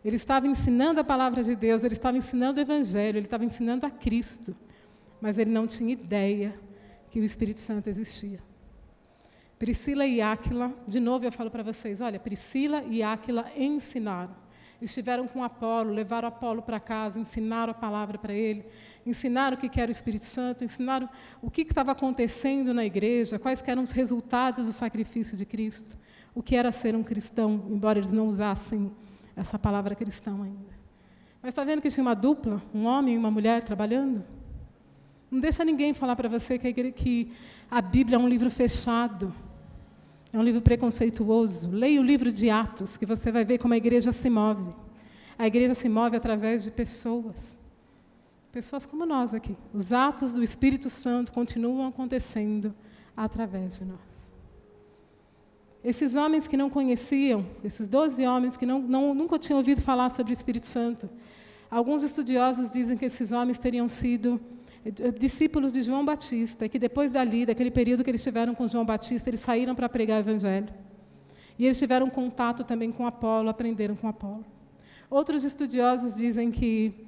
Ele 0.03 0.17
estava 0.17 0.45
ensinando 0.45 0.99
a 0.99 1.03
palavra 1.03 1.41
de 1.41 1.55
Deus, 1.55 1.84
ele 1.84 1.93
estava 1.93 2.17
ensinando 2.17 2.59
o 2.59 2.61
Evangelho, 2.61 3.17
ele 3.17 3.25
estava 3.25 3.45
ensinando 3.45 3.86
a 3.86 3.89
Cristo, 3.89 4.53
mas 5.21 5.38
ele 5.38 5.49
não 5.49 5.65
tinha 5.65 5.93
ideia 5.93 6.53
que 7.09 7.19
o 7.19 7.23
Espírito 7.23 7.61
Santo 7.61 7.89
existia. 7.89 8.39
Priscila 9.57 10.05
e 10.05 10.21
Áquila, 10.21 10.73
de 10.86 10.99
novo 10.99 11.23
eu 11.23 11.31
falo 11.31 11.49
para 11.49 11.63
vocês, 11.63 12.01
olha, 12.01 12.19
Priscila 12.19 12.84
e 12.84 13.01
Áquila 13.01 13.49
ensinaram. 13.55 14.43
Estiveram 14.84 15.27
com 15.27 15.43
Apolo, 15.43 15.93
levaram 15.93 16.27
Apolo 16.27 16.61
para 16.61 16.79
casa, 16.79 17.19
ensinaram 17.19 17.71
a 17.71 17.73
palavra 17.73 18.17
para 18.17 18.34
ele, 18.34 18.65
ensinaram 19.05 19.55
o 19.55 19.59
que 19.59 19.79
era 19.79 19.89
o 19.89 19.91
Espírito 19.91 20.25
Santo, 20.25 20.63
ensinaram 20.63 21.09
o 21.41 21.49
que 21.49 21.61
estava 21.61 21.91
acontecendo 21.93 22.73
na 22.73 22.86
igreja, 22.86 23.39
quais 23.39 23.63
eram 23.65 23.84
os 23.84 23.91
resultados 23.91 24.67
do 24.67 24.73
sacrifício 24.73 25.38
de 25.38 25.45
Cristo 25.45 25.97
o 26.36 26.41
que 26.41 26.55
era 26.55 26.71
ser 26.71 26.95
um 26.95 27.03
cristão, 27.03 27.65
embora 27.69 27.99
eles 27.99 28.11
não 28.11 28.27
usassem 28.27 28.91
essa 29.36 29.59
palavra 29.59 29.95
cristão 29.95 30.41
ainda. 30.41 30.73
Mas 31.41 31.49
está 31.49 31.63
vendo 31.63 31.81
que 31.81 31.89
tinha 31.89 32.03
uma 32.03 32.15
dupla, 32.15 32.61
um 32.73 32.86
homem 32.86 33.15
e 33.15 33.17
uma 33.17 33.29
mulher 33.29 33.63
trabalhando? 33.63 34.23
Não 35.29 35.39
deixa 35.39 35.63
ninguém 35.65 35.93
falar 35.93 36.15
para 36.15 36.29
você 36.29 36.57
que 36.57 37.31
a 37.69 37.81
Bíblia 37.81 38.15
é 38.15 38.19
um 38.19 38.27
livro 38.27 38.49
fechado, 38.49 39.34
é 40.34 40.39
um 40.39 40.43
livro 40.43 40.61
preconceituoso. 40.61 41.69
Leia 41.69 42.01
o 42.01 42.03
livro 42.03 42.31
de 42.31 42.49
Atos, 42.49 42.97
que 42.97 43.05
você 43.05 43.31
vai 43.31 43.45
ver 43.45 43.59
como 43.59 43.73
a 43.73 43.77
igreja 43.77 44.11
se 44.11 44.29
move. 44.29 44.73
A 45.38 45.45
igreja 45.45 45.73
se 45.75 45.88
move 45.88 46.17
através 46.17 46.63
de 46.63 46.71
pessoas. 46.71 47.55
Pessoas 48.51 48.86
como 48.86 49.05
nós 49.05 49.34
aqui. 49.34 49.55
Os 49.73 49.91
atos 49.91 50.34
do 50.34 50.43
Espírito 50.43 50.89
Santo 50.89 51.31
continuam 51.31 51.88
acontecendo 51.88 52.73
através 53.15 53.79
de 53.79 53.86
nós. 53.86 54.23
Esses 55.84 56.15
homens 56.15 56.47
que 56.47 56.55
não 56.55 56.69
conheciam, 56.69 57.45
esses 57.63 57.88
doze 57.88 58.25
homens 58.25 58.55
que 58.55 58.65
não, 58.65 58.79
não, 58.79 59.13
nunca 59.13 59.38
tinham 59.38 59.57
ouvido 59.57 59.81
falar 59.81 60.09
sobre 60.09 60.31
o 60.31 60.36
Espírito 60.36 60.65
Santo, 60.65 61.09
alguns 61.69 62.03
estudiosos 62.03 62.71
dizem 62.71 62.95
que 62.95 63.05
esses 63.05 63.31
homens 63.31 63.57
teriam 63.57 63.88
sido 63.88 64.39
discípulos 65.17 65.71
de 65.71 65.81
João 65.81 66.03
Batista, 66.03 66.67
que 66.67 66.77
depois 66.77 67.11
dali, 67.11 67.45
daquele 67.45 67.71
período 67.71 68.03
que 68.03 68.09
eles 68.09 68.21
estiveram 68.21 68.53
com 68.53 68.67
João 68.67 68.86
Batista, 68.86 69.29
eles 69.29 69.39
saíram 69.39 69.73
para 69.73 69.88
pregar 69.88 70.17
o 70.17 70.19
Evangelho. 70.19 70.67
E 71.57 71.65
eles 71.65 71.79
tiveram 71.79 72.09
contato 72.09 72.63
também 72.63 72.91
com 72.91 73.05
Apolo, 73.05 73.49
aprenderam 73.49 73.95
com 73.95 74.07
Apolo. 74.07 74.43
Outros 75.09 75.43
estudiosos 75.43 76.15
dizem 76.15 76.51
que 76.51 77.05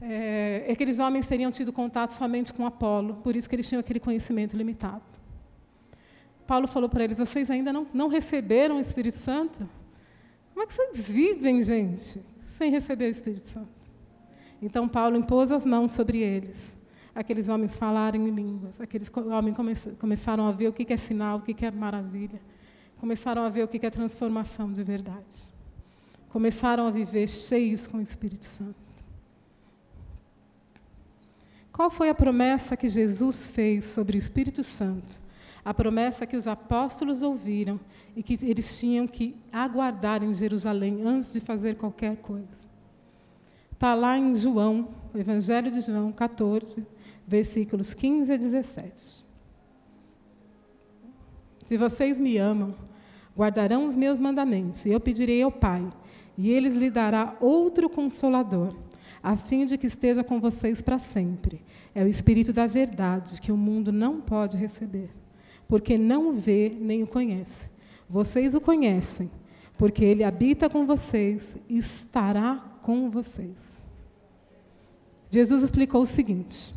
é, 0.00 0.66
aqueles 0.72 0.98
homens 0.98 1.26
teriam 1.26 1.50
tido 1.50 1.72
contato 1.72 2.10
somente 2.10 2.52
com 2.52 2.66
Apolo, 2.66 3.14
por 3.16 3.36
isso 3.36 3.48
que 3.48 3.54
eles 3.54 3.68
tinham 3.68 3.80
aquele 3.80 4.00
conhecimento 4.00 4.56
limitado. 4.56 5.02
Paulo 6.46 6.66
falou 6.66 6.88
para 6.88 7.04
eles: 7.04 7.18
vocês 7.18 7.50
ainda 7.50 7.72
não, 7.72 7.86
não 7.94 8.08
receberam 8.08 8.78
o 8.78 8.80
Espírito 8.80 9.18
Santo? 9.18 9.68
Como 10.52 10.64
é 10.64 10.66
que 10.66 10.74
vocês 10.74 11.08
vivem, 11.08 11.62
gente, 11.62 12.20
sem 12.46 12.70
receber 12.70 13.06
o 13.06 13.10
Espírito 13.10 13.46
Santo? 13.46 13.81
Então 14.62 14.88
Paulo 14.88 15.16
impôs 15.16 15.50
as 15.50 15.66
mãos 15.66 15.90
sobre 15.90 16.18
eles. 16.18 16.72
Aqueles 17.14 17.48
homens 17.48 17.76
falaram 17.76 18.26
em 18.26 18.30
línguas, 18.30 18.80
aqueles 18.80 19.10
homens 19.14 19.54
come 19.54 19.74
começaram 19.98 20.46
a 20.46 20.52
ver 20.52 20.68
o 20.68 20.72
que 20.72 20.90
é 20.90 20.96
sinal, 20.96 21.38
o 21.38 21.42
que 21.42 21.66
é 21.66 21.70
maravilha, 21.70 22.40
começaram 22.98 23.42
a 23.42 23.50
ver 23.50 23.64
o 23.64 23.68
que 23.68 23.84
é 23.84 23.90
transformação 23.90 24.72
de 24.72 24.82
verdade. 24.82 25.50
Começaram 26.30 26.86
a 26.86 26.90
viver 26.90 27.28
cheios 27.28 27.86
com 27.86 27.98
o 27.98 28.00
Espírito 28.00 28.46
Santo. 28.46 28.74
Qual 31.70 31.90
foi 31.90 32.08
a 32.08 32.14
promessa 32.14 32.76
que 32.76 32.88
Jesus 32.88 33.50
fez 33.50 33.84
sobre 33.84 34.16
o 34.16 34.18
Espírito 34.18 34.62
Santo 34.62 35.20
a 35.64 35.72
promessa 35.72 36.26
que 36.26 36.36
os 36.36 36.48
apóstolos 36.48 37.22
ouviram 37.22 37.78
e 38.16 38.22
que 38.22 38.36
eles 38.44 38.78
tinham 38.78 39.06
que 39.06 39.36
aguardar 39.52 40.22
em 40.22 40.34
Jerusalém 40.34 41.02
antes 41.02 41.32
de 41.32 41.40
fazer 41.40 41.76
qualquer 41.76 42.16
coisa. 42.16 42.61
Está 43.82 43.96
lá 43.96 44.16
em 44.16 44.32
João, 44.32 44.90
Evangelho 45.12 45.68
de 45.68 45.80
João 45.80 46.12
14, 46.12 46.86
versículos 47.26 47.92
15 47.94 48.32
a 48.32 48.36
17. 48.36 49.24
Se 51.64 51.76
vocês 51.76 52.16
me 52.16 52.38
amam, 52.38 52.76
guardarão 53.36 53.84
os 53.84 53.96
meus 53.96 54.20
mandamentos, 54.20 54.86
e 54.86 54.92
eu 54.92 55.00
pedirei 55.00 55.42
ao 55.42 55.50
Pai, 55.50 55.92
e 56.38 56.48
ele 56.48 56.68
lhe 56.68 56.92
dará 56.92 57.36
outro 57.40 57.90
consolador, 57.90 58.72
a 59.20 59.36
fim 59.36 59.66
de 59.66 59.76
que 59.76 59.88
esteja 59.88 60.22
com 60.22 60.38
vocês 60.40 60.80
para 60.80 61.00
sempre. 61.00 61.60
É 61.92 62.04
o 62.04 62.06
Espírito 62.06 62.52
da 62.52 62.68
verdade, 62.68 63.40
que 63.40 63.50
o 63.50 63.56
mundo 63.56 63.90
não 63.90 64.20
pode 64.20 64.56
receber 64.56 65.10
porque 65.66 65.98
não 65.98 66.28
o 66.28 66.32
vê 66.32 66.76
nem 66.78 67.02
o 67.02 67.06
conhece. 67.08 67.68
Vocês 68.08 68.54
o 68.54 68.60
conhecem, 68.60 69.28
porque 69.76 70.04
ele 70.04 70.22
habita 70.22 70.70
com 70.70 70.86
vocês 70.86 71.56
e 71.68 71.78
estará 71.78 72.78
com 72.80 73.10
vocês. 73.10 73.71
Jesus 75.32 75.62
explicou 75.62 76.02
o 76.02 76.06
seguinte: 76.06 76.74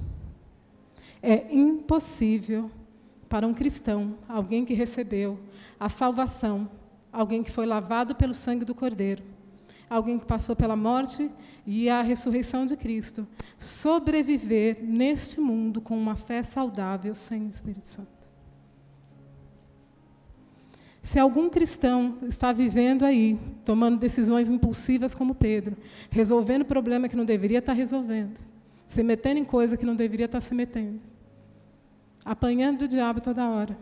é 1.22 1.54
impossível 1.54 2.72
para 3.28 3.46
um 3.46 3.54
cristão, 3.54 4.18
alguém 4.30 4.64
que 4.64 4.74
recebeu 4.74 5.38
a 5.78 5.90
salvação, 5.90 6.72
alguém 7.12 7.44
que 7.44 7.52
foi 7.52 7.66
lavado 7.66 8.16
pelo 8.16 8.34
sangue 8.34 8.64
do 8.64 8.74
Cordeiro, 8.74 9.22
alguém 9.90 10.18
que 10.18 10.26
passou 10.26 10.56
pela 10.56 10.78
morte 10.78 11.30
e 11.68 11.90
a 11.90 12.02
ressurreição 12.02 12.66
de 12.66 12.78
Cristo, 12.78 13.28
sobreviver 13.58 14.82
neste 14.82 15.42
mundo 15.42 15.82
com 15.82 15.98
uma 15.98 16.16
fé 16.16 16.42
saudável 16.42 17.14
sem 17.14 17.50
Espírito 17.50 17.90
Santo. 17.90 18.15
Se 21.06 21.20
algum 21.20 21.52
cristão 21.52 22.18
está 22.24 22.52
vivendo 22.52 23.06
aí, 23.06 23.40
tomando 23.64 24.00
decisões 24.00 24.50
impulsivas 24.50 25.14
como 25.14 25.36
Pedro, 25.36 25.78
resolvendo 26.10 26.66
problema 26.66 27.08
que 27.08 27.16
não 27.16 27.24
deveria 27.24 27.60
estar 27.60 27.74
resolvendo, 27.74 28.40
se 28.88 29.04
metendo 29.04 29.40
em 29.40 29.46
coisa 29.46 29.78
que 29.78 29.86
não 29.86 29.96
deveria 29.96 30.26
estar 30.26 30.42
se 30.42 30.56
metendo, 30.56 31.06
apanhando 32.26 32.80
do 32.80 32.88
diabo 32.88 33.22
toda 33.22 33.48
hora, 33.48 33.78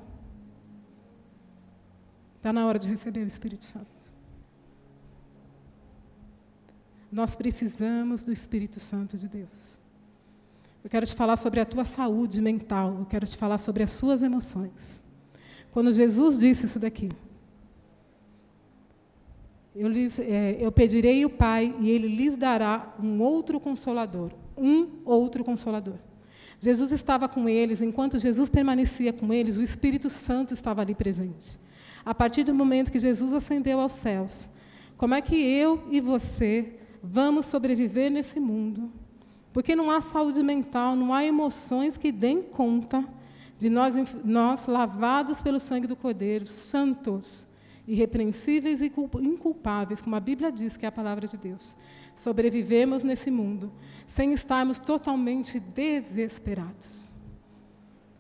está 2.36 2.52
na 2.52 2.66
hora 2.66 2.78
de 2.78 2.90
receber 2.90 3.22
o 3.22 3.28
Espírito 3.28 3.64
Santo. 3.64 3.88
Nós 7.10 7.38
precisamos 7.38 8.26
do 8.26 8.34
Espírito 8.34 8.82
Santo 8.82 9.18
de 9.18 9.30
Deus. 9.30 9.80
Eu 10.84 10.90
quero 10.90 11.06
te 11.06 11.16
falar 11.16 11.38
sobre 11.38 11.62
a 11.62 11.66
tua 11.66 11.86
saúde 11.86 12.42
mental, 12.42 12.98
eu 13.00 13.06
quero 13.06 13.26
te 13.26 13.38
falar 13.38 13.60
sobre 13.60 13.82
as 13.82 13.92
suas 13.92 14.22
emoções. 14.22 15.03
Quando 15.74 15.92
Jesus 15.92 16.40
disse 16.40 16.68
isso 16.68 16.80
daqui, 16.80 17.10
eu, 19.76 19.88
lhes, 19.88 20.20
é, 20.20 20.56
eu 20.60 20.72
pedirei 20.72 21.26
o 21.26 21.30
Pai 21.32 21.76
e 21.80 21.90
ele 21.90 22.08
lhes 22.08 22.38
dará 22.38 22.94
um 23.02 23.20
outro 23.20 23.60
consolador. 23.60 24.32
Um 24.56 25.00
outro 25.04 25.44
consolador. 25.44 25.96
Jesus 26.60 26.92
estava 26.92 27.28
com 27.28 27.50
eles, 27.50 27.82
enquanto 27.82 28.20
Jesus 28.20 28.50
permanecia 28.50 29.12
com 29.12 29.34
eles, 29.34 29.58
o 29.58 29.64
Espírito 29.64 30.12
Santo 30.12 30.54
estava 30.54 30.82
ali 30.82 30.94
presente. 30.94 31.58
A 32.06 32.14
partir 32.14 32.44
do 32.44 32.54
momento 32.54 32.92
que 32.92 33.00
Jesus 33.00 33.34
ascendeu 33.34 33.80
aos 33.80 33.94
céus, 33.94 34.48
como 34.96 35.16
é 35.16 35.22
que 35.22 35.36
eu 35.36 35.84
e 35.90 36.00
você 36.00 36.76
vamos 37.02 37.48
sobreviver 37.48 38.12
nesse 38.12 38.40
mundo? 38.40 38.92
Porque 39.52 39.76
não 39.76 39.90
há 39.90 40.00
saúde 40.00 40.44
mental, 40.44 40.96
não 40.96 41.12
há 41.12 41.26
emoções 41.26 41.98
que 41.98 42.12
deem 42.12 42.44
conta 42.44 43.04
de 43.58 43.70
nós, 43.70 43.96
nós 44.24 44.68
lavados 44.68 45.42
pelo 45.42 45.60
sangue 45.60 45.88
do 45.88 45.96
Cordeiro, 45.96 46.46
santos, 46.46 47.48
irrepreensíveis 47.88 48.82
e 48.82 48.92
inculpáveis, 49.22 50.02
como 50.02 50.16
a 50.16 50.20
Bíblia 50.20 50.52
diz 50.52 50.78
que 50.78 50.86
é 50.86 50.90
a 50.90 50.92
palavra 50.92 51.28
de 51.28 51.38
Deus. 51.38 51.76
Sobrevivemos 52.16 53.04
nesse 53.04 53.32
mundo 53.32 53.72
sem 54.06 54.34
estarmos 54.34 54.80
totalmente 54.80 55.60
desesperados. 55.60 57.10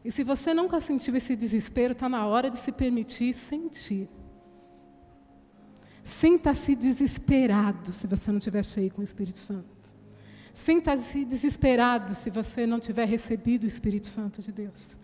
E 0.03 0.11
se 0.11 0.23
você 0.23 0.53
nunca 0.53 0.81
sentiu 0.81 1.15
esse 1.15 1.35
desespero, 1.35 1.93
está 1.93 2.09
na 2.09 2.25
hora 2.25 2.49
de 2.49 2.57
se 2.57 2.71
permitir 2.71 3.33
sentir. 3.33 4.09
Sinta-se 6.03 6.75
desesperado 6.75 7.93
se 7.93 8.07
você 8.07 8.29
não 8.29 8.37
estiver 8.37 8.65
cheio 8.65 8.91
com 8.91 8.99
o 8.99 9.03
Espírito 9.03 9.37
Santo. 9.37 9.73
Sinta-se 10.53 11.23
desesperado 11.23 12.13
se 12.13 12.29
você 12.29 12.67
não 12.67 12.79
tiver 12.79 13.07
recebido 13.07 13.63
o 13.63 13.67
Espírito 13.67 14.07
Santo 14.07 14.41
de 14.41 14.51
Deus. 14.51 14.97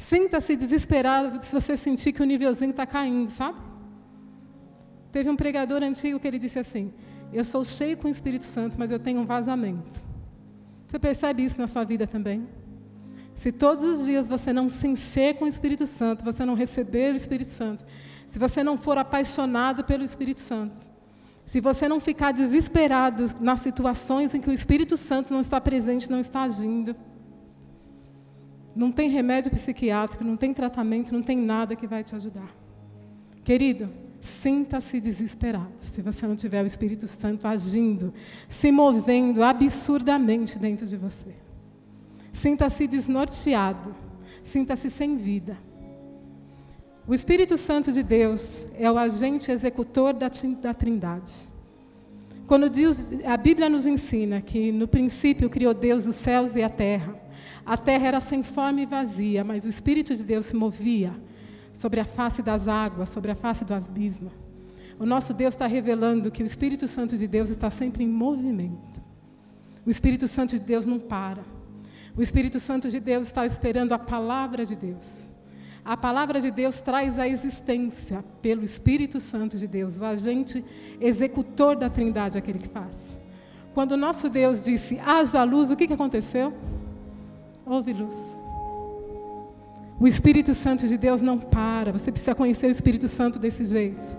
Sinta-se 0.00 0.56
desesperado 0.56 1.44
se 1.44 1.52
você 1.52 1.76
sentir 1.76 2.14
que 2.14 2.22
o 2.22 2.24
nívelzinho 2.24 2.70
está 2.70 2.86
caindo, 2.86 3.28
sabe? 3.28 3.58
Teve 5.12 5.28
um 5.28 5.36
pregador 5.36 5.82
antigo 5.82 6.18
que 6.18 6.26
ele 6.26 6.38
disse 6.38 6.58
assim: 6.58 6.90
Eu 7.30 7.44
sou 7.44 7.62
cheio 7.62 7.98
com 7.98 8.08
o 8.08 8.10
Espírito 8.10 8.46
Santo, 8.46 8.78
mas 8.78 8.90
eu 8.90 8.98
tenho 8.98 9.20
um 9.20 9.26
vazamento. 9.26 10.00
Você 10.86 10.98
percebe 10.98 11.44
isso 11.44 11.60
na 11.60 11.68
sua 11.68 11.84
vida 11.84 12.06
também? 12.06 12.48
Se 13.34 13.52
todos 13.52 13.84
os 13.84 14.06
dias 14.06 14.26
você 14.26 14.54
não 14.54 14.70
se 14.70 14.88
encher 14.88 15.34
com 15.34 15.44
o 15.44 15.48
Espírito 15.48 15.86
Santo, 15.86 16.24
você 16.24 16.46
não 16.46 16.54
receber 16.54 17.12
o 17.12 17.16
Espírito 17.16 17.52
Santo, 17.52 17.84
se 18.26 18.38
você 18.38 18.64
não 18.64 18.78
for 18.78 18.96
apaixonado 18.96 19.84
pelo 19.84 20.02
Espírito 20.02 20.40
Santo, 20.40 20.88
se 21.44 21.60
você 21.60 21.86
não 21.86 22.00
ficar 22.00 22.32
desesperado 22.32 23.26
nas 23.38 23.60
situações 23.60 24.34
em 24.34 24.40
que 24.40 24.48
o 24.48 24.52
Espírito 24.52 24.96
Santo 24.96 25.34
não 25.34 25.42
está 25.42 25.60
presente, 25.60 26.10
não 26.10 26.20
está 26.20 26.44
agindo, 26.44 26.96
não 28.74 28.92
tem 28.92 29.08
remédio 29.08 29.50
psiquiátrico, 29.50 30.24
não 30.24 30.36
tem 30.36 30.54
tratamento, 30.54 31.12
não 31.12 31.22
tem 31.22 31.36
nada 31.36 31.76
que 31.76 31.86
vai 31.86 32.04
te 32.04 32.14
ajudar. 32.14 32.48
Querido, 33.44 33.88
sinta-se 34.20 35.00
desesperado 35.00 35.72
se 35.80 36.02
você 36.02 36.26
não 36.26 36.36
tiver 36.36 36.62
o 36.62 36.66
Espírito 36.66 37.06
Santo 37.06 37.48
agindo, 37.48 38.12
se 38.48 38.70
movendo 38.70 39.42
absurdamente 39.42 40.58
dentro 40.58 40.86
de 40.86 40.96
você. 40.96 41.34
Sinta-se 42.32 42.86
desnorteado, 42.86 43.94
sinta-se 44.42 44.90
sem 44.90 45.16
vida. 45.16 45.56
O 47.06 47.14
Espírito 47.14 47.56
Santo 47.56 47.90
de 47.90 48.02
Deus 48.02 48.66
é 48.78 48.90
o 48.90 48.96
agente 48.96 49.50
executor 49.50 50.12
da, 50.12 50.30
da 50.62 50.72
Trindade. 50.72 51.32
Quando 52.46 52.68
Deus, 52.68 52.98
a 53.24 53.36
Bíblia 53.36 53.68
nos 53.68 53.86
ensina 53.86 54.40
que 54.40 54.70
no 54.70 54.86
princípio 54.86 55.48
criou 55.48 55.72
Deus 55.72 56.06
os 56.06 56.16
céus 56.16 56.56
e 56.56 56.62
a 56.62 56.68
terra, 56.68 57.14
a 57.70 57.76
terra 57.76 58.08
era 58.08 58.20
sem 58.20 58.42
forma 58.42 58.80
e 58.80 58.84
vazia, 58.84 59.44
mas 59.44 59.64
o 59.64 59.68
Espírito 59.68 60.12
de 60.12 60.24
Deus 60.24 60.46
se 60.46 60.56
movia 60.56 61.12
sobre 61.72 62.00
a 62.00 62.04
face 62.04 62.42
das 62.42 62.66
águas, 62.66 63.10
sobre 63.10 63.30
a 63.30 63.36
face 63.36 63.64
do 63.64 63.72
abismo. 63.72 64.32
O 64.98 65.06
nosso 65.06 65.32
Deus 65.32 65.54
está 65.54 65.68
revelando 65.68 66.32
que 66.32 66.42
o 66.42 66.46
Espírito 66.46 66.88
Santo 66.88 67.16
de 67.16 67.28
Deus 67.28 67.48
está 67.48 67.70
sempre 67.70 68.02
em 68.02 68.08
movimento. 68.08 69.00
O 69.86 69.88
Espírito 69.88 70.26
Santo 70.26 70.58
de 70.58 70.64
Deus 70.64 70.84
não 70.84 70.98
para. 70.98 71.44
O 72.16 72.20
Espírito 72.20 72.58
Santo 72.58 72.90
de 72.90 72.98
Deus 72.98 73.26
está 73.26 73.46
esperando 73.46 73.92
a 73.92 73.98
palavra 74.00 74.64
de 74.64 74.74
Deus. 74.74 75.28
A 75.84 75.96
palavra 75.96 76.40
de 76.40 76.50
Deus 76.50 76.80
traz 76.80 77.20
a 77.20 77.28
existência 77.28 78.24
pelo 78.42 78.64
Espírito 78.64 79.20
Santo 79.20 79.56
de 79.56 79.68
Deus, 79.68 79.96
o 79.96 80.04
agente 80.04 80.64
executor 81.00 81.76
da 81.76 81.88
Trindade, 81.88 82.36
aquele 82.36 82.58
que 82.58 82.68
faz. 82.68 83.16
Quando 83.72 83.92
o 83.92 83.96
nosso 83.96 84.28
Deus 84.28 84.60
disse, 84.60 84.98
haja 84.98 85.44
luz, 85.44 85.70
o 85.70 85.76
que, 85.76 85.86
que 85.86 85.92
aconteceu? 85.92 86.52
Houve 87.70 87.92
luz. 87.92 88.42
O 90.00 90.04
Espírito 90.04 90.52
Santo 90.52 90.88
de 90.88 90.98
Deus 90.98 91.22
não 91.22 91.38
para, 91.38 91.92
você 91.92 92.10
precisa 92.10 92.34
conhecer 92.34 92.66
o 92.66 92.70
Espírito 92.70 93.06
Santo 93.06 93.38
desse 93.38 93.64
jeito. 93.64 94.18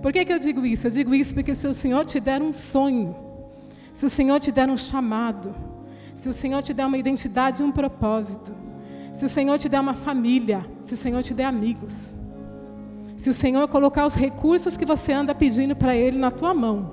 Por 0.00 0.12
que, 0.12 0.24
que 0.24 0.32
eu 0.32 0.38
digo 0.38 0.64
isso? 0.64 0.86
Eu 0.86 0.92
digo 0.92 1.12
isso 1.12 1.34
porque 1.34 1.56
se 1.56 1.66
o 1.66 1.74
Senhor 1.74 2.06
te 2.06 2.20
der 2.20 2.40
um 2.40 2.52
sonho, 2.52 3.16
se 3.92 4.06
o 4.06 4.08
Senhor 4.08 4.38
te 4.38 4.52
der 4.52 4.68
um 4.68 4.76
chamado, 4.76 5.52
se 6.14 6.28
o 6.28 6.32
Senhor 6.32 6.62
te 6.62 6.72
der 6.72 6.86
uma 6.86 6.96
identidade 6.96 7.62
e 7.62 7.64
um 7.64 7.72
propósito, 7.72 8.54
se 9.12 9.24
o 9.24 9.28
Senhor 9.28 9.58
te 9.58 9.68
der 9.68 9.80
uma 9.80 9.94
família, 9.94 10.64
se 10.80 10.94
o 10.94 10.96
Senhor 10.96 11.20
te 11.20 11.34
der 11.34 11.46
amigos, 11.46 12.14
se 13.16 13.28
o 13.28 13.34
Senhor 13.34 13.66
colocar 13.66 14.06
os 14.06 14.14
recursos 14.14 14.76
que 14.76 14.84
você 14.84 15.12
anda 15.12 15.34
pedindo 15.34 15.74
para 15.74 15.96
Ele 15.96 16.16
na 16.16 16.30
tua 16.30 16.54
mão, 16.54 16.92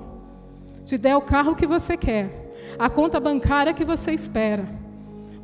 te 0.84 0.98
der 0.98 1.14
o 1.14 1.22
carro 1.22 1.54
que 1.54 1.64
você 1.64 1.96
quer, 1.96 2.74
a 2.76 2.90
conta 2.90 3.20
bancária 3.20 3.72
que 3.72 3.84
você 3.84 4.10
espera, 4.10 4.84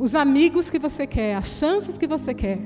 os 0.02 0.16
amigos 0.16 0.68
que 0.68 0.80
você 0.80 1.06
quer, 1.06 1.36
as 1.36 1.46
chances 1.46 1.96
que 1.96 2.08
você 2.08 2.34
quer, 2.34 2.58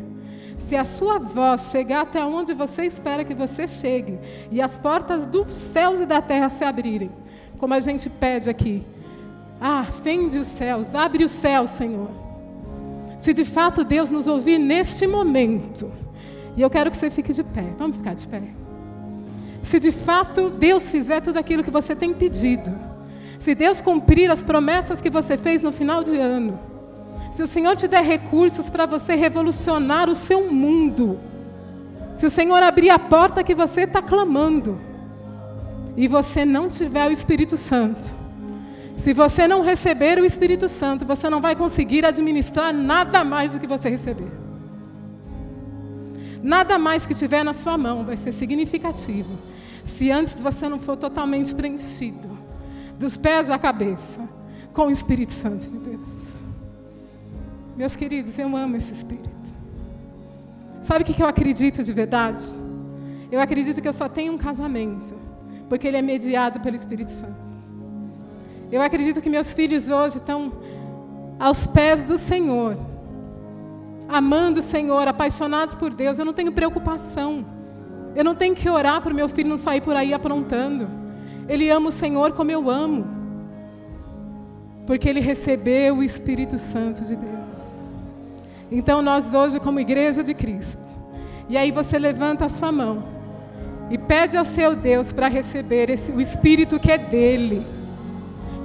se 0.56 0.74
a 0.74 0.86
sua 0.86 1.18
voz 1.18 1.70
chegar 1.70 2.00
até 2.00 2.24
onde 2.24 2.54
você 2.54 2.86
espera 2.86 3.26
que 3.26 3.34
você 3.34 3.68
chegue 3.68 4.18
e 4.50 4.58
as 4.58 4.78
portas 4.78 5.26
dos 5.26 5.52
céus 5.52 6.00
e 6.00 6.06
da 6.06 6.22
terra 6.22 6.48
se 6.48 6.64
abrirem, 6.64 7.10
como 7.58 7.74
a 7.74 7.80
gente 7.80 8.08
pede 8.08 8.48
aqui, 8.48 8.82
ah, 9.60 9.84
fende 10.02 10.38
os 10.38 10.46
céus, 10.46 10.94
abre 10.94 11.24
os 11.24 11.30
céus, 11.30 11.68
Senhor. 11.68 12.08
Se 13.18 13.34
de 13.34 13.44
fato 13.44 13.84
Deus 13.84 14.08
nos 14.08 14.26
ouvir 14.26 14.56
neste 14.56 15.06
momento, 15.06 15.92
e 16.56 16.62
eu 16.62 16.70
quero 16.70 16.90
que 16.90 16.96
você 16.96 17.10
fique 17.10 17.34
de 17.34 17.44
pé, 17.44 17.66
vamos 17.76 17.98
ficar 17.98 18.14
de 18.14 18.26
pé. 18.26 18.44
Se 19.62 19.78
de 19.78 19.92
fato 19.92 20.48
Deus 20.48 20.90
fizer 20.90 21.20
tudo 21.20 21.36
aquilo 21.36 21.62
que 21.62 21.70
você 21.70 21.94
tem 21.94 22.14
pedido, 22.14 22.74
se 23.38 23.54
Deus 23.54 23.82
cumprir 23.82 24.30
as 24.30 24.42
promessas 24.42 25.02
que 25.02 25.10
você 25.10 25.36
fez 25.36 25.62
no 25.62 25.70
final 25.70 26.02
de 26.02 26.16
ano, 26.16 26.75
se 27.36 27.42
o 27.42 27.46
Senhor 27.46 27.76
te 27.76 27.86
der 27.86 28.02
recursos 28.02 28.70
para 28.70 28.86
você 28.86 29.14
revolucionar 29.14 30.08
o 30.08 30.14
seu 30.14 30.50
mundo, 30.50 31.20
se 32.14 32.24
o 32.24 32.30
Senhor 32.30 32.62
abrir 32.62 32.88
a 32.88 32.98
porta 32.98 33.44
que 33.44 33.54
você 33.54 33.82
está 33.82 34.00
clamando, 34.00 34.80
e 35.98 36.08
você 36.08 36.46
não 36.46 36.66
tiver 36.66 37.06
o 37.06 37.12
Espírito 37.12 37.58
Santo, 37.58 38.00
se 38.96 39.12
você 39.12 39.46
não 39.46 39.60
receber 39.60 40.18
o 40.18 40.24
Espírito 40.24 40.66
Santo, 40.66 41.04
você 41.04 41.28
não 41.28 41.42
vai 41.42 41.54
conseguir 41.54 42.06
administrar 42.06 42.72
nada 42.72 43.22
mais 43.22 43.52
do 43.52 43.60
que 43.60 43.66
você 43.66 43.90
receber. 43.90 44.32
Nada 46.42 46.78
mais 46.78 47.04
que 47.04 47.14
tiver 47.14 47.44
na 47.44 47.52
sua 47.52 47.76
mão 47.76 48.02
vai 48.02 48.16
ser 48.16 48.32
significativo, 48.32 49.36
se 49.84 50.10
antes 50.10 50.40
você 50.40 50.70
não 50.70 50.80
for 50.80 50.96
totalmente 50.96 51.54
preenchido, 51.54 52.30
dos 52.98 53.14
pés 53.14 53.50
à 53.50 53.58
cabeça, 53.58 54.26
com 54.72 54.86
o 54.86 54.90
Espírito 54.90 55.34
Santo 55.34 55.66
de 55.66 55.76
Deus. 55.76 56.15
Meus 57.76 57.94
queridos, 57.94 58.38
eu 58.38 58.56
amo 58.56 58.76
esse 58.76 58.92
Espírito. 58.92 59.28
Sabe 60.80 61.02
o 61.02 61.04
que 61.04 61.22
eu 61.22 61.26
acredito 61.26 61.82
de 61.82 61.92
verdade? 61.92 62.42
Eu 63.30 63.40
acredito 63.40 63.82
que 63.82 63.88
eu 63.88 63.92
só 63.92 64.08
tenho 64.08 64.32
um 64.32 64.38
casamento, 64.38 65.14
porque 65.68 65.86
ele 65.86 65.96
é 65.96 66.02
mediado 66.02 66.60
pelo 66.60 66.76
Espírito 66.76 67.10
Santo. 67.10 67.46
Eu 68.70 68.80
acredito 68.80 69.20
que 69.20 69.28
meus 69.28 69.52
filhos 69.52 69.88
hoje 69.88 70.16
estão 70.18 70.52
aos 71.38 71.66
pés 71.66 72.04
do 72.04 72.16
Senhor, 72.16 72.78
amando 74.08 74.60
o 74.60 74.62
Senhor, 74.62 75.06
apaixonados 75.06 75.74
por 75.74 75.92
Deus. 75.92 76.18
Eu 76.18 76.24
não 76.24 76.32
tenho 76.32 76.52
preocupação. 76.52 77.44
Eu 78.14 78.24
não 78.24 78.34
tenho 78.34 78.54
que 78.54 78.68
orar 78.68 79.02
para 79.02 79.12
o 79.12 79.14
meu 79.14 79.28
filho 79.28 79.50
não 79.50 79.58
sair 79.58 79.82
por 79.82 79.94
aí 79.94 80.14
aprontando. 80.14 80.88
Ele 81.48 81.68
ama 81.68 81.88
o 81.90 81.92
Senhor 81.92 82.32
como 82.32 82.50
eu 82.50 82.70
amo. 82.70 83.06
Porque 84.86 85.08
ele 85.08 85.20
recebeu 85.20 85.98
o 85.98 86.02
Espírito 86.02 86.56
Santo 86.56 87.04
de 87.04 87.16
Deus. 87.16 87.35
Então 88.70 89.02
nós 89.02 89.34
hoje, 89.34 89.60
como 89.60 89.80
igreja 89.80 90.24
de 90.24 90.34
Cristo, 90.34 91.00
e 91.48 91.56
aí 91.56 91.70
você 91.70 91.98
levanta 91.98 92.44
a 92.44 92.48
sua 92.48 92.72
mão 92.72 93.04
e 93.90 93.96
pede 93.96 94.36
ao 94.36 94.44
seu 94.44 94.74
Deus 94.74 95.12
para 95.12 95.28
receber 95.28 95.90
esse, 95.90 96.10
o 96.10 96.20
Espírito 96.20 96.78
que 96.80 96.90
é 96.90 96.98
dele 96.98 97.64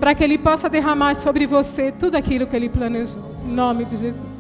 para 0.02 0.16
que 0.16 0.24
Ele 0.24 0.40
possa 0.40 0.68
derramar 0.68 1.14
sobre 1.14 1.46
você 1.46 1.92
tudo 1.92 2.16
aquilo 2.16 2.48
que 2.48 2.56
Ele 2.56 2.68
planejou. 2.68 3.22
Em 3.46 3.52
nome 3.52 3.86
de 3.86 3.98
Jesus. 3.98 4.31